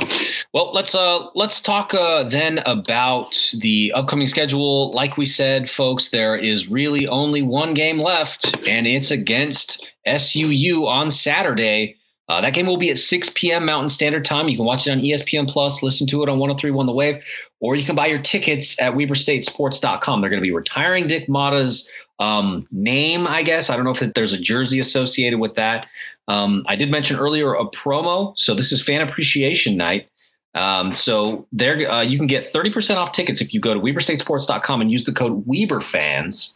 Well, 0.53 0.73
let's 0.73 0.95
uh 0.95 1.29
let's 1.35 1.61
talk 1.61 1.95
uh, 1.95 2.25
then 2.25 2.59
about 2.67 3.35
the 3.59 3.93
upcoming 3.95 4.27
schedule. 4.27 4.91
Like 4.93 5.17
we 5.17 5.27
said, 5.27 5.71
folks, 5.71 6.11
there 6.11 6.37
is 6.37 6.69
really 6.69 7.07
only 7.09 7.43
one 7.43 7.75
game 7.75 7.99
left, 7.99 8.57
and 8.69 8.87
it's 8.87 9.11
against 9.11 9.91
SUU 10.07 10.87
on 10.87 11.11
Saturday. 11.11 11.97
Uh, 12.29 12.41
that 12.41 12.55
game 12.55 12.67
will 12.67 12.77
be 12.77 12.91
at 12.91 12.99
6 12.99 13.31
p.m. 13.35 13.67
Mountain 13.67 13.89
Standard 13.89 14.25
Time. 14.25 14.49
You 14.49 14.57
can 14.57 14.67
watch 14.67 14.87
it 14.87 14.91
on 14.91 14.99
ESPN 14.99 15.49
Plus, 15.49 15.83
listen 15.83 16.09
to 16.09 16.25
it 16.25 16.29
on 16.29 16.41
1031 16.41 16.87
The 16.87 16.93
Wave, 16.93 17.23
or 17.61 17.77
you 17.77 17.85
can 17.85 17.95
buy 17.95 18.07
your 18.07 18.19
tickets 18.19 18.81
at 18.81 18.95
WeberStateSports.com. 18.95 20.21
They're 20.21 20.31
going 20.31 20.41
to 20.41 20.47
be 20.47 20.51
retiring 20.51 21.07
Dick 21.07 21.29
Motta's 21.29 21.89
um, 22.19 22.67
name, 22.73 23.27
I 23.27 23.43
guess. 23.43 23.71
I 23.71 23.77
don't 23.77 23.85
know 23.85 23.93
if 23.93 24.15
there's 24.15 24.33
a 24.33 24.41
jersey 24.41 24.81
associated 24.81 25.39
with 25.39 25.55
that. 25.55 25.87
Um, 26.29 26.65
I 26.67 26.77
did 26.77 26.91
mention 26.91 27.19
earlier 27.19 27.55
a 27.55 27.65
promo. 27.67 28.37
So 28.37 28.55
this 28.55 28.73
is 28.73 28.83
fan 28.83 29.07
appreciation 29.07 29.77
night. 29.77 30.09
Um, 30.55 30.95
so 30.95 31.47
there, 31.53 31.91
uh, 31.91 32.03
you 32.03 32.17
can 32.17 32.27
get 32.27 32.51
30% 32.53 32.97
off 32.97 33.13
tickets 33.13 33.41
if 33.41 33.53
you 33.53 33.61
go 33.61 33.75
to 33.75 33.81
WeberStateSports.com 33.81 34.81
and 34.81 34.91
use 34.91 35.05
the 35.05 35.13
code 35.13 35.47
WeberFans. 35.47 36.55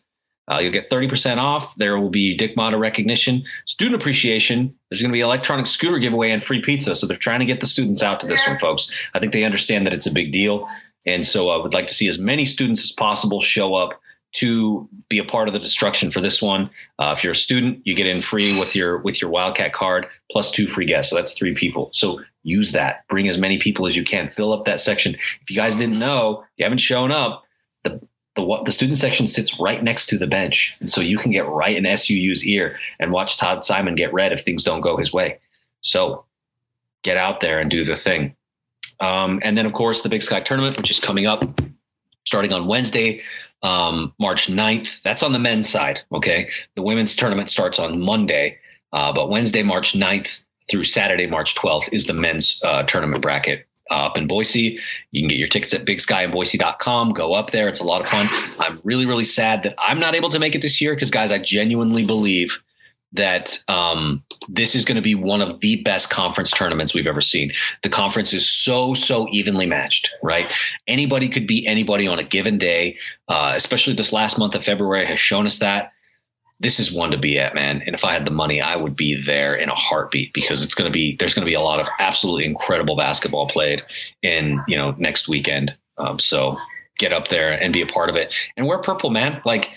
Uh, 0.50 0.58
you'll 0.58 0.72
get 0.72 0.90
30% 0.90 1.36
off. 1.36 1.76
There 1.76 2.00
will 2.00 2.10
be 2.10 2.36
Dick 2.36 2.56
Motta 2.56 2.78
recognition, 2.80 3.44
student 3.66 4.00
appreciation. 4.00 4.74
There's 4.88 5.00
going 5.00 5.10
to 5.10 5.16
be 5.16 5.20
electronic 5.20 5.66
scooter 5.66 5.98
giveaway 5.98 6.30
and 6.30 6.42
free 6.42 6.60
pizza. 6.60 6.96
So 6.96 7.06
they're 7.06 7.16
trying 7.16 7.38
to 7.40 7.46
get 7.46 7.60
the 7.60 7.66
students 7.66 8.02
out 8.02 8.18
to 8.20 8.26
this 8.26 8.44
one, 8.48 8.58
folks. 8.58 8.90
I 9.14 9.20
think 9.20 9.32
they 9.32 9.44
understand 9.44 9.86
that 9.86 9.92
it's 9.92 10.06
a 10.06 10.12
big 10.12 10.32
deal. 10.32 10.68
And 11.06 11.24
so 11.24 11.50
I 11.50 11.56
would 11.56 11.72
like 11.72 11.86
to 11.86 11.94
see 11.94 12.08
as 12.08 12.18
many 12.18 12.46
students 12.46 12.82
as 12.82 12.90
possible 12.90 13.40
show 13.40 13.74
up 13.74 14.00
to 14.32 14.88
be 15.08 15.18
a 15.18 15.24
part 15.24 15.48
of 15.48 15.54
the 15.54 15.60
destruction 15.60 16.10
for 16.10 16.20
this 16.20 16.40
one. 16.40 16.70
Uh, 16.98 17.14
if 17.16 17.24
you're 17.24 17.32
a 17.32 17.36
student, 17.36 17.80
you 17.84 17.94
get 17.94 18.06
in 18.06 18.22
free 18.22 18.58
with 18.58 18.76
your 18.76 18.98
with 18.98 19.20
your 19.20 19.30
Wildcat 19.30 19.72
card 19.72 20.06
plus 20.30 20.50
two 20.50 20.66
free 20.66 20.86
guests. 20.86 21.10
So 21.10 21.16
that's 21.16 21.34
three 21.34 21.54
people. 21.54 21.90
So 21.92 22.20
use 22.42 22.72
that. 22.72 23.06
Bring 23.08 23.28
as 23.28 23.38
many 23.38 23.58
people 23.58 23.86
as 23.86 23.96
you 23.96 24.04
can. 24.04 24.28
Fill 24.28 24.52
up 24.52 24.64
that 24.64 24.80
section. 24.80 25.16
If 25.42 25.50
you 25.50 25.56
guys 25.56 25.76
didn't 25.76 25.98
know, 25.98 26.44
you 26.56 26.64
haven't 26.64 26.78
shown 26.78 27.10
up. 27.10 27.44
The 27.82 28.00
the 28.36 28.42
what 28.42 28.64
the 28.64 28.72
student 28.72 28.98
section 28.98 29.26
sits 29.26 29.58
right 29.58 29.82
next 29.82 30.06
to 30.06 30.18
the 30.18 30.26
bench, 30.26 30.76
and 30.80 30.88
so 30.88 31.00
you 31.00 31.18
can 31.18 31.32
get 31.32 31.48
right 31.48 31.76
in 31.76 31.84
SUU's 31.96 32.46
ear 32.46 32.78
and 33.00 33.10
watch 33.10 33.36
Todd 33.36 33.64
Simon 33.64 33.96
get 33.96 34.12
red 34.12 34.32
if 34.32 34.42
things 34.42 34.62
don't 34.62 34.80
go 34.80 34.96
his 34.96 35.12
way. 35.12 35.40
So 35.80 36.24
get 37.02 37.16
out 37.16 37.40
there 37.40 37.58
and 37.58 37.70
do 37.70 37.84
the 37.84 37.96
thing. 37.96 38.36
Um, 39.00 39.40
and 39.42 39.56
then 39.56 39.66
of 39.66 39.72
course 39.72 40.02
the 40.02 40.08
Big 40.08 40.22
Sky 40.22 40.40
tournament, 40.40 40.76
which 40.76 40.90
is 40.90 41.00
coming 41.00 41.26
up 41.26 41.42
starting 42.24 42.52
on 42.52 42.66
Wednesday, 42.66 43.22
um, 43.62 44.14
March 44.18 44.46
9th. 44.46 45.02
That's 45.02 45.22
on 45.22 45.32
the 45.32 45.38
men's 45.38 45.68
side. 45.68 46.00
Okay. 46.12 46.48
The 46.76 46.82
women's 46.82 47.16
tournament 47.16 47.48
starts 47.48 47.78
on 47.78 48.00
Monday, 48.00 48.58
uh, 48.92 49.12
but 49.12 49.28
Wednesday, 49.28 49.62
March 49.62 49.92
9th 49.92 50.40
through 50.70 50.84
Saturday, 50.84 51.26
March 51.26 51.54
12th 51.54 51.88
is 51.92 52.06
the 52.06 52.14
men's 52.14 52.60
uh, 52.64 52.82
tournament 52.84 53.22
bracket 53.22 53.66
uh, 53.90 54.06
up 54.06 54.16
in 54.16 54.26
Boise. 54.26 54.78
You 55.10 55.22
can 55.22 55.28
get 55.28 55.38
your 55.38 55.48
tickets 55.48 55.74
at 55.74 55.84
bigskyinboise.com. 55.84 57.12
Go 57.12 57.34
up 57.34 57.50
there. 57.50 57.68
It's 57.68 57.80
a 57.80 57.84
lot 57.84 58.00
of 58.00 58.08
fun. 58.08 58.28
I'm 58.58 58.80
really, 58.84 59.04
really 59.04 59.24
sad 59.24 59.62
that 59.64 59.74
I'm 59.78 59.98
not 59.98 60.14
able 60.14 60.30
to 60.30 60.38
make 60.38 60.54
it 60.54 60.62
this 60.62 60.80
year 60.80 60.94
because, 60.94 61.10
guys, 61.10 61.32
I 61.32 61.38
genuinely 61.38 62.04
believe 62.04 62.62
that 63.12 63.58
um, 63.68 64.22
this 64.48 64.74
is 64.74 64.84
going 64.84 64.96
to 64.96 65.02
be 65.02 65.14
one 65.14 65.42
of 65.42 65.60
the 65.60 65.82
best 65.82 66.10
conference 66.10 66.50
tournaments 66.50 66.94
we've 66.94 67.06
ever 67.06 67.20
seen. 67.20 67.52
The 67.82 67.88
conference 67.88 68.32
is 68.32 68.48
so, 68.48 68.94
so 68.94 69.28
evenly 69.30 69.66
matched, 69.66 70.14
right? 70.22 70.52
Anybody 70.86 71.28
could 71.28 71.46
beat 71.46 71.66
anybody 71.66 72.06
on 72.06 72.18
a 72.18 72.24
given 72.24 72.56
day, 72.56 72.96
uh, 73.28 73.52
especially 73.56 73.94
this 73.94 74.12
last 74.12 74.38
month 74.38 74.54
of 74.54 74.64
February 74.64 75.06
has 75.06 75.18
shown 75.18 75.46
us 75.46 75.58
that. 75.58 75.92
This 76.60 76.78
is 76.78 76.92
one 76.92 77.10
to 77.10 77.16
be 77.16 77.38
at, 77.38 77.54
man. 77.54 77.82
And 77.86 77.94
if 77.94 78.04
I 78.04 78.12
had 78.12 78.26
the 78.26 78.30
money, 78.30 78.60
I 78.60 78.76
would 78.76 78.94
be 78.94 79.20
there 79.20 79.54
in 79.54 79.70
a 79.70 79.74
heartbeat 79.74 80.32
because 80.34 80.62
it's 80.62 80.74
going 80.74 80.90
to 80.90 80.92
be, 80.92 81.16
there's 81.18 81.32
going 81.32 81.44
to 81.44 81.50
be 81.50 81.54
a 81.54 81.60
lot 81.60 81.80
of 81.80 81.88
absolutely 81.98 82.44
incredible 82.44 82.96
basketball 82.96 83.48
played 83.48 83.82
in, 84.22 84.62
you 84.68 84.76
know, 84.76 84.94
next 84.98 85.26
weekend. 85.26 85.74
Um, 85.96 86.18
so 86.18 86.58
get 86.98 87.14
up 87.14 87.28
there 87.28 87.50
and 87.50 87.72
be 87.72 87.80
a 87.80 87.86
part 87.86 88.10
of 88.10 88.16
it 88.16 88.32
and 88.58 88.66
wear 88.66 88.78
purple, 88.78 89.08
man. 89.08 89.40
Like, 89.46 89.70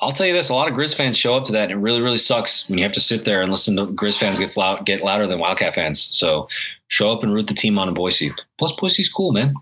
I'll 0.00 0.12
tell 0.12 0.26
you 0.26 0.34
this: 0.34 0.48
a 0.48 0.54
lot 0.54 0.68
of 0.68 0.74
Grizz 0.74 0.94
fans 0.94 1.16
show 1.16 1.34
up 1.34 1.44
to 1.46 1.52
that, 1.52 1.64
and 1.64 1.72
it 1.72 1.76
really, 1.76 2.02
really 2.02 2.18
sucks 2.18 2.68
when 2.68 2.78
you 2.78 2.84
have 2.84 2.92
to 2.92 3.00
sit 3.00 3.24
there 3.24 3.40
and 3.40 3.50
listen 3.50 3.76
to 3.76 3.86
Grizz 3.86 4.18
fans 4.18 4.38
get 4.38 4.56
loud, 4.56 4.84
get 4.84 5.02
louder 5.02 5.26
than 5.26 5.38
Wildcat 5.38 5.74
fans. 5.74 6.08
So 6.12 6.48
show 6.88 7.10
up 7.10 7.22
and 7.22 7.32
root 7.32 7.46
the 7.46 7.54
team 7.54 7.78
on 7.78 7.88
in 7.88 7.94
Boise. 7.94 8.32
Plus, 8.58 8.72
Boise's 8.72 9.08
cool, 9.08 9.32
man. 9.32 9.54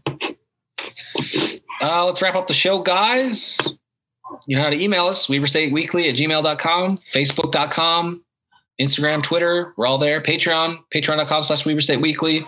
Uh, 1.80 2.04
let's 2.06 2.20
wrap 2.20 2.34
up 2.34 2.48
the 2.48 2.54
show, 2.54 2.80
guys. 2.80 3.60
You 4.46 4.56
know 4.56 4.62
how 4.62 4.70
to 4.70 4.80
email 4.80 5.06
us: 5.06 5.26
WeberStateWeekly 5.26 6.08
at 6.08 6.16
gmail.com, 6.16 6.98
Facebook.com, 7.12 8.24
Instagram, 8.80 9.22
Twitter. 9.22 9.72
We're 9.76 9.86
all 9.86 9.98
there. 9.98 10.20
Patreon, 10.20 10.78
patreon.com 10.92 11.44
slash 11.44 11.62
WeberStateWeekly. 11.62 12.44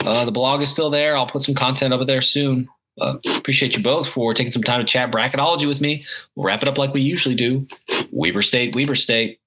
Uh, 0.00 0.24
the 0.26 0.32
blog 0.32 0.60
is 0.60 0.70
still 0.70 0.90
there. 0.90 1.16
I'll 1.16 1.26
put 1.26 1.42
some 1.42 1.54
content 1.54 1.94
over 1.94 2.04
there 2.04 2.20
soon. 2.20 2.68
Uh, 3.00 3.16
appreciate 3.36 3.76
you 3.76 3.82
both 3.82 4.08
for 4.08 4.34
taking 4.34 4.52
some 4.52 4.62
time 4.62 4.80
to 4.80 4.86
chat 4.86 5.10
bracketology 5.10 5.66
with 5.66 5.80
me. 5.80 6.04
We'll 6.34 6.46
wrap 6.46 6.62
it 6.62 6.68
up 6.68 6.78
like 6.78 6.92
we 6.92 7.00
usually 7.00 7.34
do. 7.34 7.66
Weber 8.10 8.42
State, 8.42 8.74
Weber 8.74 8.94
State. 8.94 9.40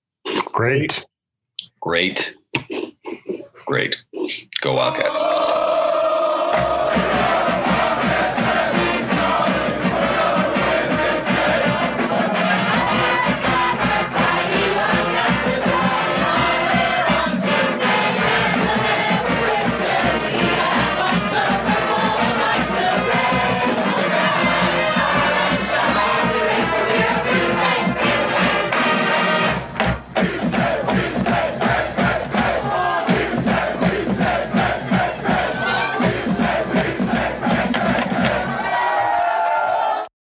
Great. 0.46 1.06
Great. 1.80 2.36
Great. 3.66 4.04
Go 4.62 4.74
Wildcats. 4.74 5.65